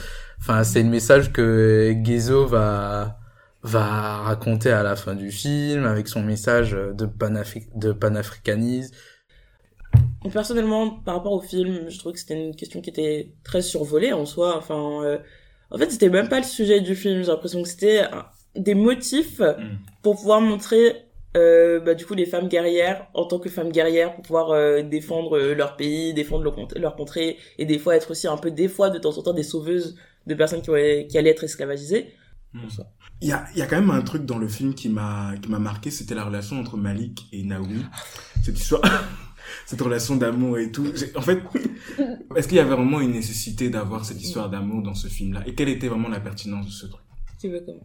Enfin, 0.40 0.62
c'est 0.64 0.82
le 0.82 0.90
message 0.90 1.32
que 1.32 1.94
Gezo 2.04 2.46
va, 2.46 3.17
va 3.62 3.82
raconter 4.22 4.70
à 4.70 4.82
la 4.82 4.96
fin 4.96 5.14
du 5.14 5.30
film 5.32 5.84
avec 5.84 6.08
son 6.08 6.22
message 6.22 6.72
de, 6.72 7.06
panafri 7.06 7.66
de 7.74 7.92
panafricanisme. 7.92 8.94
Et 10.24 10.30
Personnellement, 10.30 10.90
par 10.90 11.16
rapport 11.16 11.32
au 11.32 11.40
film, 11.40 11.88
je 11.88 11.98
trouve 11.98 12.12
que 12.12 12.18
c'était 12.18 12.34
une 12.48 12.54
question 12.56 12.80
qui 12.80 12.90
était 12.90 13.34
très 13.44 13.62
survolée 13.62 14.12
en 14.12 14.26
soi. 14.26 14.56
Enfin, 14.56 15.02
euh, 15.04 15.18
en 15.70 15.78
fait, 15.78 15.90
c'était 15.90 16.08
même 16.08 16.28
pas 16.28 16.38
le 16.38 16.44
sujet 16.44 16.80
du 16.80 16.94
film. 16.96 17.22
J'ai 17.22 17.28
l'impression 17.28 17.62
que 17.62 17.68
c'était 17.68 18.02
des 18.56 18.74
motifs 18.74 19.40
Mm. 19.40 19.78
pour 20.02 20.16
pouvoir 20.16 20.40
montrer 20.40 21.04
euh, 21.36 21.80
bah, 21.80 21.94
du 21.94 22.06
coup 22.06 22.14
les 22.14 22.26
femmes 22.26 22.48
guerrières 22.48 23.08
en 23.14 23.26
tant 23.26 23.38
que 23.38 23.48
femmes 23.50 23.70
guerrières 23.70 24.14
pour 24.14 24.22
pouvoir 24.22 24.50
euh, 24.50 24.82
défendre 24.82 25.38
leur 25.38 25.76
pays, 25.76 26.14
défendre 26.14 26.44
leur, 26.44 26.54
cont- 26.56 26.68
leur 26.78 26.96
contrée 26.96 27.38
et 27.58 27.66
des 27.66 27.78
fois 27.78 27.96
être 27.96 28.10
aussi 28.12 28.26
un 28.26 28.36
peu 28.38 28.50
des 28.50 28.68
fois 28.68 28.90
de 28.90 28.98
temps 28.98 29.16
en 29.18 29.22
temps 29.22 29.34
des 29.34 29.42
sauveuses 29.42 29.96
de 30.26 30.34
personnes 30.34 30.62
qui, 30.62 30.70
allaient 31.18 31.30
être 31.30 31.44
esclavagisées. 31.44 32.14
Il 33.20 33.28
y 33.28 33.32
a, 33.32 33.46
il 33.52 33.58
y 33.58 33.62
a 33.62 33.66
quand 33.66 33.80
même 33.80 33.90
un 33.90 34.02
truc 34.02 34.24
dans 34.24 34.38
le 34.38 34.46
film 34.46 34.74
qui 34.74 34.88
m'a 34.88 35.34
qui 35.42 35.50
m'a 35.50 35.58
marqué, 35.58 35.90
c'était 35.90 36.14
la 36.14 36.24
relation 36.24 36.58
entre 36.60 36.76
Malik 36.76 37.26
et 37.32 37.42
Naomi. 37.42 37.84
Cette 38.44 38.58
histoire, 38.58 38.82
cette 39.66 39.80
relation 39.80 40.16
d'amour 40.16 40.58
et 40.58 40.70
tout. 40.70 40.86
En 41.16 41.20
fait, 41.20 41.40
est-ce 42.36 42.48
qu'il 42.48 42.56
y 42.56 42.60
avait 42.60 42.74
vraiment 42.74 43.00
une 43.00 43.12
nécessité 43.12 43.70
d'avoir 43.70 44.04
cette 44.04 44.22
histoire 44.22 44.50
d'amour 44.50 44.82
dans 44.82 44.94
ce 44.94 45.08
film-là? 45.08 45.42
Et 45.46 45.54
quelle 45.54 45.68
était 45.68 45.88
vraiment 45.88 46.08
la 46.08 46.20
pertinence 46.20 46.66
de 46.66 46.70
ce 46.70 46.86
truc? 46.86 47.02
Tu 47.40 47.48
veux 47.48 47.60
commencer 47.60 47.84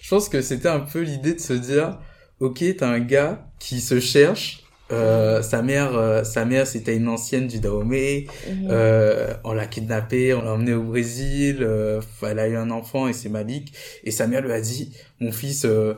Je 0.00 0.08
pense 0.08 0.28
que 0.28 0.42
c'était 0.42 0.68
un 0.68 0.80
peu 0.80 1.00
l'idée 1.00 1.34
de 1.34 1.40
se 1.40 1.52
dire, 1.52 1.98
ok, 2.40 2.64
t'as 2.76 2.90
un 2.90 3.00
gars 3.00 3.50
qui 3.58 3.80
se 3.80 4.00
cherche. 4.00 4.61
Euh, 4.92 5.42
sa 5.42 5.62
mère, 5.62 5.96
euh, 5.96 6.22
sa 6.24 6.44
mère, 6.44 6.66
c'était 6.66 6.96
une 6.96 7.08
ancienne 7.08 7.46
du 7.46 7.58
Dahomey. 7.60 8.26
Mhm. 8.48 8.68
Euh, 8.70 9.32
on 9.44 9.52
l'a 9.52 9.66
kidnappée, 9.66 10.34
on 10.34 10.42
l'a 10.42 10.52
emmenée 10.52 10.74
au 10.74 10.82
Brésil. 10.82 11.58
euh, 11.62 12.00
elle 12.22 12.38
a 12.38 12.48
eu 12.48 12.56
un 12.56 12.70
enfant 12.70 13.08
et 13.08 13.12
c'est 13.12 13.28
Malik. 13.28 13.72
Et 14.04 14.10
sa 14.10 14.26
mère 14.26 14.42
lui 14.42 14.52
a 14.52 14.60
dit, 14.60 14.92
mon 15.20 15.32
fils, 15.32 15.64
euh, 15.64 15.94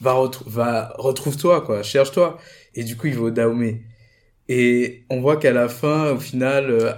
va, 0.00 0.12
retrou- 0.14 0.44
va 0.48 0.92
retrouve-toi, 0.98 1.60
quoi, 1.62 1.82
cherche-toi. 1.82 2.38
Et 2.74 2.84
du 2.84 2.96
coup, 2.96 3.06
il 3.06 3.14
va 3.14 3.22
au 3.22 3.30
Dahomey. 3.30 3.82
Et 4.48 5.04
on 5.08 5.20
voit 5.20 5.36
qu'à 5.36 5.52
la 5.52 5.68
fin, 5.68 6.10
au 6.12 6.18
final, 6.18 6.70
euh, 6.70 6.92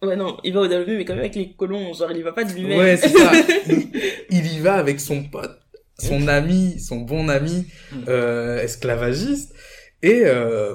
Ouais, 0.00 0.14
non, 0.14 0.36
il 0.44 0.52
va 0.54 0.60
au 0.60 0.68
Dahomey, 0.68 0.96
mais 0.96 1.04
quand 1.04 1.14
même 1.14 1.22
avec 1.24 1.34
les 1.34 1.54
colons, 1.54 1.92
genre, 1.92 2.12
il 2.12 2.18
y 2.18 2.22
va 2.22 2.30
pas 2.32 2.44
de 2.44 2.52
lui-même. 2.52 2.78
Ouais, 2.78 2.96
c'est 2.96 3.08
ça. 3.08 3.32
il, 3.68 3.88
il 4.30 4.52
y 4.56 4.60
va 4.60 4.74
avec 4.74 5.00
son 5.00 5.24
pote, 5.24 5.58
son 5.98 6.28
ami, 6.28 6.78
son 6.78 6.98
bon 6.98 7.28
ami 7.28 7.66
euh, 8.06 8.62
esclavagiste, 8.62 9.54
et 10.02 10.22
euh, 10.24 10.74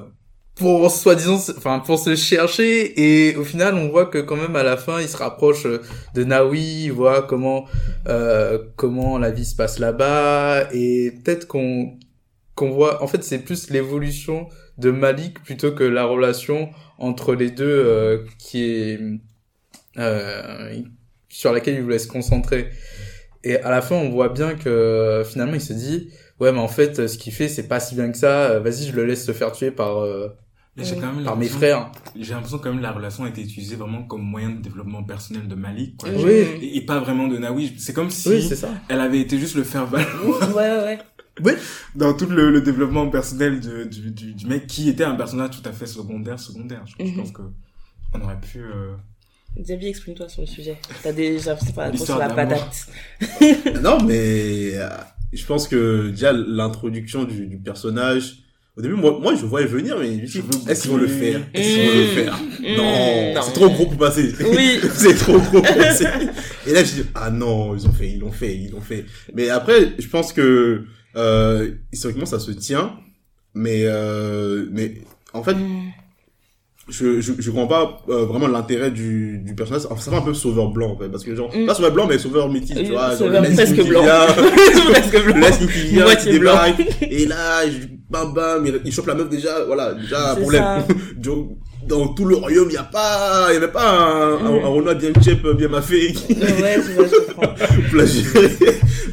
pour 0.56 0.92
soi-disant, 0.92 1.40
enfin 1.58 1.80
pour 1.80 1.98
se 2.00 2.16
chercher, 2.16 2.94
et 3.02 3.36
au 3.36 3.44
final, 3.44 3.76
on 3.76 3.90
voit 3.90 4.06
que 4.06 4.20
quand 4.20 4.36
même 4.36 4.56
à 4.56 4.64
la 4.64 4.78
fin, 4.78 5.02
il 5.02 5.08
se 5.08 5.18
rapproche 5.18 5.66
euh, 5.66 5.82
de 6.16 6.24
Naoui, 6.24 6.86
il 6.86 6.92
voit 6.92 7.24
comment 7.24 7.66
euh, 8.08 8.60
comment 8.76 9.18
la 9.18 9.32
vie 9.32 9.46
se 9.46 9.56
passe 9.56 9.80
là-bas, 9.80 10.70
et 10.74 11.12
peut-être 11.24 11.48
qu'on 11.48 11.98
qu'on 12.56 12.72
voit, 12.72 13.02
en 13.04 13.08
fait, 13.08 13.24
c'est 13.24 13.40
plus 13.40 13.70
l'évolution 13.72 14.48
de 14.78 14.92
Malik 14.92 15.44
plutôt 15.44 15.72
que 15.72 15.84
la 15.84 16.06
relation 16.06 16.70
entre 16.98 17.36
les 17.36 17.52
deux 17.52 17.66
euh, 17.66 18.26
qui 18.40 18.64
est 18.64 19.00
euh, 19.98 20.82
sur 21.30 21.52
laquelle 21.52 21.76
il 21.76 21.82
voulait 21.82 22.00
se 22.00 22.08
concentrer. 22.08 22.70
Et 23.44 23.58
à 23.58 23.72
la 23.72 23.82
fin, 23.82 23.96
on 23.96 24.10
voit 24.10 24.30
bien 24.30 24.56
que 24.56 25.24
finalement, 25.26 25.56
il 25.56 25.62
se 25.62 25.74
dit, 25.74 26.12
ouais, 26.44 26.52
mais 26.52 26.60
en 26.60 26.68
fait, 26.68 27.08
ce 27.08 27.18
qu'il 27.18 27.34
fait, 27.34 27.48
c'est 27.50 27.68
pas 27.68 27.80
si 27.80 27.96
bien 27.96 28.12
que 28.12 28.18
ça. 28.18 28.52
euh, 28.52 28.60
Vas-y, 28.60 28.86
je 28.88 28.96
le 28.96 29.06
laisse 29.06 29.26
se 29.26 29.32
faire 29.32 29.52
tuer 29.52 29.72
par 29.72 29.98
euh, 30.00 30.28
Mais 30.78 30.84
j'ai 30.84 30.96
quand 30.96 31.12
même 31.14 31.24
par 31.26 31.36
mes 31.38 31.48
frères. 31.48 31.92
J'ai 32.16 32.34
l'impression 32.34 32.60
quand 32.60 32.72
même 32.72 32.82
la 32.82 32.92
relation 32.92 33.24
a 33.26 33.30
été 33.30 33.42
utilisée 33.42 33.76
vraiment 33.76 34.04
comme 34.04 34.22
moyen 34.22 34.50
de 34.52 34.62
développement 34.62 35.04
personnel 35.04 35.48
de 35.48 35.56
Malik, 35.56 35.98
quoi. 35.98 36.10
Oui. 36.16 36.32
Et, 36.62 36.78
et 36.78 36.82
pas 36.86 37.00
vraiment 37.00 37.28
de 37.28 37.38
Naoui. 37.38 37.74
C'est 37.80 37.94
comme 37.94 38.10
si 38.10 38.30
Oui, 38.30 38.42
c'est 38.48 38.56
ça. 38.56 38.70
elle 38.90 39.00
avait 39.00 39.20
été 39.22 39.38
juste 39.40 39.56
le 39.56 39.64
faire 39.64 39.86
valoir 39.86 40.56
ouais, 40.56 41.00
ouais. 41.44 41.58
dans 41.96 42.14
tout 42.14 42.28
le, 42.28 42.52
le 42.52 42.62
développement 42.62 43.10
personnel 43.10 43.60
de, 43.60 43.84
du, 43.86 44.12
du, 44.12 44.34
du 44.34 44.46
mec 44.46 44.68
qui 44.68 44.90
était 44.90 45.04
un 45.04 45.16
personnage 45.16 45.52
tout 45.62 45.68
à 45.68 45.72
fait 45.72 45.88
secondaire, 45.88 46.40
secondaire. 46.40 46.84
Je, 46.86 47.04
je 47.06 47.10
Mhm. 47.12 47.18
pense 47.18 47.32
que 47.32 47.42
on 48.16 48.22
aurait 48.22 48.40
pu. 48.40 48.60
euh, 48.60 48.94
Xavier, 49.60 49.90
exprime-toi 49.90 50.30
sur 50.30 50.42
le 50.42 50.48
sujet. 50.48 50.78
T'as 51.04 51.12
déjà, 51.12 51.56
c'est 51.58 51.76
pas 51.76 51.90
trop 51.90 51.98
sur 52.06 52.18
L'histoire 52.18 52.20
la 52.20 52.34
patate. 52.34 52.88
non, 53.84 54.00
mais 54.04 54.72
euh, 54.76 54.90
je 55.36 55.46
pense 55.46 55.68
que 55.68 56.10
déjà 56.10 56.32
l'introduction 56.34 57.24
du, 57.26 57.48
du 57.48 57.58
personnage. 57.58 58.38
Au 58.76 58.82
début, 58.82 58.96
moi, 58.96 59.20
moi, 59.22 59.36
je 59.36 59.46
voyais 59.46 59.68
venir, 59.68 59.98
mais 60.00 60.16
est-ce 60.18 60.32
qu'ils 60.32 60.42
vont 60.90 60.98
le 60.98 61.08
faire? 61.08 61.42
Est-ce 61.54 61.74
qu'ils 61.74 61.86
vont 61.86 61.96
le 61.96 62.04
Mmh. 62.04 62.16
faire? 62.16 62.38
Mmh, 62.40 62.76
Non, 62.76 63.34
non. 63.36 63.42
c'est 63.44 63.54
trop 63.54 63.70
gros 63.70 63.86
pour 63.86 63.98
passer. 63.98 64.34
Oui. 64.50 64.80
c'est 64.96 65.14
trop 65.14 65.38
gros 65.38 65.62
pour 65.62 65.62
passer. 65.78 66.08
Et 66.66 66.74
là, 66.74 66.84
je 66.84 66.94
dis, 66.94 67.04
ah 67.14 67.30
non, 67.30 67.76
ils 67.76 67.86
ont 67.88 67.92
fait, 67.92 68.10
ils 68.10 68.20
l'ont 68.20 68.32
fait, 68.32 68.56
ils 68.56 68.72
l'ont 68.72 68.82
fait. 68.82 69.06
Mais 69.36 69.50
après, 69.50 69.94
je 70.00 70.08
pense 70.08 70.34
que 70.34 70.86
euh, 71.16 71.70
historiquement, 71.92 72.26
ça 72.26 72.40
se 72.40 72.50
tient, 72.50 72.94
mais 73.54 73.84
euh, 73.86 74.66
mais 74.72 74.96
en 75.34 75.44
fait, 75.44 75.56
je 76.90 77.22
je, 77.22 77.32
je 77.40 77.50
comprends 77.52 77.68
pas 77.68 77.98
euh, 78.10 78.26
vraiment 78.26 78.48
l'intérêt 78.48 78.92
du 78.92 79.40
du 79.40 79.56
personnage. 79.56 79.84
Enfin, 79.90 80.02
ça 80.02 80.12
fait 80.12 80.18
un 80.18 80.22
peu 80.22 80.34
sauveur 80.34 80.70
blanc 80.70 80.92
en 80.92 80.98
fait, 80.98 81.08
parce 81.10 81.24
que 81.24 81.34
genre 81.36 81.50
Mm. 81.56 81.66
pas 81.66 81.74
sauveur 81.76 81.92
blanc, 81.94 82.08
mais 82.10 82.18
sauveur 82.18 82.50
métis, 82.52 82.76
tu 82.76 82.82
Oui, 82.84 82.90
vois. 82.92 83.16
sauveur 83.16 83.42
presque 83.44 83.84
blanc. 83.88 84.02
vient, 84.04 84.26
Presque 84.92 85.24
blanc. 85.24 85.36
le 85.36 85.42
Leslie 85.42 85.68
qui 85.68 85.74
vient, 85.88 85.90
qui 85.92 85.96
Moitié 86.04 86.40
blanc. 86.40 86.52
débarque, 86.54 86.98
et 87.02 87.26
là, 87.26 87.68
je, 87.70 87.88
bam 88.10 88.34
bam, 88.34 88.66
il, 88.66 88.82
il 88.86 88.92
chope 88.92 89.08
la 89.08 89.16
meuf 89.16 89.30
déjà, 89.30 89.64
voilà, 89.66 89.94
déjà 89.94 90.36
problème. 90.36 90.64
Dans 91.88 92.10
tout 92.10 92.26
le 92.26 92.36
royaume, 92.36 92.70
il 92.70 92.74
y 92.74 92.78
a 92.78 92.84
pas, 92.84 93.48
il 93.50 93.56
y 93.56 93.58
avait 93.58 93.72
pas 93.72 93.90
un, 93.90 94.46
un, 94.46 94.52
Mm. 94.60 94.66
un 94.66 94.68
Renoir 94.68 94.96
bien 94.96 95.12
chep, 95.24 95.46
bien 95.58 95.68
maffé, 95.68 96.14
qui 96.14 96.34
Ouais, 96.34 96.78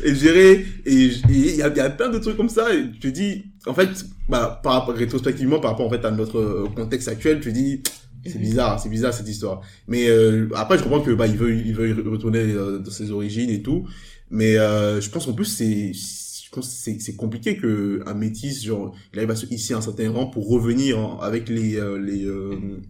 et 0.05 0.15
gérer 0.15 0.67
et 0.87 1.11
il 1.29 1.57
y 1.57 1.63
a, 1.63 1.69
y 1.69 1.81
a 1.81 1.91
plein 1.91 2.09
de 2.09 2.19
trucs 2.19 2.37
comme 2.37 2.49
ça 2.49 2.73
et 2.75 2.91
tu 2.93 2.99
te 3.01 3.07
dis 3.09 3.45
en 3.67 3.75
fait 3.75 3.89
bah 4.29 4.61
par 4.63 4.73
rapport 4.75 4.95
rétrospectivement 4.95 5.61
par 5.61 5.73
rapport 5.73 5.87
en 5.87 5.91
fait 5.91 6.05
à 6.05 6.11
notre 6.11 6.39
euh, 6.39 6.69
contexte 6.75 7.09
actuel 7.09 7.41
tu 7.41 7.51
te 7.51 7.55
dis 7.55 7.83
c'est 8.25 8.39
bizarre 8.41 8.79
c'est 8.81 8.89
bizarre 8.89 9.13
cette 9.15 9.29
histoire. 9.29 9.61
Mais 9.89 10.09
euh, 10.09 10.49
après 10.55 10.79
je 10.79 10.83
comprends 10.83 11.01
que 11.01 11.11
bah 11.11 11.27
il 11.27 11.37
veut 11.37 11.55
il 11.55 11.75
veut 11.75 11.95
retourner 12.11 12.39
euh, 12.41 12.79
dans 12.79 12.91
ses 12.91 13.11
origines 13.11 13.51
et 13.51 13.63
tout 13.63 13.87
mais 14.31 14.57
euh, 14.57 15.01
je 15.01 15.11
pense 15.11 15.27
qu'en 15.27 15.33
plus 15.33 15.45
c'est 15.47 15.93
je 16.51 16.57
pense 16.57 16.67
que 16.69 16.75
c'est 16.75 16.99
c'est 17.01 17.15
compliqué 17.17 17.57
que 17.57 18.03
un 18.07 18.15
métis 18.15 18.65
genre 18.65 18.93
il 19.13 19.19
arrive 19.21 19.31
à 19.31 19.37
se 19.37 19.47
hisser 19.47 19.75
à 19.75 19.79
un 19.79 19.81
certain 19.81 20.11
rang 20.11 20.27
pour 20.27 20.49
revenir 20.49 20.99
en- 20.99 21.21
avec 21.21 21.49
les 21.49 21.77
euh, 21.77 21.97
les 21.99 22.25
euh, 22.25 22.81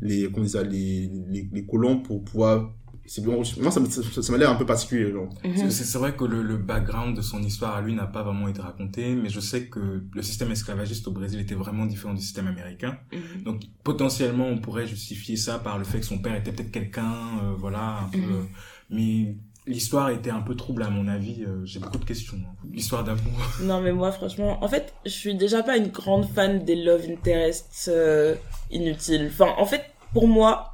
les 0.00 0.24
comment 0.24 0.38
on 0.38 0.42
dit 0.44 0.50
ça 0.50 0.62
les, 0.62 1.10
les 1.28 1.48
les 1.52 1.66
colons 1.66 2.00
pour 2.02 2.24
pouvoir 2.24 2.72
c'est 3.04 3.22
bon 3.24 3.42
moi 3.60 3.70
ça 3.72 3.80
me- 3.80 3.86
ça, 3.90 4.22
ça 4.22 4.32
m'a 4.32 4.38
l'air 4.38 4.50
un 4.50 4.54
peu 4.54 4.64
particulier 4.64 5.10
genre. 5.10 5.28
Parce 5.42 5.62
que 5.62 5.70
c'est 5.70 5.84
c'est 5.84 5.98
vrai 5.98 6.14
que 6.16 6.24
le, 6.24 6.40
le 6.42 6.56
background 6.56 7.16
de 7.16 7.20
son 7.22 7.42
histoire 7.42 7.74
à 7.76 7.82
lui 7.82 7.94
n'a 7.94 8.06
pas 8.06 8.22
vraiment 8.22 8.46
été 8.48 8.62
raconté, 8.62 9.14
mais 9.16 9.28
je 9.28 9.40
sais 9.40 9.66
que 9.66 10.04
le 10.14 10.22
système 10.22 10.50
esclavagiste 10.52 11.06
au 11.08 11.10
Brésil 11.10 11.40
était 11.40 11.56
vraiment 11.56 11.84
différent 11.84 12.14
du 12.14 12.22
système 12.22 12.46
américain. 12.46 12.96
Mhm. 13.12 13.42
Donc 13.42 13.62
potentiellement 13.84 14.46
on 14.46 14.58
pourrait 14.58 14.86
justifier 14.86 15.36
ça 15.36 15.58
par 15.58 15.78
le 15.78 15.84
fait 15.84 15.98
que 16.00 16.06
son 16.06 16.18
père 16.20 16.36
était 16.36 16.52
peut-être 16.52 16.70
quelqu'un, 16.70 17.12
euh, 17.42 17.54
voilà, 17.58 18.04
un 18.04 18.08
peu. 18.08 18.18
Mhm. 18.18 18.32
euh, 18.34 18.42
mais 18.90 19.36
l'histoire 19.66 20.10
était 20.10 20.30
un 20.30 20.40
peu 20.40 20.54
trouble 20.54 20.82
à 20.82 20.90
mon 20.90 21.08
avis. 21.08 21.44
euh, 21.44 21.64
J'ai 21.64 21.78
beaucoup 21.80 21.98
de 21.98 22.04
questions. 22.04 22.36
hein. 22.38 22.54
L'histoire 22.72 23.04
d'amour. 23.04 23.22
Non, 23.62 23.80
mais 23.80 23.92
moi, 23.92 24.10
franchement, 24.12 24.58
en 24.62 24.68
fait, 24.68 24.92
je 25.04 25.10
suis 25.10 25.34
déjà 25.34 25.62
pas 25.62 25.76
une 25.76 25.88
grande 25.88 26.26
fan 26.28 26.64
des 26.64 26.76
love 26.76 27.06
interests 27.10 27.88
euh, 27.88 28.34
inutiles. 28.70 29.28
Enfin, 29.32 29.52
en 29.58 29.66
fait, 29.66 29.84
pour 30.12 30.26
moi, 30.28 30.72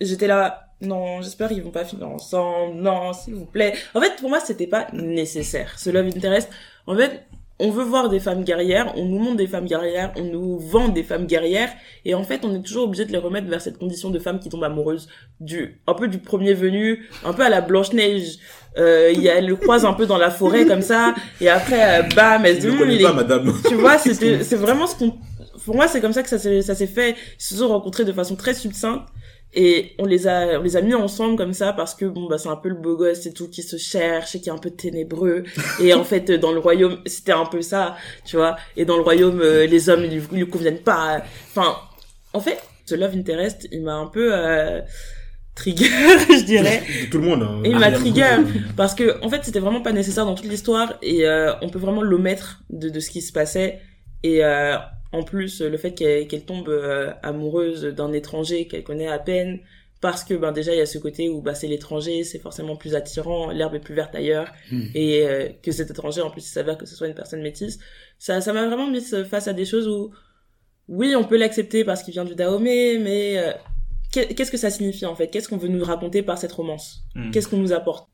j'étais 0.00 0.26
là, 0.26 0.72
non, 0.80 1.20
j'espère 1.22 1.48
qu'ils 1.48 1.62
vont 1.62 1.70
pas 1.72 1.84
finir 1.84 2.08
ensemble, 2.08 2.76
non, 2.76 3.12
s'il 3.12 3.34
vous 3.34 3.46
plaît. 3.46 3.74
En 3.94 4.00
fait, 4.00 4.14
pour 4.20 4.28
moi, 4.28 4.40
c'était 4.40 4.66
pas 4.68 4.86
nécessaire, 4.92 5.78
ce 5.78 5.90
love 5.90 6.06
interest. 6.06 6.48
En 6.86 6.96
fait, 6.96 7.26
on 7.60 7.70
veut 7.70 7.84
voir 7.84 8.08
des 8.08 8.20
femmes 8.20 8.44
guerrières, 8.44 8.92
on 8.96 9.04
nous 9.04 9.18
montre 9.18 9.36
des 9.36 9.46
femmes 9.46 9.66
guerrières, 9.66 10.12
on 10.16 10.24
nous 10.24 10.58
vend 10.58 10.88
des 10.88 11.02
femmes 11.02 11.26
guerrières, 11.26 11.70
et 12.04 12.14
en 12.14 12.22
fait, 12.22 12.44
on 12.44 12.54
est 12.54 12.62
toujours 12.62 12.84
obligé 12.84 13.04
de 13.04 13.12
les 13.12 13.18
remettre 13.18 13.48
vers 13.48 13.60
cette 13.60 13.78
condition 13.78 14.10
de 14.10 14.18
femme 14.18 14.38
qui 14.38 14.48
tombe 14.48 14.64
amoureuse 14.64 15.08
du, 15.40 15.80
un 15.86 15.94
peu 15.94 16.08
du 16.08 16.18
premier 16.18 16.54
venu, 16.54 17.08
un 17.24 17.32
peu 17.32 17.42
à 17.42 17.48
la 17.48 17.60
Blanche-Neige. 17.60 18.38
Euh, 18.76 19.10
il 19.12 19.22
y 19.22 19.28
a, 19.28 19.36
elle 19.36 19.46
le 19.46 19.56
croise 19.56 19.84
un 19.84 19.92
peu 19.92 20.06
dans 20.06 20.18
la 20.18 20.30
forêt 20.30 20.66
comme 20.66 20.82
ça, 20.82 21.14
et 21.40 21.48
après, 21.48 22.00
euh, 22.00 22.02
bam, 22.14 22.44
elle 22.44 22.62
se 22.62 22.68
dit, 22.68 22.76
il 22.76 23.02
pas 23.02 23.10
est 23.10 23.14
madame 23.14 23.52
tu 23.66 23.74
vois, 23.74 23.98
c'est 23.98 24.54
vraiment 24.54 24.86
ce 24.86 24.94
qu'on, 24.94 25.14
pour 25.68 25.76
moi, 25.76 25.86
c'est 25.86 26.00
comme 26.00 26.14
ça 26.14 26.22
que 26.22 26.28
ça 26.28 26.38
s'est 26.38 26.86
fait. 26.86 27.10
Ils 27.10 27.42
se 27.42 27.56
sont 27.56 27.68
rencontrés 27.68 28.06
de 28.06 28.12
façon 28.12 28.36
très 28.36 28.54
succincte. 28.54 29.02
Et 29.54 29.94
on 29.98 30.04
les 30.04 30.26
a, 30.26 30.60
on 30.60 30.62
les 30.62 30.76
a 30.76 30.82
mis 30.82 30.94
ensemble 30.94 31.36
comme 31.36 31.54
ça 31.54 31.72
parce 31.72 31.94
que 31.94 32.04
bon, 32.04 32.28
bah, 32.28 32.36
c'est 32.38 32.48
un 32.50 32.56
peu 32.56 32.68
le 32.68 32.74
beau 32.74 32.96
gosse 32.96 33.24
et 33.26 33.32
tout 33.32 33.48
qui 33.48 33.62
se 33.62 33.76
cherche 33.76 34.34
et 34.34 34.40
qui 34.40 34.50
est 34.50 34.52
un 34.52 34.58
peu 34.58 34.70
ténébreux. 34.70 35.44
et 35.82 35.94
en 35.94 36.04
fait, 36.04 36.30
dans 36.32 36.52
le 36.52 36.58
royaume, 36.60 36.98
c'était 37.06 37.32
un 37.32 37.46
peu 37.46 37.62
ça, 37.62 37.96
tu 38.24 38.36
vois. 38.36 38.56
Et 38.76 38.84
dans 38.84 38.96
le 38.96 39.02
royaume, 39.02 39.40
euh, 39.40 39.66
les 39.66 39.88
hommes, 39.88 40.04
ils 40.04 40.20
lui, 40.32 40.46
conviennent 40.48 40.82
pas. 40.82 41.22
Enfin, 41.50 41.76
en 42.34 42.40
fait, 42.40 42.58
ce 42.84 42.94
love 42.94 43.14
interest, 43.16 43.66
il 43.72 43.82
m'a 43.82 43.94
un 43.94 44.06
peu, 44.06 44.30
euh, 44.34 44.80
trigger, 45.54 45.86
je 46.30 46.44
dirais. 46.44 46.82
tout 47.10 47.18
le 47.18 47.24
monde 47.24 47.42
hein. 47.42 47.60
Et 47.64 47.70
il 47.70 47.76
m'a 47.78 47.86
Ah, 47.86 47.92
trigger 47.92 48.36
parce 48.76 48.94
que 48.94 49.20
en 49.24 49.28
fait 49.28 49.40
c'était 49.44 49.58
vraiment 49.58 49.80
pas 49.80 49.90
nécessaire 49.92 50.24
dans 50.24 50.36
toute 50.36 50.46
l'histoire 50.46 50.94
et 51.02 51.26
euh, 51.26 51.52
on 51.62 51.68
peut 51.68 51.80
vraiment 51.80 52.02
l'omettre 52.02 52.62
de, 52.70 52.88
de 52.88 53.00
ce 53.00 53.10
qui 53.10 53.22
se 53.22 53.32
passait 53.32 53.80
et 54.22 54.44
euh, 54.44 54.76
en 55.12 55.22
plus 55.22 55.60
le 55.62 55.76
fait 55.78 55.92
qu'elle 55.92 56.26
qu'elle 56.28 56.44
tombe 56.44 56.68
euh, 56.68 57.12
amoureuse 57.22 57.82
d'un 57.84 58.12
étranger 58.12 58.66
qu'elle 58.66 58.82
connaît 58.84 59.08
à 59.08 59.18
peine 59.18 59.60
parce 60.00 60.22
que 60.22 60.34
ben 60.34 60.52
déjà 60.52 60.72
il 60.74 60.78
y 60.78 60.80
a 60.80 60.86
ce 60.86 60.98
côté 60.98 61.28
où 61.28 61.40
bah 61.42 61.54
c'est 61.54 61.66
l'étranger 61.66 62.22
c'est 62.24 62.38
forcément 62.38 62.76
plus 62.76 62.94
attirant 62.94 63.50
l'herbe 63.50 63.74
est 63.74 63.80
plus 63.80 63.94
verte 63.94 64.14
ailleurs 64.14 64.52
Hmm. 64.70 64.82
et 64.94 65.22
euh, 65.26 65.48
que 65.62 65.72
cet 65.72 65.90
étranger 65.90 66.20
en 66.20 66.30
plus 66.30 66.42
il 66.46 66.50
s'avère 66.50 66.76
que 66.78 66.86
ce 66.86 66.94
soit 66.94 67.08
une 67.08 67.14
personne 67.14 67.42
métisse 67.42 67.78
ça 68.18 68.40
ça 68.40 68.52
m'a 68.52 68.66
vraiment 68.66 68.88
mis 68.90 69.00
face 69.00 69.48
à 69.48 69.52
des 69.54 69.64
choses 69.64 69.88
où 69.88 70.12
oui 70.88 71.14
on 71.16 71.24
peut 71.24 71.36
l'accepter 71.38 71.84
parce 71.84 72.02
qu'il 72.02 72.12
vient 72.12 72.24
du 72.24 72.34
Dahomey 72.34 72.98
mais 72.98 73.38
euh, 73.38 73.52
qu'est- 74.12 74.34
qu'est-ce 74.34 74.50
que 74.52 74.56
ça 74.56 74.70
signifie 74.70 75.06
en 75.06 75.14
fait? 75.14 75.28
Qu'est-ce 75.28 75.48
qu'on 75.48 75.56
veut 75.56 75.68
nous 75.68 75.84
raconter 75.84 76.22
par 76.22 76.38
cette 76.38 76.52
romance? 76.52 77.00
Mm. 77.14 77.30
qu'est-ce 77.30 77.48
qu'on 77.48 77.58
nous 77.58 77.72
apporte? 77.72 78.08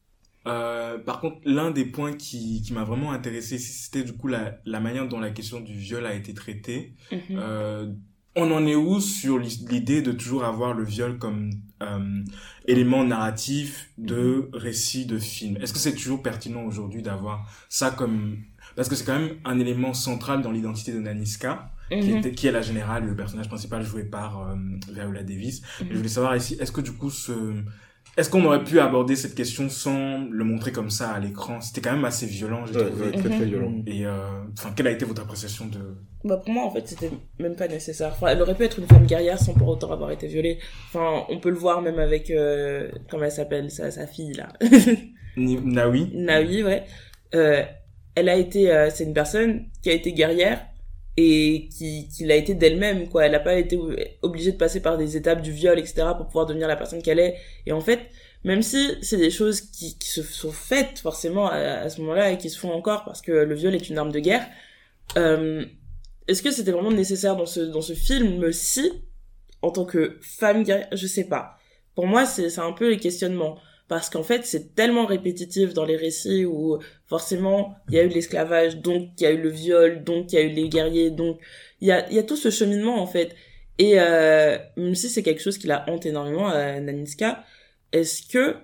Euh, 0.46 0.98
par 0.98 1.20
contre, 1.20 1.38
l'un 1.44 1.70
des 1.70 1.84
points 1.86 2.12
qui, 2.12 2.62
qui 2.62 2.72
m'a 2.72 2.84
vraiment 2.84 3.12
intéressé, 3.12 3.58
c'était 3.58 4.02
du 4.04 4.12
coup 4.12 4.28
la, 4.28 4.58
la 4.66 4.80
manière 4.80 5.08
dont 5.08 5.18
la 5.20 5.30
question 5.30 5.60
du 5.60 5.74
viol 5.74 6.04
a 6.06 6.14
été 6.14 6.34
traitée. 6.34 6.94
Mhm. 7.10 7.18
Euh, 7.30 7.92
on 8.36 8.50
en 8.50 8.66
est 8.66 8.74
où 8.74 9.00
sur 9.00 9.38
l'idée 9.38 10.02
de 10.02 10.10
toujours 10.10 10.44
avoir 10.44 10.74
le 10.74 10.84
viol 10.84 11.18
comme 11.18 11.50
euh, 11.82 12.22
élément 12.66 13.04
narratif 13.04 13.90
de 13.96 14.50
récit 14.52 15.06
de 15.06 15.18
film 15.18 15.56
Est-ce 15.58 15.72
que 15.72 15.78
c'est 15.78 15.94
toujours 15.94 16.20
pertinent 16.20 16.64
aujourd'hui 16.64 17.00
d'avoir 17.00 17.48
ça 17.68 17.90
comme... 17.92 18.38
Parce 18.74 18.88
que 18.88 18.96
c'est 18.96 19.04
quand 19.04 19.18
même 19.20 19.36
un 19.44 19.60
élément 19.60 19.94
central 19.94 20.42
dans 20.42 20.50
l'identité 20.50 20.92
de 20.92 20.98
Naniska, 20.98 21.70
qui, 21.90 22.12
Mhm. 22.14 22.32
qui 22.32 22.46
est 22.48 22.52
la 22.52 22.62
générale, 22.62 23.06
le 23.06 23.14
personnage 23.14 23.46
principal 23.46 23.84
joué 23.84 24.02
par 24.02 24.40
euh, 24.48 24.56
Viola 24.92 25.22
Davis. 25.22 25.62
Mhm. 25.80 25.88
Je 25.92 25.96
voulais 25.96 26.08
savoir 26.08 26.34
ici, 26.36 26.56
est-ce 26.58 26.72
que 26.72 26.80
du 26.80 26.92
coup, 26.92 27.10
ce... 27.10 27.32
est-ce 28.16 28.30
qu'on 28.30 28.44
aurait 28.44 28.62
pu 28.64 28.78
aborder 28.80 29.16
cette 29.16 29.34
question 29.34 29.68
sans 29.68 30.24
le 30.30 30.44
montrer 30.44 30.70
comme 30.72 30.90
ça 30.90 31.10
à 31.10 31.18
l'écran? 31.20 31.60
C'était 31.60 31.80
quand 31.80 31.92
même 31.94 32.04
assez 32.04 32.26
violent, 32.26 32.64
j'ai 32.66 32.78
Ouais, 32.78 32.86
trouvé. 32.86 33.06
ouais, 33.06 33.12
très 33.12 33.28
très 33.28 33.44
violent. 33.44 33.72
Et 33.86 34.06
euh, 34.06 34.12
enfin, 34.58 34.70
quelle 34.76 34.86
a 34.86 34.90
été 34.92 35.04
votre 35.04 35.22
appréciation 35.22 35.66
de? 35.66 35.78
Bah 36.24 36.38
pour 36.38 36.54
moi 36.54 36.64
en 36.64 36.70
fait 36.70 36.88
c'était 36.88 37.10
même 37.38 37.54
pas 37.54 37.68
nécessaire. 37.68 38.10
Enfin 38.12 38.28
elle 38.28 38.40
aurait 38.40 38.54
pu 38.54 38.64
être 38.64 38.78
une 38.78 38.86
femme 38.86 39.04
guerrière 39.04 39.38
sans 39.38 39.52
pour 39.52 39.68
autant 39.68 39.92
avoir 39.92 40.10
été 40.10 40.26
violée. 40.26 40.58
Enfin 40.88 41.24
on 41.28 41.38
peut 41.38 41.50
le 41.50 41.56
voir 41.56 41.82
même 41.82 41.98
avec 41.98 42.30
euh, 42.30 42.90
comment 43.10 43.24
elle 43.24 43.30
s'appelle 43.32 43.70
sa, 43.70 43.90
sa 43.90 44.06
fille 44.06 44.32
là. 44.32 44.48
Naoui 45.36 46.10
Naoui 46.14 46.62
ouais. 46.62 46.84
Euh, 47.34 47.62
elle 48.14 48.28
a 48.28 48.36
été 48.36 48.70
euh, 48.70 48.88
c'est 48.90 49.04
une 49.04 49.12
personne 49.12 49.66
qui 49.82 49.90
a 49.90 49.92
été 49.92 50.12
guerrière 50.12 50.64
et 51.16 51.68
qui 51.76 52.08
qui 52.08 52.24
l'a 52.24 52.36
été 52.36 52.54
d'elle-même 52.54 53.08
quoi. 53.08 53.26
Elle 53.26 53.34
a 53.34 53.40
pas 53.40 53.54
été 53.54 53.78
obligée 54.22 54.52
de 54.52 54.56
passer 54.56 54.80
par 54.80 54.98
des 54.98 55.16
étapes 55.16 55.42
du 55.42 55.52
viol 55.52 55.78
etc 55.78 56.06
pour 56.16 56.26
pouvoir 56.26 56.46
devenir 56.46 56.68
la 56.68 56.76
personne 56.76 57.02
qu'elle 57.02 57.18
est. 57.20 57.36
Et 57.66 57.72
en 57.72 57.80
fait 57.80 58.00
même 58.44 58.62
si 58.62 58.92
c'est 59.00 59.16
des 59.16 59.30
choses 59.30 59.60
qui, 59.62 59.96
qui 59.98 60.08
se 60.08 60.22
sont 60.22 60.52
faites 60.52 60.98
forcément 60.98 61.48
à, 61.48 61.56
à 61.56 61.88
ce 61.88 62.00
moment-là 62.02 62.30
et 62.30 62.38
qui 62.38 62.50
se 62.50 62.58
font 62.58 62.72
encore 62.72 63.04
parce 63.04 63.22
que 63.22 63.32
le 63.32 63.54
viol 63.54 63.74
est 63.74 63.88
une 63.88 63.96
arme 63.96 64.12
de 64.12 64.20
guerre. 64.20 64.46
Euh, 65.16 65.64
est-ce 66.28 66.42
que 66.42 66.50
c'était 66.50 66.72
vraiment 66.72 66.90
nécessaire 66.92 67.36
dans 67.36 67.46
ce 67.46 67.60
dans 67.60 67.82
ce 67.82 67.92
film 67.94 68.52
ci 68.52 68.90
en 69.62 69.70
tant 69.70 69.84
que 69.84 70.18
femme 70.22 70.62
guerrière? 70.64 70.88
Je 70.92 71.06
sais 71.06 71.24
pas 71.24 71.58
pour 71.94 72.06
moi 72.06 72.26
c'est 72.26 72.50
c'est 72.50 72.60
un 72.60 72.72
peu 72.72 72.90
les 72.90 72.98
questionnements 72.98 73.58
parce 73.88 74.10
qu'en 74.10 74.22
fait 74.22 74.44
c'est 74.44 74.74
tellement 74.74 75.06
répétitif 75.06 75.74
dans 75.74 75.84
les 75.84 75.96
récits 75.96 76.44
où 76.44 76.78
forcément 77.06 77.74
il 77.88 77.94
y 77.94 77.98
a 77.98 78.04
eu 78.04 78.08
l'esclavage 78.08 78.78
donc 78.78 79.10
il 79.18 79.22
y 79.24 79.26
a 79.26 79.30
eu 79.30 79.40
le 79.40 79.50
viol 79.50 80.04
donc 80.04 80.32
il 80.32 80.36
y 80.36 80.38
a 80.38 80.42
eu 80.42 80.50
les 80.50 80.68
guerriers 80.68 81.10
donc 81.10 81.38
il 81.80 81.88
y 81.88 81.92
a 81.92 82.10
y 82.10 82.18
a 82.18 82.22
tout 82.22 82.36
ce 82.36 82.50
cheminement 82.50 83.00
en 83.00 83.06
fait 83.06 83.34
et 83.78 84.00
euh, 84.00 84.56
même 84.76 84.94
si 84.94 85.08
c'est 85.08 85.22
quelque 85.22 85.42
chose 85.42 85.58
qui 85.58 85.66
la 85.66 85.88
hante 85.90 86.06
énormément 86.06 86.48
à 86.48 86.80
Naniska 86.80 87.44
est-ce 87.92 88.26
que 88.26 88.56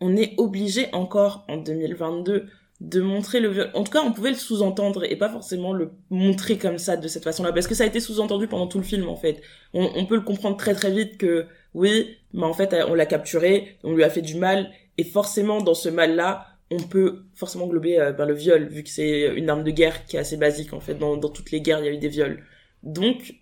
on 0.00 0.16
est 0.16 0.34
obligé 0.38 0.88
encore 0.92 1.44
en 1.48 1.56
2022 1.56 2.46
de 2.80 3.00
montrer 3.00 3.40
le 3.40 3.48
viol? 3.48 3.70
En 3.74 3.84
tout 3.84 3.92
cas, 3.92 4.02
on 4.02 4.12
pouvait 4.12 4.30
le 4.30 4.36
sous-entendre 4.36 5.04
et 5.04 5.16
pas 5.16 5.28
forcément 5.28 5.72
le 5.72 5.92
montrer 6.10 6.58
comme 6.58 6.78
ça, 6.78 6.96
de 6.96 7.08
cette 7.08 7.24
façon-là, 7.24 7.52
parce 7.52 7.66
que 7.66 7.74
ça 7.74 7.84
a 7.84 7.86
été 7.86 8.00
sous-entendu 8.00 8.48
pendant 8.48 8.66
tout 8.66 8.78
le 8.78 8.84
film, 8.84 9.08
en 9.08 9.16
fait. 9.16 9.40
On, 9.72 9.90
on 9.94 10.06
peut 10.06 10.16
le 10.16 10.22
comprendre 10.22 10.56
très 10.56 10.74
très 10.74 10.90
vite 10.90 11.16
que, 11.16 11.46
oui, 11.74 12.16
mais 12.32 12.44
en 12.44 12.54
fait, 12.54 12.74
on 12.88 12.94
l'a 12.94 13.06
capturé, 13.06 13.76
on 13.82 13.94
lui 13.94 14.04
a 14.04 14.10
fait 14.10 14.22
du 14.22 14.36
mal, 14.36 14.70
et 14.96 15.04
forcément, 15.04 15.60
dans 15.60 15.74
ce 15.74 15.88
mal-là, 15.88 16.46
on 16.70 16.78
peut 16.78 17.24
forcément 17.34 17.66
glober 17.66 17.98
euh, 17.98 18.12
ben, 18.12 18.26
le 18.26 18.34
viol, 18.34 18.64
vu 18.64 18.82
que 18.82 18.88
c'est 18.88 19.34
une 19.34 19.50
arme 19.50 19.64
de 19.64 19.70
guerre 19.70 20.06
qui 20.06 20.16
est 20.16 20.20
assez 20.20 20.36
basique, 20.36 20.72
en 20.72 20.80
fait. 20.80 20.94
Dans, 20.94 21.16
dans 21.16 21.28
toutes 21.28 21.50
les 21.50 21.60
guerres, 21.60 21.80
il 21.80 21.86
y 21.86 21.88
a 21.88 21.92
eu 21.92 21.98
des 21.98 22.08
viols. 22.08 22.42
Donc, 22.82 23.34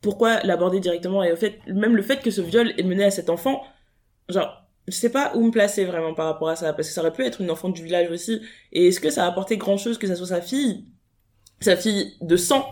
pourquoi 0.00 0.42
l'aborder 0.42 0.80
directement? 0.80 1.22
Et 1.22 1.32
en 1.32 1.36
fait, 1.36 1.58
même 1.66 1.96
le 1.96 2.02
fait 2.02 2.22
que 2.22 2.30
ce 2.30 2.40
viol 2.40 2.72
ait 2.78 2.82
mené 2.82 3.04
à 3.04 3.10
cet 3.10 3.30
enfant, 3.30 3.62
genre, 4.28 4.64
je 4.86 4.94
sais 4.94 5.10
pas 5.10 5.32
où 5.34 5.44
me 5.44 5.50
placer 5.50 5.84
vraiment 5.84 6.14
par 6.14 6.26
rapport 6.26 6.48
à 6.48 6.56
ça, 6.56 6.72
parce 6.72 6.88
que 6.88 6.94
ça 6.94 7.02
aurait 7.02 7.12
pu 7.12 7.24
être 7.24 7.40
une 7.40 7.50
enfant 7.50 7.68
du 7.68 7.82
village 7.82 8.10
aussi. 8.10 8.40
Et 8.72 8.88
est-ce 8.88 9.00
que 9.00 9.10
ça 9.10 9.24
a 9.24 9.28
apporté 9.28 9.56
grand 9.56 9.76
chose 9.76 9.98
que 9.98 10.06
ça 10.06 10.16
soit 10.16 10.28
sa 10.28 10.40
fille, 10.40 10.86
sa 11.60 11.76
fille 11.76 12.14
de 12.20 12.36
sang, 12.36 12.66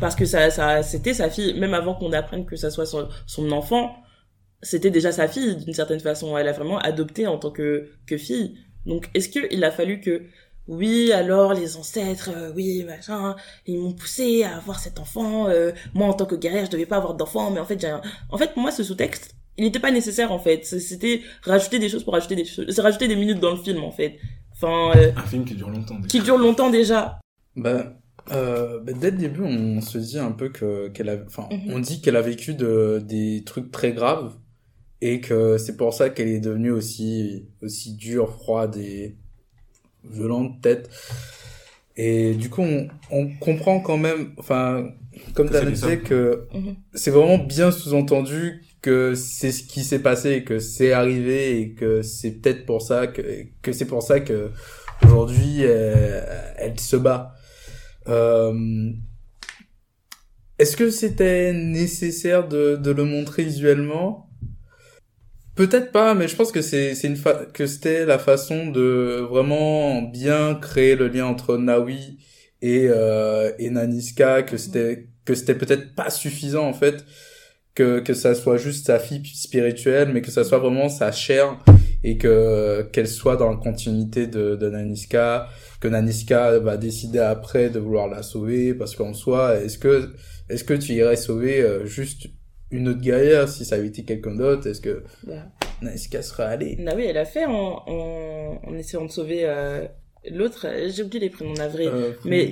parce 0.00 0.14
que 0.14 0.24
ça, 0.24 0.50
ça, 0.50 0.82
c'était 0.82 1.14
sa 1.14 1.30
fille, 1.30 1.58
même 1.58 1.74
avant 1.74 1.94
qu'on 1.94 2.12
apprenne 2.12 2.44
que 2.44 2.56
ça 2.56 2.70
soit 2.70 2.86
son, 2.86 3.08
son 3.26 3.50
enfant, 3.52 3.96
c'était 4.64 4.90
déjà 4.90 5.12
sa 5.12 5.28
fille 5.28 5.54
d'une 5.56 5.74
certaine 5.74 6.00
façon. 6.00 6.36
Elle 6.36 6.48
a 6.48 6.52
vraiment 6.52 6.78
adopté 6.78 7.28
en 7.28 7.38
tant 7.38 7.52
que, 7.52 7.88
que 8.06 8.16
fille. 8.16 8.56
Donc, 8.86 9.08
est-ce 9.14 9.28
que 9.28 9.46
il 9.52 9.62
a 9.62 9.70
fallu 9.70 10.00
que, 10.00 10.22
oui, 10.66 11.12
alors 11.12 11.54
les 11.54 11.76
ancêtres, 11.76 12.30
euh, 12.34 12.50
oui, 12.56 12.82
machin, 12.84 13.36
ils 13.66 13.78
m'ont 13.78 13.92
poussé 13.92 14.42
à 14.42 14.56
avoir 14.56 14.80
cet 14.80 14.98
enfant. 14.98 15.48
euh, 15.48 15.70
moi, 15.94 16.08
en 16.08 16.14
tant 16.14 16.26
que 16.26 16.34
guerrière, 16.34 16.66
je 16.66 16.70
devais 16.72 16.86
pas 16.86 16.96
avoir 16.96 17.14
d'enfant, 17.14 17.50
mais 17.52 17.60
en 17.60 17.64
fait, 17.66 17.80
j'ai 17.80 17.86
un... 17.88 18.00
En 18.30 18.38
fait, 18.38 18.52
pour 18.52 18.62
moi, 18.62 18.70
ce 18.72 18.82
sous-texte, 18.82 19.34
il 19.56 19.64
n'était 19.64 19.78
pas 19.78 19.92
nécessaire 19.92 20.32
en 20.32 20.38
fait. 20.40 20.64
C'était 20.64 21.20
rajouter 21.42 21.78
des 21.78 21.88
choses 21.88 22.02
pour 22.02 22.14
rajouter 22.14 22.34
des 22.34 22.44
choses. 22.44 22.66
C'est 22.70 22.80
rajouter 22.80 23.06
des 23.06 23.14
minutes 23.16 23.38
dans 23.38 23.52
le 23.52 23.56
film 23.62 23.84
en 23.84 23.92
fait. 23.92 24.18
Enfin, 24.52 24.90
euh, 24.98 25.12
Un 25.16 25.22
film 25.26 25.44
qui 25.44 25.54
dure 25.54 25.70
longtemps. 25.70 25.94
déjà. 25.96 26.08
qui 26.08 26.20
dure 26.20 26.38
longtemps 26.38 26.70
déjà. 26.70 27.20
Bah, 27.54 27.94
euh, 28.32 28.80
bah, 28.80 28.92
dès 29.00 29.10
le 29.12 29.16
début, 29.18 29.42
on 29.42 29.80
se 29.80 29.98
dit 29.98 30.18
un 30.18 30.32
peu 30.32 30.48
que 30.48 30.88
qu'elle 30.88 31.08
a, 31.08 31.18
enfin, 31.26 31.46
Mhm. 31.52 31.72
on 31.72 31.78
dit 31.78 32.00
qu'elle 32.00 32.16
a 32.16 32.20
vécu 32.22 32.54
de 32.54 33.00
des 33.06 33.44
trucs 33.46 33.70
très 33.70 33.92
graves 33.92 34.34
et 35.06 35.20
que 35.20 35.58
c'est 35.58 35.76
pour 35.76 35.92
ça 35.94 36.10
qu'elle 36.10 36.28
est 36.28 36.40
devenue 36.40 36.70
aussi 36.72 37.46
aussi 37.62 37.94
dure, 37.94 38.30
froide 38.32 38.76
et 38.76 39.16
violente 40.04 40.60
peut-être. 40.62 40.90
Et 41.96 42.34
du 42.34 42.50
coup, 42.50 42.62
on, 42.62 42.88
on 43.10 43.28
comprend 43.38 43.80
quand 43.80 43.98
même, 43.98 44.32
enfin, 44.38 44.90
comme 45.34 45.48
tu 45.50 45.64
disais, 45.66 45.98
hommes. 45.98 46.02
que 46.02 46.48
Mhm. 46.54 46.74
c'est 46.94 47.10
vraiment 47.10 47.38
bien 47.38 47.70
sous-entendu 47.70 48.64
que 48.82 49.14
c'est 49.14 49.52
ce 49.52 49.62
qui 49.64 49.84
s'est 49.84 50.02
passé, 50.02 50.44
que 50.44 50.58
c'est 50.58 50.92
arrivé 50.92 51.60
et 51.60 51.74
que 51.74 52.02
c'est 52.02 52.32
peut-être 52.32 52.66
pour 52.66 52.82
ça 52.82 53.06
que 53.06 53.22
que 53.62 53.72
c'est 53.72 53.86
pour 53.86 54.02
ça 54.02 54.20
que 54.20 54.50
aujourd'hui 55.04 55.60
euh, 55.62 56.20
elle 56.58 56.78
se 56.80 56.96
bat. 56.96 57.34
Euh, 58.08 58.90
Est-ce 60.58 60.76
que 60.76 60.90
c'était 60.90 61.52
nécessaire 61.52 62.46
de, 62.48 62.76
de 62.76 62.90
le 62.92 63.04
montrer 63.04 63.44
visuellement? 63.44 64.30
Peut-être 65.54 65.92
pas, 65.92 66.14
mais 66.14 66.26
je 66.26 66.34
pense 66.34 66.50
que 66.50 66.62
c'est 66.62 66.98
une 67.04 67.16
fa 67.16 67.46
que 67.52 67.66
c'était 67.66 68.04
la 68.04 68.18
façon 68.18 68.66
de 68.66 69.24
vraiment 69.30 70.02
bien 70.02 70.56
créer 70.56 70.96
le 70.96 71.06
lien 71.06 71.26
entre 71.26 71.56
Nawi 71.58 72.18
et 72.60 72.86
euh, 72.88 73.52
et 73.60 73.70
Naniska, 73.70 74.42
que 74.42 74.56
c'était 74.56 75.06
que 75.24 75.34
c'était 75.36 75.54
peut-être 75.54 75.94
pas 75.94 76.10
suffisant 76.10 76.66
en 76.66 76.72
fait, 76.72 77.04
que 77.76 78.00
que 78.00 78.14
ça 78.14 78.34
soit 78.34 78.56
juste 78.56 78.86
sa 78.86 78.98
fille 78.98 79.24
spirituelle, 79.26 80.10
mais 80.12 80.22
que 80.22 80.32
ça 80.32 80.42
soit 80.42 80.58
vraiment 80.58 80.88
sa 80.88 81.12
chair 81.12 81.56
et 82.02 82.18
que 82.18 82.82
qu'elle 82.92 83.08
soit 83.08 83.36
dans 83.36 83.50
la 83.50 83.56
continuité 83.56 84.26
de 84.26 84.56
de 84.56 84.68
Naniska, 84.68 85.48
que 85.80 85.86
Naniska 85.86 86.58
va 86.58 86.76
décider 86.76 87.20
après 87.20 87.70
de 87.70 87.78
vouloir 87.78 88.08
la 88.08 88.24
sauver 88.24 88.74
parce 88.74 88.96
qu'en 88.96 89.14
soi, 89.14 89.56
est-ce 89.60 89.78
que 89.78 90.10
est-ce 90.48 90.64
que 90.64 90.74
tu 90.74 90.94
irais 90.94 91.16
sauver 91.16 91.62
euh, 91.62 91.86
juste 91.86 92.26
une 92.74 92.88
autre 92.88 93.00
guerrière 93.00 93.48
si 93.48 93.64
ça 93.64 93.76
avait 93.76 93.86
été 93.88 94.04
quelqu'un 94.04 94.34
d'autre 94.34 94.66
Est-ce 94.68 94.80
que 94.80 95.04
Bah, 95.26 95.46
Naniska 95.82 96.22
serait 96.22 96.44
allée? 96.44 96.76
Naoui, 96.78 97.04
elle 97.04 97.18
a 97.18 97.24
fait 97.24 97.44
en, 97.46 97.82
en, 97.86 98.60
en 98.66 98.74
essayant 98.76 99.04
de 99.04 99.10
sauver 99.10 99.40
euh, 99.44 99.86
l'autre. 100.30 100.66
J'ai 100.88 101.02
oublié 101.02 101.20
les 101.20 101.30
prénoms 101.30 101.54
navrés. 101.54 101.86
euh, 101.86 102.12
mais- 102.24 102.50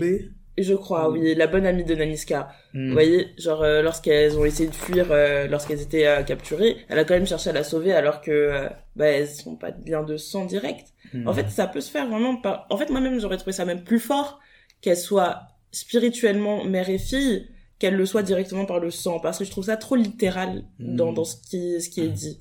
Je 0.58 0.74
crois, 0.74 1.08
oui, 1.10 1.34
la 1.34 1.46
bonne 1.46 1.64
amie 1.64 1.82
de 1.84 1.94
Naniska. 1.94 2.50
Hmm. 2.74 2.88
Vous 2.88 2.92
voyez, 2.92 3.28
genre 3.38 3.62
euh, 3.62 3.80
lorsqu'elles 3.80 4.38
ont 4.38 4.44
essayé 4.44 4.68
de 4.68 4.74
fuir, 4.74 5.06
euh, 5.10 5.46
lorsqu'elles 5.48 5.80
étaient 5.80 6.06
euh, 6.06 6.22
capturées, 6.22 6.76
elle 6.90 6.98
a 6.98 7.04
quand 7.04 7.14
même 7.14 7.26
cherché 7.26 7.48
à 7.48 7.54
la 7.54 7.64
sauver 7.64 7.92
alors 7.94 8.20
que 8.20 8.30
euh, 8.30 8.68
bah 8.94 9.06
elles 9.06 9.28
sont 9.28 9.56
pas 9.56 9.70
de 9.70 9.90
lien 9.90 10.02
de 10.02 10.18
sang 10.18 10.44
direct. 10.44 10.88
Hmm. 11.14 11.26
En 11.26 11.32
fait, 11.32 11.48
ça 11.48 11.66
peut 11.66 11.80
se 11.80 11.90
faire 11.90 12.06
vraiment 12.06 12.36
par. 12.36 12.66
En 12.68 12.76
fait, 12.76 12.90
moi-même, 12.90 13.18
j'aurais 13.18 13.38
trouvé 13.38 13.52
ça 13.52 13.64
même 13.64 13.82
plus 13.82 13.98
fort 13.98 14.40
qu'elle 14.82 14.96
soit 14.98 15.40
spirituellement 15.70 16.64
mère 16.64 16.88
et 16.90 16.98
fille 16.98 17.48
qu'elle 17.82 17.96
le 17.96 18.06
soit 18.06 18.22
directement 18.22 18.64
par 18.64 18.78
le 18.78 18.92
sang, 18.92 19.18
parce 19.18 19.38
que 19.38 19.44
je 19.44 19.50
trouve 19.50 19.64
ça 19.64 19.76
trop 19.76 19.96
littéral 19.96 20.64
dans, 20.78 21.10
Mm. 21.10 21.14
dans 21.16 21.24
ce 21.24 21.36
qui 21.36 21.80
ce 21.82 21.88
qui 21.90 22.00
est 22.00 22.08
dit. 22.08 22.38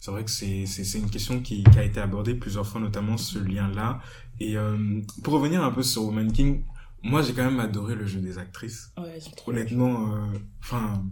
C'est 0.00 0.10
vrai 0.10 0.24
que 0.24 0.30
c'est 0.32 0.98
une 0.98 1.08
question 1.08 1.40
qui, 1.40 1.62
qui 1.62 1.78
a 1.78 1.84
été 1.84 2.00
abordée 2.00 2.34
plusieurs 2.34 2.66
fois, 2.66 2.80
notamment 2.80 3.16
ce 3.16 3.38
lien-là. 3.38 4.00
Et 4.40 4.56
euh, 4.56 5.00
pour 5.22 5.34
revenir 5.34 5.62
un 5.62 5.70
peu 5.70 5.84
sur 5.84 6.02
Woman 6.02 6.32
King, 6.32 6.64
moi 7.04 7.22
j'ai 7.22 7.32
quand 7.34 7.44
même 7.44 7.60
adoré 7.60 7.94
le 7.94 8.04
jeu 8.04 8.20
des 8.20 8.36
actrices. 8.38 8.90
Ouais, 8.98 9.20
trop. 9.36 9.52
Honnêtement, 9.52 10.12
euh, 10.12 10.38
enfin, 10.60 11.04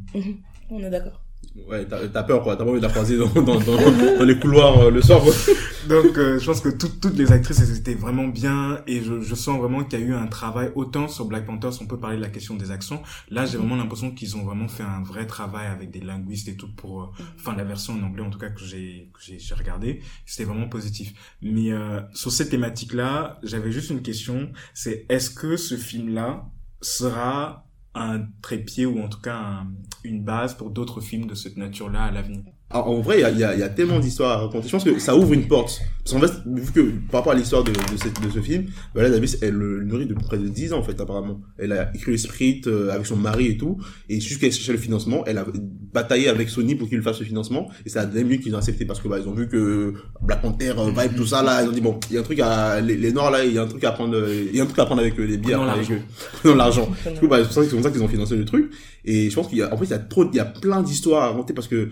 On 0.71 0.81
est 0.81 0.91
d'accord. 0.91 1.23
Ouais, 1.69 1.85
t'as 1.85 2.07
t'as 2.07 2.23
peur 2.23 2.43
quoi, 2.45 2.57
t'as 2.57 2.65
pas 2.65 2.71
envie 2.71 2.81
de 2.81 2.87
la 2.87 2.93
croiser 2.93 3.19
dans, 3.19 3.27
dans, 3.27 3.59
dans, 3.59 3.77
dans 4.19 4.25
les 4.25 4.39
couloirs 4.39 4.79
euh, 4.83 4.91
le 4.91 5.03
soir 5.03 5.21
quoi. 5.21 5.33
donc 5.89 6.17
euh, 6.17 6.39
je 6.39 6.47
pense 6.47 6.61
que 6.61 6.69
toutes 6.69 7.01
toutes 7.01 7.17
les 7.17 7.33
actrices 7.33 7.61
elles 7.61 7.77
étaient 7.77 7.95
vraiment 7.95 8.29
bien 8.29 8.83
et 8.87 9.03
je, 9.03 9.21
je 9.21 9.35
sens 9.35 9.59
vraiment 9.59 9.83
qu'il 9.83 9.99
y 9.99 10.03
a 10.03 10.07
eu 10.07 10.15
un 10.15 10.29
travail 10.29 10.71
autant 10.77 11.09
sur 11.09 11.25
Black 11.25 11.47
Panther, 11.47 11.71
on 11.81 11.87
peut 11.87 11.99
parler 11.99 12.19
de 12.19 12.23
la 12.23 12.29
question 12.29 12.55
des 12.55 12.71
accents. 12.71 13.03
Là, 13.31 13.47
j'ai 13.47 13.59
vraiment 13.59 13.75
l'impression 13.75 14.13
qu'ils 14.13 14.37
ont 14.37 14.45
vraiment 14.45 14.69
fait 14.69 14.85
un 14.85 15.03
vrai 15.03 15.27
travail 15.27 15.67
avec 15.67 15.91
des 15.91 16.01
linguistes 16.01 16.47
et 16.47 16.57
tout 16.57 16.73
pour, 16.73 17.03
euh, 17.03 17.07
enfin 17.37 17.57
la 17.57 17.65
version 17.65 17.95
en 17.95 18.03
anglais 18.05 18.23
en 18.23 18.31
tout 18.31 18.39
cas 18.39 18.51
que 18.51 18.65
j'ai 18.65 19.11
que 19.13 19.21
j'ai 19.21 19.41
j'ai 19.41 19.55
regardé, 19.55 20.03
c'était 20.27 20.45
vraiment 20.45 20.69
positif. 20.69 21.13
Mais 21.43 21.73
euh, 21.73 22.01
sur 22.15 22.31
cette 22.31 22.51
thématique-là, 22.51 23.41
j'avais 23.43 23.73
juste 23.73 23.91
une 23.91 24.03
question, 24.03 24.53
c'est 24.73 25.05
est-ce 25.09 25.31
que 25.31 25.57
ce 25.57 25.77
film-là 25.77 26.49
sera 26.81 27.67
un 27.95 28.27
trépied 28.43 28.87
ou 28.87 29.01
en 29.03 29.09
tout 29.09 29.21
cas 29.21 29.37
un- 29.37 29.67
une 30.05 30.23
base 30.25 30.55
pour 30.57 30.71
d'autres 30.71 31.01
films 31.01 31.27
de 31.27 31.35
cette 31.35 31.57
nature-là 31.57 32.05
à 32.05 32.11
l'avenir 32.11 32.53
en 32.73 32.79
en 32.81 33.01
vrai, 33.01 33.19
il 33.19 33.21
y 33.23 33.25
a, 33.25 33.31
il 33.31 33.39
y, 33.39 33.45
a, 33.45 33.57
y 33.57 33.63
a 33.63 33.69
tellement 33.69 33.99
d'histoires 33.99 34.31
à 34.39 34.43
raconter. 34.47 34.67
Je 34.69 34.73
pense 34.73 34.85
que 34.85 34.99
ça 34.99 35.17
ouvre 35.17 35.33
une 35.33 35.49
porte. 35.49 35.81
Parce 36.05 36.13
qu'en 36.15 36.27
fait, 36.27 36.41
vu 36.47 36.73
que 36.73 36.81
par 37.11 37.21
rapport 37.21 37.33
à 37.33 37.37
l'histoire 37.37 37.63
de, 37.63 37.73
de, 37.73 37.97
cette- 38.03 38.21
de 38.23 38.31
ce 38.31 38.41
film, 38.41 38.67
Viola 38.95 39.11
Davis, 39.11 39.39
elle 39.43 39.55
le 39.55 39.83
nourrit 39.85 40.07
depuis 40.07 40.25
près 40.25 40.39
de 40.39 40.49
10 40.49 40.73
ans, 40.73 40.79
en 40.79 40.83
fait, 40.83 40.99
apparemment. 41.01 41.41
Elle 41.59 41.73
a 41.73 41.91
écrit 41.95 42.13
le 42.13 42.17
script 42.19 42.67
euh, 42.69 42.91
avec 42.91 43.07
son 43.07 43.17
mari 43.17 43.49
et 43.49 43.57
tout. 43.57 43.77
Et 44.09 44.21
jusqu'à 44.21 44.51
chercher 44.51 44.73
le 44.73 44.79
financement, 44.79 45.25
elle 45.27 45.39
a 45.39 45.45
bataillé 45.93 46.29
avec 46.29 46.49
Sony 46.49 46.75
pour 46.75 46.89
qu'il 46.89 46.99
lui 46.99 47.05
fasse 47.05 47.19
le 47.21 47.27
financement. 47.27 47.69
Et 47.85 47.89
c'est 47.91 47.99
à 47.99 48.07
la 48.07 48.25
mieux 48.25 48.37
qu'ils 48.37 48.55
ont 48.55 48.59
accepté 48.59 48.85
parce 48.85 49.01
que 49.01 49.09
bah, 49.09 49.19
ils 49.21 49.29
ont 49.29 49.35
vu 49.35 49.49
que 49.49 49.93
Black 50.23 50.41
Panther, 50.43 50.73
euh, 50.79 50.91
vibe, 50.97 51.17
tout 51.17 51.27
ça, 51.27 51.43
là, 51.43 51.63
ils 51.63 51.69
ont 51.69 51.73
dit, 51.73 51.81
bon, 51.81 51.99
il 52.11 52.15
y 52.15 52.17
a 52.17 52.21
un 52.21 52.25
truc 52.25 52.41
à, 52.41 52.81
les, 52.81 52.97
les 52.97 53.13
Noirs, 53.13 53.31
là, 53.31 53.45
il 53.45 53.53
y 53.53 53.59
a 53.59 53.63
un 53.63 53.67
truc 53.67 53.85
à 53.85 53.93
prendre, 53.93 54.17
euh, 54.17 54.47
il 54.49 54.57
y 54.57 54.61
a 54.61 54.63
un 54.63 54.67
truc 54.67 54.79
à 54.79 54.87
prendre 54.87 55.01
avec 55.01 55.19
euh, 55.19 55.25
les 55.25 55.37
bières, 55.37 55.59
Prenons 55.59 55.73
avec 55.73 55.89
l'argent. 55.89 56.03
eux. 56.03 56.07
Prenons 56.41 56.55
l'argent. 56.55 56.89
Du 57.15 57.19
coup, 57.21 57.29
bah, 57.29 57.39
c'est 57.45 57.53
ça- 57.65 57.71
pour 57.71 57.83
ça 57.83 57.91
qu'ils 57.91 58.03
ont 58.03 58.09
financé 58.09 58.37
le 58.37 58.45
truc. 58.45 58.71
Et 59.05 59.29
je 59.31 59.35
pense 59.35 59.49
qu'il 59.49 59.59
y 59.59 59.63
a, 59.63 59.73
en 59.73 59.77
fait, 59.77 59.85
il 59.87 59.91
y 59.91 59.95
a 59.95 59.99
trop, 59.99 60.25
il 60.31 60.37
y 60.37 60.41
a 60.41 60.45
plein 60.45 60.83
d'histoires 60.83 61.25
à 61.25 61.29
raconter 61.31 61.53
parce 61.55 61.69
que 61.69 61.89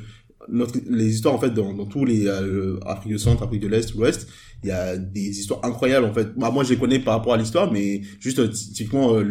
notre, 0.50 0.78
les 0.88 1.14
histoires, 1.14 1.34
en 1.34 1.38
fait, 1.38 1.50
dans, 1.50 1.74
dans 1.74 1.86
tous 1.86 2.04
les, 2.04 2.26
euh, 2.26 2.78
Afrique 2.86 3.12
du 3.12 3.18
Centre, 3.18 3.42
Afrique 3.42 3.60
de 3.60 3.68
l'Est, 3.68 3.94
l'Ouest, 3.94 4.28
il 4.64 4.68
y 4.68 4.72
a 4.72 4.96
des 4.96 5.38
histoires 5.38 5.64
incroyables, 5.64 6.06
en 6.06 6.12
fait. 6.12 6.36
Bah, 6.36 6.50
moi, 6.50 6.64
je 6.64 6.70
les 6.70 6.78
connais 6.78 6.98
par 6.98 7.16
rapport 7.16 7.32
à 7.34 7.36
l'histoire, 7.36 7.72
mais 7.72 8.02
juste, 8.18 8.40
euh, 8.40 8.48
typiquement, 8.48 9.14
euh, 9.14 9.22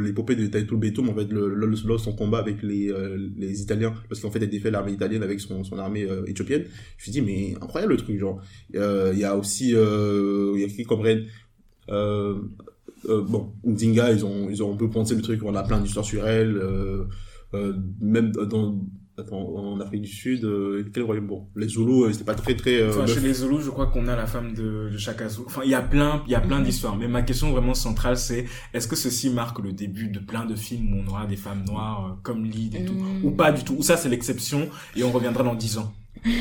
l'épopée 0.00 0.36
de 0.36 0.46
Taito 0.46 0.76
Betum, 0.76 1.08
en 1.08 1.14
fait, 1.14 1.30
le, 1.32 1.54
le, 1.54 1.98
son 1.98 2.12
combat 2.12 2.38
avec 2.38 2.62
les, 2.62 2.88
euh, 2.90 3.18
les 3.36 3.62
Italiens, 3.62 3.94
parce 4.08 4.20
qu'en 4.20 4.30
fait, 4.30 4.40
elle 4.42 4.50
défait 4.50 4.70
l'armée 4.70 4.92
italienne 4.92 5.22
avec 5.22 5.40
son, 5.40 5.64
son 5.64 5.78
armée 5.78 6.04
euh, 6.04 6.24
éthiopienne. 6.26 6.62
Je 6.62 6.66
me 6.66 7.02
suis 7.02 7.12
dit, 7.12 7.22
mais 7.22 7.54
incroyable 7.60 7.94
le 7.94 7.98
truc, 7.98 8.18
genre. 8.18 8.40
Il 8.72 9.18
y 9.18 9.24
a 9.24 9.36
aussi, 9.36 9.70
il 9.70 10.60
y 10.60 10.64
a 10.64 10.68
qui 10.68 10.84
comme 10.84 11.04
euh, 13.08 13.22
bon, 13.22 13.54
Ndinga, 13.64 14.12
ils 14.12 14.24
ont, 14.24 14.50
ils 14.50 14.62
ont 14.62 14.74
un 14.74 14.76
peu 14.76 14.90
pensé 14.90 15.14
le 15.14 15.22
truc, 15.22 15.42
on 15.42 15.54
a 15.54 15.62
plein 15.62 15.80
d'histoires 15.80 16.04
sur 16.04 16.28
elle, 16.28 16.60
même 18.00 18.30
dans, 18.30 18.78
attends, 19.20 19.38
en 19.56 19.80
Afrique 19.80 20.02
du 20.02 20.10
Sud, 20.10 20.44
euh, 20.44 20.84
quel 20.92 21.02
royaume, 21.04 21.26
bon, 21.26 21.46
les 21.56 21.68
Zoulous, 21.68 22.04
euh, 22.04 22.12
c'était 22.12 22.24
pas 22.24 22.34
très, 22.34 22.54
très, 22.54 22.80
euh, 22.80 22.90
Enfin, 22.90 23.06
chez 23.06 23.20
les 23.20 23.34
Zoulous, 23.34 23.60
je 23.60 23.70
crois 23.70 23.86
qu'on 23.86 24.06
a 24.08 24.16
la 24.16 24.26
femme 24.26 24.54
de, 24.54 24.90
de 24.90 24.98
Zulu. 24.98 25.44
Enfin, 25.46 25.62
il 25.64 25.70
y 25.70 25.74
a 25.74 25.82
plein, 25.82 26.22
il 26.26 26.32
y 26.32 26.34
a 26.34 26.40
plein 26.40 26.60
d'histoires. 26.60 26.96
Mais 26.96 27.08
ma 27.08 27.22
question 27.22 27.50
vraiment 27.52 27.74
centrale, 27.74 28.16
c'est 28.16 28.46
est-ce 28.74 28.88
que 28.88 28.96
ceci 28.96 29.30
marque 29.30 29.58
le 29.60 29.72
début 29.72 30.08
de 30.08 30.18
plein 30.18 30.44
de 30.44 30.54
films 30.54 30.92
où 30.94 31.02
on 31.04 31.10
aura 31.10 31.26
des 31.26 31.36
femmes 31.36 31.64
noires 31.66 32.06
euh, 32.06 32.20
comme 32.22 32.44
lead 32.44 32.74
et 32.74 32.84
tout, 32.84 32.94
Mm. 32.94 33.24
ou 33.24 33.30
pas 33.30 33.52
du 33.52 33.64
tout, 33.64 33.74
ou 33.78 33.82
ça 33.82 33.96
c'est 33.96 34.08
l'exception 34.08 34.68
et 34.96 35.02
on 35.04 35.10
reviendra 35.10 35.42
dans 35.44 35.54
10 35.54 35.78
ans. 35.78 35.92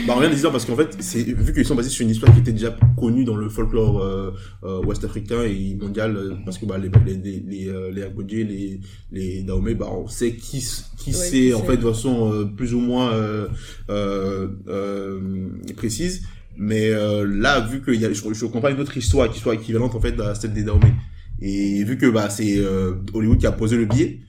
Bah, 0.06 0.16
rien 0.18 0.30
de 0.30 0.36
dire 0.36 0.52
parce 0.52 0.66
qu'en 0.66 0.76
fait, 0.76 0.98
c'est, 1.00 1.24
vu 1.24 1.54
qu'ils 1.54 1.66
sont 1.66 1.76
basés 1.76 1.90
sur 1.90 2.04
une 2.04 2.10
histoire 2.12 2.34
qui 2.34 2.40
était 2.40 2.52
déjà 2.52 2.76
connue 2.98 3.24
dans 3.24 3.36
le 3.38 3.48
folklore, 3.48 4.02
euh, 4.02 4.32
euh, 4.64 4.84
ouest 4.84 5.04
africain 5.06 5.44
et 5.44 5.76
mondial, 5.80 6.16
euh, 6.18 6.34
parce 6.44 6.58
que, 6.58 6.66
bah, 6.66 6.78
les, 6.78 6.90
les, 7.06 7.16
les, 7.18 7.40
les, 7.48 7.70
euh, 7.70 7.90
les 7.92 8.04
Agbodje, 8.04 8.34
les, 8.34 8.80
les 9.12 9.44
Dahomey, 9.44 9.76
bah, 9.76 9.88
on 9.90 10.08
sait 10.08 10.34
qui, 10.34 10.60
qui 10.98 11.12
Ouais, 11.12 11.16
c'est, 11.16 11.54
en 11.54 11.64
fait, 11.64 11.78
de 11.78 11.84
façon, 11.84 12.32
euh, 12.34 12.46
plus 12.46 12.74
ou 12.74 12.80
moins, 12.80 13.14
euh, 13.14 13.48
euh, 13.90 14.50
euh, 14.68 15.48
précise. 15.78 16.24
Mais, 16.58 16.90
euh, 16.90 17.26
là, 17.26 17.62
vu 17.62 17.82
qu'il 17.82 18.02
y 18.02 18.06
a, 18.06 18.12
je, 18.12 18.22
je 18.34 18.46
comprends 18.48 18.70
une 18.70 18.82
autre 18.82 18.98
histoire 18.98 19.30
qui 19.32 19.40
soit 19.40 19.56
équivalente, 19.56 19.96
en 19.96 20.02
fait, 20.02 20.20
à 20.20 20.36
celle 20.36 20.54
des 20.54 20.64
Dahomey. 20.64 20.94
Et 21.42 21.86
vu 21.86 21.98
que, 21.98 22.08
bah, 22.08 22.30
c'est, 22.30 22.58
euh, 22.58 22.96
Hollywood 23.14 23.38
qui 23.38 23.48
a 23.48 23.54
posé 23.54 23.78
le 23.78 23.86
billet, 23.86 24.20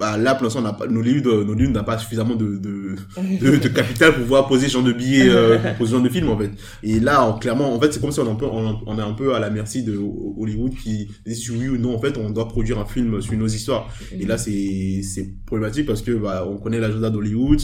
bah, 0.00 0.16
là, 0.16 0.34
pour 0.34 0.44
l'instant, 0.44 0.62
pas, 0.72 0.86
Nollywood, 0.86 1.26
euh, 1.26 1.44
Nollywood 1.44 1.74
n'a 1.74 1.82
pas 1.82 1.98
suffisamment 1.98 2.34
de, 2.34 2.56
de, 2.56 2.96
de, 3.58 3.68
capital 3.68 4.14
pour 4.14 4.22
pouvoir 4.22 4.48
poser 4.48 4.66
ce 4.66 4.72
genre 4.72 4.82
de 4.82 4.92
billets, 4.94 5.28
euh, 5.28 5.58
pour 5.76 5.86
ce 5.86 5.92
genre 5.92 6.00
de 6.00 6.08
film, 6.08 6.30
en 6.30 6.38
fait. 6.38 6.50
Et 6.82 7.00
là, 7.00 7.36
clairement, 7.38 7.74
en 7.74 7.78
fait, 7.78 7.92
c'est 7.92 8.00
comme 8.00 8.10
si 8.10 8.18
on 8.18 8.26
est 8.26 8.30
un 8.30 8.34
peu, 8.34 8.46
on, 8.46 8.98
est 8.98 9.02
un 9.02 9.12
peu 9.12 9.34
à 9.34 9.38
la 9.40 9.50
merci 9.50 9.82
de 9.82 10.00
Hollywood 10.38 10.72
qui 10.74 11.08
si 11.26 11.50
oui 11.50 11.68
ou 11.68 11.76
non, 11.76 11.94
en 11.94 11.98
fait, 11.98 12.16
on 12.16 12.30
doit 12.30 12.48
produire 12.48 12.78
un 12.78 12.86
film 12.86 13.20
sur 13.20 13.34
nos 13.36 13.46
histoires. 13.46 13.90
Et 14.18 14.24
là, 14.24 14.38
c'est, 14.38 15.02
c'est 15.02 15.28
problématique 15.44 15.84
parce 15.84 16.00
que, 16.00 16.12
bah, 16.12 16.46
on 16.50 16.56
connaît 16.56 16.80
l'agenda 16.80 17.10
d'Hollywood, 17.10 17.60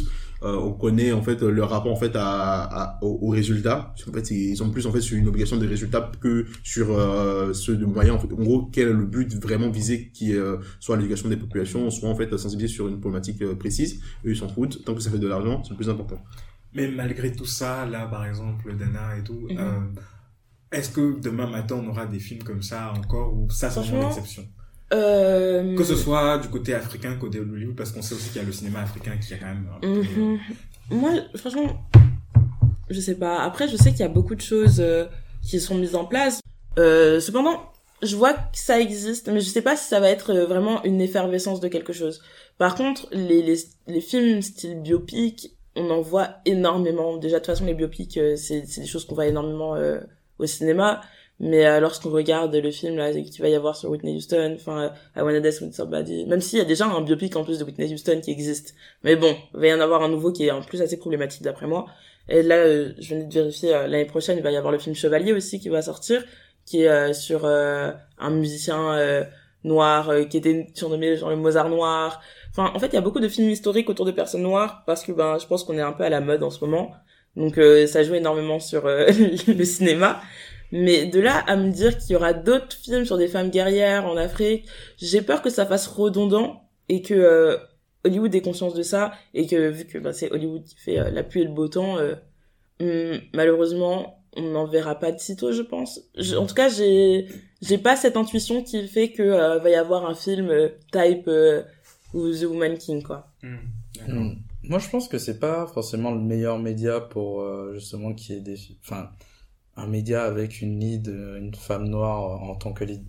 euh, 0.47 0.57
on 0.69 0.73
connaît, 0.73 1.13
en 1.13 1.23
fait, 1.23 1.43
leur 1.43 1.69
rapport, 1.71 1.93
en 1.93 1.97
fait, 1.97 2.15
à, 2.15 2.63
à, 2.65 2.99
aux, 3.03 3.19
aux 3.27 3.31
résultats. 3.31 3.93
En 4.09 4.13
fait, 4.13 4.31
ils 4.31 4.57
sont 4.57 4.71
plus, 4.71 4.87
en 4.87 4.93
fait, 4.93 5.01
sur 5.01 5.17
une 5.19 5.29
obligation 5.29 5.57
de 5.57 5.67
résultats 5.67 6.11
que 6.21 6.47
sur, 6.63 6.87
euh, 6.91 7.53
ceux 7.53 7.77
de 7.77 7.85
moyens. 7.87 8.17
En, 8.17 8.21
fait. 8.21 8.33
en 8.33 8.37
gros, 8.49 8.67
quel 8.73 8.89
est 8.89 8.93
le 8.93 9.07
but 9.07 9.35
vraiment 9.47 9.71
visé 9.71 10.11
qui 10.15 10.33
est, 10.33 10.37
euh, 10.37 10.59
soit 10.81 10.97
l'éducation 10.97 11.29
des 11.29 11.37
populations, 11.37 11.91
soit, 11.91 12.09
en 12.09 12.15
fait, 12.15 12.31
sensibiliser 12.37 12.75
sur 12.75 12.89
une 12.89 13.01
problématique 13.01 13.45
précise. 13.59 14.01
Eux, 14.25 14.31
ils 14.31 14.37
s'en 14.37 14.49
foutent. 14.49 14.85
Tant 14.85 14.95
que 14.95 15.01
ça 15.01 15.11
fait 15.11 15.19
de 15.19 15.29
l'argent, 15.29 15.63
c'est 15.65 15.71
le 15.71 15.77
plus 15.77 15.91
important. 15.91 16.19
Mais 16.75 16.89
malgré 16.89 17.33
tout 17.33 17.47
ça, 17.47 17.87
là, 17.87 18.07
par 18.07 18.27
exemple, 18.27 18.75
Dana 18.77 19.17
et 19.19 19.23
tout, 19.25 19.47
Mhm. 19.51 19.57
euh, 19.59 19.81
est-ce 20.73 20.91
que 20.91 21.19
demain 21.21 21.47
matin 21.49 21.77
on 21.83 21.89
aura 21.89 22.07
des 22.07 22.19
films 22.19 22.43
comme 22.43 22.61
ça 22.63 22.93
encore 22.97 23.33
ou 23.35 23.49
ça 23.51 23.71
c'est 23.71 23.81
Franchement, 23.81 24.01
l'exception? 24.01 24.43
Euh... 24.93 25.75
Que 25.77 25.85
ce 25.85 25.97
soit 25.97 26.39
du 26.39 26.49
côté 26.49 26.75
africain, 26.75 27.17
côté 27.17 27.41
Hollywood, 27.41 27.75
parce 27.77 27.91
qu'on 27.93 28.03
sait 28.03 28.15
aussi 28.15 28.29
qu'il 28.31 28.41
y 28.41 28.45
a 28.45 28.47
le 28.47 28.53
cinéma 28.53 28.81
africain 28.83 29.13
qui 29.17 29.35
est 29.35 29.39
quand 29.39 29.47
même. 29.47 29.67
un 29.77 29.81
peu, 29.81 29.89
Mhm. 29.89 30.39
Moi, 30.91 31.11
franchement, 31.35 31.89
je 32.89 33.01
sais 33.01 33.17
pas. 33.17 33.41
Après, 33.43 33.67
je 33.69 33.77
sais 33.77 33.91
qu'il 33.91 34.01
y 34.01 34.05
a 34.05 34.09
beaucoup 34.09 34.37
de 34.37 34.41
choses 34.41 34.81
euh, 34.81 35.07
qui 35.43 35.59
sont 35.61 35.75
mises 35.75 35.97
en 35.97 36.05
place. 36.05 36.41
Euh, 36.79 37.19
cependant, 37.19 37.73
je 38.03 38.15
vois 38.15 38.35
que 38.35 38.41
ça 38.53 38.79
existe, 38.79 39.29
mais 39.29 39.41
je 39.41 39.49
sais 39.49 39.63
pas 39.63 39.77
si 39.77 39.89
ça 39.89 39.99
va 39.99 40.09
être 40.09 40.31
euh, 40.33 40.47
vraiment 40.47 40.85
une 40.85 41.01
effervescence 41.01 41.59
de 41.61 41.67
quelque 41.69 41.93
chose. 41.93 42.23
Par 42.59 42.77
contre, 42.77 43.09
les, 43.11 43.43
les, 43.43 43.57
les 43.89 44.01
films 44.01 44.41
style 44.43 44.81
biopic, 44.81 45.57
on 45.75 45.91
en 45.91 46.01
voit 46.01 46.37
énormément. 46.45 47.17
Déjà, 47.17 47.37
de 47.37 47.45
toute 47.45 47.47
façon, 47.55 47.65
les 47.67 47.75
biopics, 47.75 48.17
euh, 48.19 48.37
c'est 48.37 48.65
c'est 48.67 48.83
des 48.83 48.87
choses 48.87 49.05
qu'on 49.07 49.15
voit 49.17 49.27
énormément 49.27 49.75
euh, 49.75 49.99
au 50.39 50.47
cinéma. 50.47 51.01
Mais 51.39 51.67
euh, 51.67 51.81
lorsqu'on 51.81 52.11
regarde 52.11 52.55
le 52.55 52.71
film 52.71 52.97
là 52.97 53.13
qu'il 53.13 53.43
va 53.43 53.49
y 53.49 53.55
avoir 53.55 53.77
sur 53.77 53.91
Whitney 53.91 54.17
Houston, 54.17 54.57
enfin 54.59 54.85
euh, 54.85 54.89
I 55.17 55.21
Wanna 55.21 55.41
Dance 55.41 55.61
with 55.61 55.75
Somebody, 55.75 56.25
même 56.25 56.41
s'il 56.41 56.59
y 56.59 56.63
a 56.63 56.65
déjà 56.65 56.87
un 56.87 57.01
biopic 57.03 57.37
en 57.37 57.45
plus 57.45 57.59
de 57.59 57.65
Whitney 57.65 57.93
Houston 57.93 58.21
qui 58.23 58.31
existe, 58.31 58.75
mais 59.05 59.17
bon, 59.17 59.37
il 59.55 59.61
va 59.61 59.67
y 59.67 59.75
en 59.75 59.81
avoir 59.81 60.03
un 60.03 60.09
nouveau 60.09 60.33
qui 60.33 60.47
est 60.47 60.51
en 60.51 60.63
plus 60.63 60.81
assez 60.81 60.97
problématique 60.97 61.43
d'après 61.43 61.67
moi. 61.67 61.87
Et 62.29 62.43
là, 62.43 62.57
euh, 62.57 62.93
je 62.99 63.15
venais 63.15 63.27
de 63.27 63.35
vérifier 63.35 63.75
euh, 63.75 63.87
l'année 63.87 64.07
prochaine, 64.07 64.39
il 64.39 64.43
va 64.43 64.51
y 64.51 64.57
avoir 64.57 64.73
le 64.73 64.79
film 64.79 64.95
Chevalier 64.95 65.35
aussi 65.35 65.61
qui 65.61 65.69
va 65.69 65.83
sortir, 65.83 66.25
qui 66.65 66.83
est 66.83 67.13
sur 67.13 67.45
un 67.47 68.31
musicien 68.31 69.25
noir 69.63 70.11
qui 70.29 70.37
était 70.37 70.67
surnommé 70.75 71.17
genre 71.17 71.31
le 71.31 71.37
Mozart 71.37 71.69
noir. 71.69 72.21
Enfin, 72.51 72.73
en 72.75 72.79
fait, 72.81 72.89
il 72.89 72.95
y 72.95 72.97
a 72.97 73.03
beaucoup 73.03 73.21
de 73.21 73.29
films 73.29 73.51
historiques 73.51 73.89
autour 73.89 74.05
de 74.05 74.11
personnes 74.11 74.43
noires 74.43 74.83
parce 74.85 75.05
que 75.05 75.13
ben, 75.13 75.39
je 75.39 75.47
pense 75.47 75.63
qu'on 75.63 75.79
est 75.79 75.83
un 75.83 75.93
peu 75.93 76.03
à 76.03 76.09
la 76.09 76.21
mode 76.21 76.43
en 76.43 76.51
ce 76.51 76.65
moment. 76.65 76.93
Donc 77.37 77.61
ça 77.87 78.03
joue 78.03 78.15
énormément 78.15 78.59
sur 78.59 78.87
le 78.87 79.65
cinéma. 79.65 80.21
Mais 80.73 81.07
de 81.07 81.21
là 81.21 81.39
à 81.47 81.57
me 81.57 81.71
dire 81.71 81.97
qu'il 81.99 82.13
y 82.13 82.17
aura 82.17 82.33
d'autres 82.33 82.77
films 82.77 83.05
sur 83.05 83.17
des 83.19 83.29
femmes 83.29 83.51
guerrières 83.51 84.07
en 84.07 84.17
Afrique, 84.17 84.67
j'ai 84.99 85.23
peur 85.23 85.43
que 85.43 85.51
ça 85.51 85.67
fasse 85.67 85.87
redondant 85.87 86.63
et 86.89 87.03
que 87.03 87.15
euh, 87.15 87.57
Hollywood 88.05 88.35
ait 88.35 88.41
conscience 88.43 88.75
de 88.75 88.83
ça 88.83 89.13
et 89.35 89.47
que 89.47 89.69
vu 89.71 89.85
que 89.87 89.99
bah, 89.99 90.13
c'est 90.13 90.31
Hollywood 90.33 90.65
qui 90.65 90.77
fait 90.77 90.99
euh, 90.99 91.11
la 91.11 91.23
pluie 91.23 91.43
et 91.43 91.45
le 91.45 91.51
beau 91.53 91.69
temps, 91.69 91.99
euh, 91.99 92.15
hum, 92.81 93.21
malheureusement 93.35 94.23
on 94.39 94.43
n'en 94.43 94.67
verra 94.67 94.97
pas 94.97 95.13
de 95.13 95.19
sitôt, 95.19 95.51
je 95.53 95.63
pense. 95.63 96.01
Je- 96.19 96.37
en 96.37 96.47
tout 96.47 96.55
cas, 96.55 96.69
j'ai 96.69 97.27
j'ai 97.63 97.79
pas 97.79 97.97
cette 97.97 98.19
intuition 98.19 98.63
qui 98.63 98.87
fait 98.87 99.11
que 99.11 99.23
euh, 99.23 99.59
va 99.59 99.71
y 99.71 99.75
avoir 99.75 100.05
un 100.05 100.15
film 100.15 100.51
euh, 100.51 100.69
type 100.93 101.27
euh, 101.29 101.63
ou 102.13 102.31
The 102.31 102.43
Woman 102.45 102.77
King 102.77 103.03
quoi. 103.03 103.29
Hmm. 103.43 104.35
Moi, 104.63 104.79
je 104.79 104.89
pense 104.91 105.09
que 105.09 105.17
c'est 105.19 105.39
pas 105.39 105.67
forcément 105.67 106.11
le 106.13 106.21
meilleur 106.21 106.59
média 106.59 107.01
pour 107.01 107.41
euh, 107.41 107.73
justement 107.75 108.13
qu'il 108.13 108.35
y 108.35 108.39
ait 108.39 108.43
des, 108.43 108.59
enfin, 108.85 109.11
un 109.77 109.87
média 109.87 110.25
avec 110.25 110.61
une 110.63 110.79
lead, 110.81 111.09
euh, 111.09 111.39
une 111.39 111.55
femme 111.55 111.89
noire 111.89 112.43
en 112.43 112.55
tant 112.57 112.73
que 112.73 112.85
lead. 112.85 113.05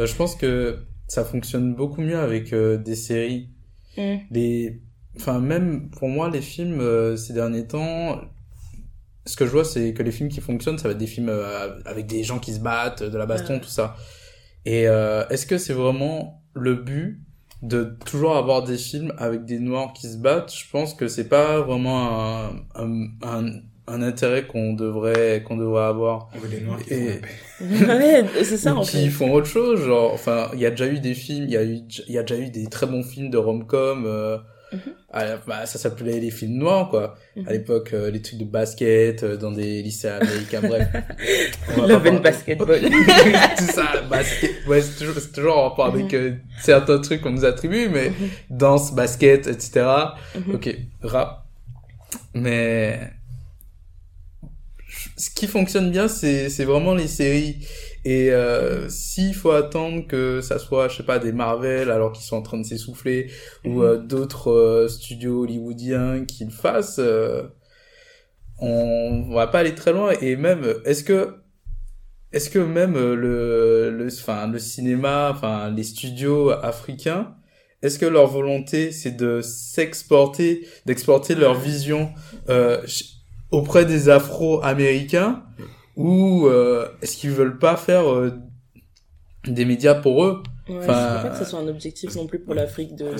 Euh, 0.00 0.06
je 0.06 0.14
pense 0.14 0.36
que 0.36 0.78
ça 1.08 1.24
fonctionne 1.24 1.74
beaucoup 1.74 2.00
mieux 2.02 2.18
avec 2.18 2.52
euh, 2.52 2.76
des 2.76 2.96
séries. 2.96 3.50
Mm. 3.96 4.16
Les, 4.30 4.82
enfin, 5.16 5.40
même 5.40 5.88
pour 5.90 6.08
moi, 6.08 6.28
les 6.30 6.42
films 6.42 6.80
euh, 6.80 7.16
ces 7.16 7.32
derniers 7.32 7.66
temps, 7.66 8.20
ce 9.24 9.36
que 9.36 9.46
je 9.46 9.50
vois, 9.50 9.64
c'est 9.64 9.92
que 9.94 10.02
les 10.02 10.12
films 10.12 10.28
qui 10.28 10.40
fonctionnent, 10.40 10.78
ça 10.78 10.86
va 10.88 10.92
être 10.92 10.98
des 10.98 11.06
films 11.06 11.28
euh, 11.30 11.80
avec 11.84 12.06
des 12.06 12.22
gens 12.22 12.38
qui 12.38 12.52
se 12.52 12.60
battent, 12.60 13.02
de 13.02 13.16
la 13.18 13.26
baston, 13.26 13.54
Ouais. 13.54 13.60
tout 13.60 13.68
ça. 13.68 13.96
Et 14.64 14.86
euh, 14.88 15.26
est-ce 15.28 15.46
que 15.46 15.58
c'est 15.58 15.72
vraiment 15.72 16.42
le 16.54 16.74
but 16.74 17.22
de 17.62 17.96
toujours 18.04 18.36
avoir 18.36 18.62
des 18.64 18.76
films 18.76 19.12
avec 19.18 19.44
des 19.44 19.58
noirs 19.58 19.92
qui 19.94 20.08
se 20.08 20.16
battent? 20.18 20.52
Je 20.54 20.68
pense 20.70 20.92
que 20.94 21.08
c'est 21.08 21.28
pas 21.28 21.60
vraiment 21.60 22.44
un, 22.44 22.50
un, 22.74 23.06
un, 23.22 23.50
un 23.88 24.02
intérêt 24.02 24.46
qu'on 24.46 24.72
devrait 24.72 25.42
qu'on 25.46 25.56
devrait 25.56 25.84
avoir. 25.84 26.28
On 26.34 26.38
veut 26.40 26.48
des 26.48 26.60
noirs 26.60 26.78
qui 26.82 26.94
Et- 26.94 27.06
font 27.08 27.86
la 27.86 27.96
paix. 27.96 28.22
ouais, 28.34 28.44
c'est 28.44 28.56
ça 28.56 28.74
en 28.74 28.82
qui 28.82 29.04
fait. 29.04 29.10
font 29.10 29.32
autre 29.32 29.46
chose, 29.46 29.84
genre, 29.84 30.12
enfin, 30.12 30.50
il 30.54 30.60
y 30.60 30.66
a 30.66 30.70
déjà 30.70 30.86
eu 30.86 30.98
des 30.98 31.14
films, 31.14 31.44
il 31.44 31.50
y 31.52 31.56
a 31.56 31.62
eu, 31.64 31.78
il 32.08 32.12
y 32.14 32.18
a 32.18 32.22
déjà 32.22 32.40
eu 32.40 32.50
des 32.50 32.66
très 32.66 32.86
bons 32.86 33.02
films 33.02 33.30
de 33.30 33.38
rom-com, 33.38 34.04
euh, 34.06 34.38
Mhm. 34.72 34.80
à- 35.12 35.36
bah, 35.46 35.64
ça 35.64 35.78
s'appelait 35.78 36.18
les 36.18 36.32
films 36.32 36.54
noirs, 36.58 36.88
quoi. 36.90 37.14
Mhm. 37.36 37.46
À 37.46 37.52
l'époque, 37.52 37.90
euh, 37.92 38.10
les 38.10 38.20
trucs 38.20 38.40
de 38.40 38.44
basket, 38.44 39.22
euh, 39.22 39.36
dans 39.36 39.52
des 39.52 39.80
lycées 39.80 40.08
américains, 40.08 40.60
bref. 40.60 40.88
On 41.76 41.82
va 41.82 41.86
Love 41.86 42.02
pas 42.02 42.10
and 42.10 42.20
basketball. 42.20 42.80
Tout 43.56 43.64
ça, 43.72 44.02
basket, 44.10 44.50
ouais, 44.66 44.80
c'est 44.82 44.98
toujours, 44.98 45.14
c'est 45.20 45.32
toujours 45.32 45.56
en 45.58 45.68
rapport 45.68 45.86
avec 45.86 46.12
euh, 46.12 46.32
certains 46.60 46.98
trucs 46.98 47.20
qu'on 47.20 47.30
nous 47.30 47.44
attribue, 47.44 47.88
mais 47.88 48.10
danse, 48.50 48.92
basket, 48.92 49.46
etc. 49.46 49.86
Mhm. 50.34 50.54
Ok, 50.56 50.76
rap. 51.02 51.44
Mais 52.34 53.12
ce 55.16 55.30
qui 55.30 55.46
fonctionne 55.46 55.90
bien, 55.90 56.08
c'est 56.08 56.64
vraiment 56.64 56.94
les 56.94 57.08
séries. 57.08 57.66
Et 58.04 58.30
euh, 58.32 58.88
s'il 58.88 59.34
faut 59.34 59.50
attendre 59.50 60.06
que 60.06 60.40
ça 60.40 60.58
soit, 60.58 60.88
je 60.88 60.96
sais 60.98 61.02
pas, 61.02 61.18
des 61.18 61.32
Marvel 61.32 61.90
alors 61.90 62.12
qu'ils 62.12 62.24
sont 62.24 62.36
en 62.36 62.42
train 62.42 62.58
de 62.58 62.64
s'essouffler 62.66 63.30
ou 63.64 63.80
Mhm. 63.80 63.82
euh, 63.82 63.96
d'autres 63.98 64.50
euh, 64.52 64.88
studios 64.88 65.42
hollywoodiens 65.42 66.24
qui 66.26 66.44
le 66.44 66.50
fassent, 66.50 66.98
euh, 67.00 67.42
on 68.58 69.28
va 69.34 69.46
pas 69.46 69.60
aller 69.60 69.74
très 69.74 69.92
loin 69.92 70.12
et 70.20 70.36
même 70.36 70.64
est-ce 70.84 71.04
que 71.04 71.36
est-ce 72.32 72.50
que 72.50 72.58
même 72.58 72.94
le 72.94 73.90
le 73.90 74.06
enfin 74.08 74.46
le 74.48 74.58
cinéma 74.58 75.30
enfin 75.34 75.70
les 75.70 75.84
studios 75.84 76.50
africains 76.50 77.34
est-ce 77.82 77.98
que 77.98 78.06
leur 78.06 78.26
volonté 78.26 78.92
c'est 78.92 79.12
de 79.16 79.40
s'exporter 79.42 80.66
d'exporter 80.86 81.34
leur 81.34 81.54
vision 81.54 82.12
euh, 82.48 82.82
auprès 83.50 83.84
des 83.84 84.08
afro-américains 84.08 85.44
ou 85.96 86.46
euh, 86.46 86.88
est-ce 87.02 87.16
qu'ils 87.16 87.30
veulent 87.30 87.58
pas 87.58 87.76
faire 87.76 88.10
euh, 88.12 88.32
des 89.46 89.64
médias 89.64 89.94
pour 89.94 90.24
eux? 90.24 90.42
Ouais, 90.68 90.76
Enfin, 90.78 91.18
je 91.18 91.22
pas 91.28 91.30
que 91.30 91.44
ce 91.44 91.50
soit 91.50 91.60
un 91.60 91.68
objectif 91.68 92.14
non 92.16 92.26
plus 92.26 92.40
pour 92.40 92.54
l'Afrique 92.54 92.96
de, 92.96 93.12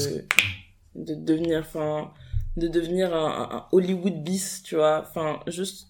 de 0.94 1.14
devenir, 1.14 1.60
enfin, 1.60 2.10
de 2.56 2.68
devenir 2.68 3.14
un 3.14 3.66
Hollywood 3.72 4.22
bis, 4.22 4.62
tu 4.62 4.74
vois. 4.76 5.04
Enfin, 5.06 5.40
juste, 5.46 5.88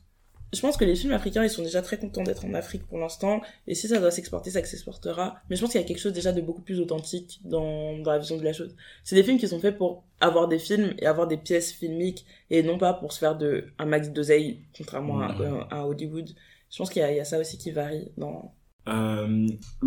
je 0.53 0.61
pense 0.61 0.77
que 0.77 0.85
les 0.85 0.95
films 0.95 1.13
africains, 1.13 1.43
ils 1.45 1.51
sont 1.51 1.63
déjà 1.63 1.83
très 1.83 1.99
contents 1.99 2.23
d'être 2.23 2.45
en 2.45 2.55
Afrique 2.55 2.87
pour 2.87 2.99
l'instant. 2.99 3.41
Et 3.67 3.75
si 3.75 3.89
ça 3.89 3.99
doit 3.99 4.11
s'exporter, 4.11 4.51
ça 4.51 4.63
s'exportera. 4.63 5.37
Mais 5.51 5.57
je 5.57 5.61
pense 5.61 5.73
qu'il 5.73 5.81
y 5.81 5.85
a 5.85 5.87
quelque 5.87 5.99
chose 5.99 6.13
déjà 6.13 6.33
de 6.33 6.41
beaucoup 6.41 6.63
plus 6.63 6.81
authentique 6.81 7.41
dans, 7.45 7.99
dans 7.99 8.13
la 8.13 8.19
vision 8.19 8.37
de 8.37 8.45
la 8.45 8.53
chose. 8.53 8.75
C'est 9.05 9.17
des 9.17 9.25
films 9.25 9.39
qui 9.39 9.49
sont 9.49 9.61
faits 9.61 9.77
pour 9.77 10.05
avoir 10.21 10.49
des 10.49 10.59
films 10.59 10.95
et 10.99 11.07
avoir 11.07 11.27
des 11.27 11.37
pièces 11.37 11.73
filmiques 11.73 12.25
et 12.51 12.63
non 12.63 12.79
pas 12.79 12.95
pour 12.95 13.13
se 13.13 13.19
faire 13.19 13.37
de, 13.37 13.67
un 13.79 13.87
max 13.87 14.11
d'oseille, 14.11 14.61
contrairement 14.77 15.21
à, 15.21 15.35
à 15.71 15.87
Hollywood. 15.87 16.31
Je 16.71 16.79
pense 16.79 16.91
qu'il 16.91 17.03
y 17.03 17.15
y 17.15 17.21
a 17.21 17.25
ça 17.25 17.39
aussi 17.39 17.59
qui 17.59 17.71
varie 17.71 18.13
dans, 18.17 18.53
Euh, 18.89 19.47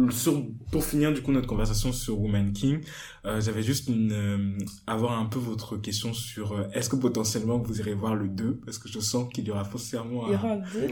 sur, 0.10 0.44
pour 0.72 0.84
finir 0.84 1.14
du 1.14 1.22
coup 1.22 1.32
notre 1.32 1.48
conversation 1.48 1.94
sur 1.94 2.20
Woman 2.20 2.52
King, 2.52 2.80
euh, 3.26 3.40
j'avais 3.40 3.64
juste 3.64 3.88
une, 3.88 4.12
euh, 4.12 4.58
avoir 4.88 5.18
un 5.20 5.26
peu 5.26 5.40
votre 5.40 5.78
question 5.78 6.14
sur 6.14 6.52
euh, 6.54 6.64
est-ce 6.74 6.90
que 6.90 6.96
potentiellement 6.98 7.58
vous 7.60 7.80
irez 7.80 7.94
voir 7.94 8.16
le 8.16 8.28
2 8.28 8.60
parce 8.66 8.78
que 8.78 8.90
je 8.90 9.00
sens 9.00 9.28
qu'il 9.34 9.46
y 9.48 9.52
aura 9.52 9.64
forcément 9.64 10.24
il 10.28 10.34
y 10.34 10.36
aura 10.36 10.50
un... 10.50 10.52
un 10.52 10.58
deux, 10.58 10.88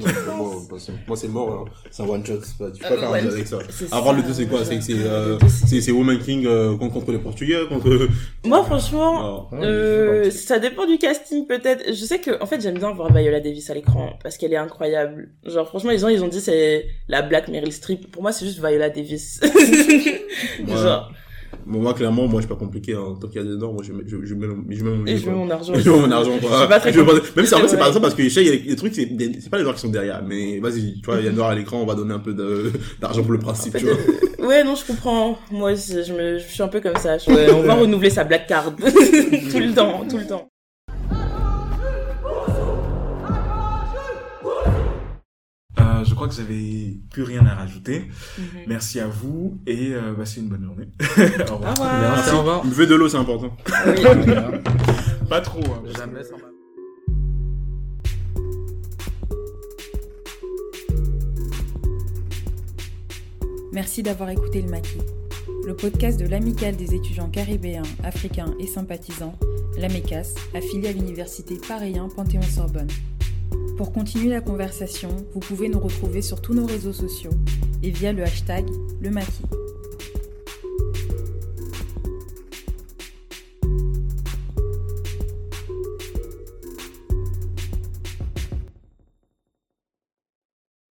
Moi, 0.70 0.80
c'est- 0.80 0.92
moi, 1.08 1.18
c'est 1.18 1.28
mort, 1.28 1.68
hein. 1.68 1.72
c'est 1.92 2.04
un 2.04 2.08
one 2.08 2.26
shot. 2.26 2.40
pas- 2.58 2.72
Tu 2.72 2.80
peux 2.80 2.86
Ah, 2.86 2.90
pas 2.90 2.98
faire 2.98 3.10
un 3.10 3.12
ouais, 3.12 3.22
deal 3.24 3.32
avec 3.32 3.48
ça. 3.48 3.60
Avoir 3.92 4.14
le 4.14 4.22
ça, 4.22 4.28
2, 4.30 4.34
c'est 4.34 4.48
quoi? 4.48 4.64
C'est 4.66 4.82
c'est, 4.82 4.94
euh, 4.96 5.38
c'est- 5.82 5.92
Woman 5.92 6.20
King 6.20 6.46
euh, 6.46 6.78
contre, 6.78 7.12
les 7.12 7.20
Portugais, 7.20 7.60
contre. 7.68 8.08
Moi, 8.46 8.64
franchement, 8.64 9.48
Ah, 9.52 9.56
Euh, 9.64 10.30
ça 10.32 10.60
dépend 10.60 10.86
du 10.86 10.98
casting 10.98 11.46
peut-être. 11.48 11.84
Je 11.90 12.06
sais 12.06 12.20
que 12.20 12.42
en 12.42 12.46
fait 12.46 12.62
j'aime 12.62 12.78
bien 12.78 12.92
voir 12.94 13.12
Viola 13.14 13.40
Davis 13.40 13.70
à 13.70 13.74
l'écran 13.74 14.18
parce 14.24 14.38
qu'elle 14.38 14.54
est 14.54 14.58
incroyable. 14.58 15.32
Genre 15.46 15.68
franchement 15.68 15.92
les 15.92 15.98
gens 16.00 16.08
ils 16.10 16.24
ont 16.24 16.28
dit 16.28 16.40
c'est 16.42 16.86
la 17.08 17.22
Black 17.22 17.48
Meryl 17.48 17.72
Streep. 17.74 17.97
Pour 18.12 18.22
moi 18.22 18.32
c'est 18.32 18.46
juste 18.46 18.60
Viola 18.60 18.90
Davis. 18.90 19.40
Genre 20.68 21.12
Bon, 21.66 21.80
moi, 21.82 21.94
clairement, 21.94 22.28
moi, 22.28 22.40
je 22.42 22.46
suis 22.46 22.54
pas 22.54 22.60
compliqué. 22.60 22.94
Hein. 22.94 23.16
Tant 23.20 23.28
qu'il 23.28 23.42
y 23.42 23.46
a 23.46 23.48
dedans, 23.48 23.74
moi, 23.74 23.84
je 23.84 23.92
mets, 23.92 24.04
je, 24.06 24.18
je 24.24 24.36
mets, 24.36 24.48
je 24.70 24.84
mets 24.86 24.90
mon 24.90 25.06
et 25.06 25.18
je 25.18 25.24
quoi. 25.26 25.34
mon 25.34 25.50
argent. 25.50 25.74
Je 25.76 25.90
veux 25.90 25.98
mon 25.98 26.12
argent, 26.12 26.38
quoi. 26.40 26.50
Je 26.54 26.58
suis 26.60 26.68
pas 26.68 26.80
très 26.80 26.94
Je 26.94 27.00
veux 27.00 27.06
pas- 27.06 27.12
compliqué. 27.14 27.34
Même 27.36 27.46
si 27.46 27.56
en 27.56 27.60
fait, 27.60 27.68
c'est 27.68 27.78
pas 27.78 27.88
Ouais. 27.88 27.94
ça 27.94 28.00
parce 28.00 28.14
que 28.14 28.30
sais, 28.30 28.46
il 28.46 28.48
y 28.48 28.70
a 28.70 28.70
des 28.70 28.76
trucs, 28.78 28.94
c'est 28.96 29.06
des- 29.06 29.40
c'est 29.42 29.50
pas 29.50 29.58
les 29.58 29.64
noirs 29.64 29.76
qui 29.76 29.82
sont 29.82 29.90
derrière. 29.90 30.22
Mais 30.26 30.60
vas-y, 30.60 30.94
tu 31.02 31.06
vois, 31.06 31.18
il 31.20 31.26
y 31.26 31.28
a 31.28 31.32
noir 31.32 31.50
à 31.50 31.56
l'écran, 31.56 31.82
on 31.82 31.86
va 31.86 31.96
donner 31.96 32.14
un 32.14 32.20
peu 32.20 32.34
de- 32.34 32.72
d'argent 33.02 33.22
pour 33.22 33.34
le 33.34 33.40
principe, 33.40 33.78
tu 33.78 33.86
vois. 33.86 34.48
Ouais 34.48 34.64
non 34.64 34.76
je 34.76 34.86
comprends. 34.86 35.38
Moi 35.52 35.74
je, 35.74 36.04
je 36.04 36.14
me 36.14 36.38
je 36.38 36.44
suis 36.48 36.64
un 36.64 36.70
peu 36.70 36.80
comme 36.80 36.96
ça. 36.98 37.18
Je- 37.18 37.30
ouais, 37.32 37.52
on 37.52 37.64
va 37.64 37.74
renouveler 37.76 38.10
sa 38.12 38.24
black 38.24 38.48
card 38.48 38.74
tout 38.78 38.86
le 39.60 39.74
temps 39.74 40.06
tout 40.10 40.18
le 40.18 40.26
temps. 40.28 40.48
Euh, 45.98 46.04
je 46.04 46.14
crois 46.14 46.28
que 46.28 46.34
j'avais 46.34 46.98
plus 47.12 47.24
rien 47.24 47.46
à 47.46 47.56
rajouter. 47.56 48.08
Mhm. 48.38 48.46
Merci 48.68 49.00
à 49.00 49.08
vous 49.08 49.58
et 49.66 49.94
euh, 49.94 50.14
bah, 50.18 50.26
c'est 50.26 50.40
une 50.40 50.48
bonne 50.48 50.64
journée. 50.64 50.88
Au 51.52 51.58
revoir. 51.58 51.76
Merci, 52.02 52.34
au 52.34 52.40
revoir. 52.40 52.66
Buvez 52.66 52.88
de 52.88 52.96
l'eau, 52.96 53.10
c'est 53.10 53.18
important. 53.18 53.56
Oui. 53.86 54.04
Pas 55.30 55.42
trop. 55.42 55.60
Hein, 55.60 55.84
Jamais 55.98 56.24
sans 56.24 56.38
Merci 63.74 64.02
d'avoir 64.02 64.32
écouté 64.32 64.64
le 64.64 64.70
Maquis, 64.70 64.98
le 65.68 65.76
podcast 65.76 66.20
de 66.20 66.26
l'Amicale 66.26 66.76
des 66.76 66.96
étudiants 66.96 67.30
caribéens, 67.30 67.84
africains 68.04 68.56
et 68.60 68.66
sympathisants, 68.66 69.38
l'AMECAS, 69.78 70.34
affilié 70.56 70.88
à 70.88 70.92
l'université 70.94 71.58
Paris 71.68 71.96
1 71.96 72.08
Panthéon-Sorbonne. 72.08 72.88
Pour 73.78 73.94
continuer 73.94 74.30
la 74.30 74.42
conversation, 74.42 75.10
vous 75.34 75.40
pouvez 75.40 75.70
nous 75.70 75.80
retrouver 75.80 76.24
sur 76.24 76.42
tous 76.42 76.56
nos 76.56 76.66
réseaux 76.66 76.94
sociaux 76.94 77.30
et 77.84 77.92
via 77.92 78.12
le 78.12 78.24
hashtag 78.24 78.66
le 79.00 79.12
Maquis. 79.12 79.44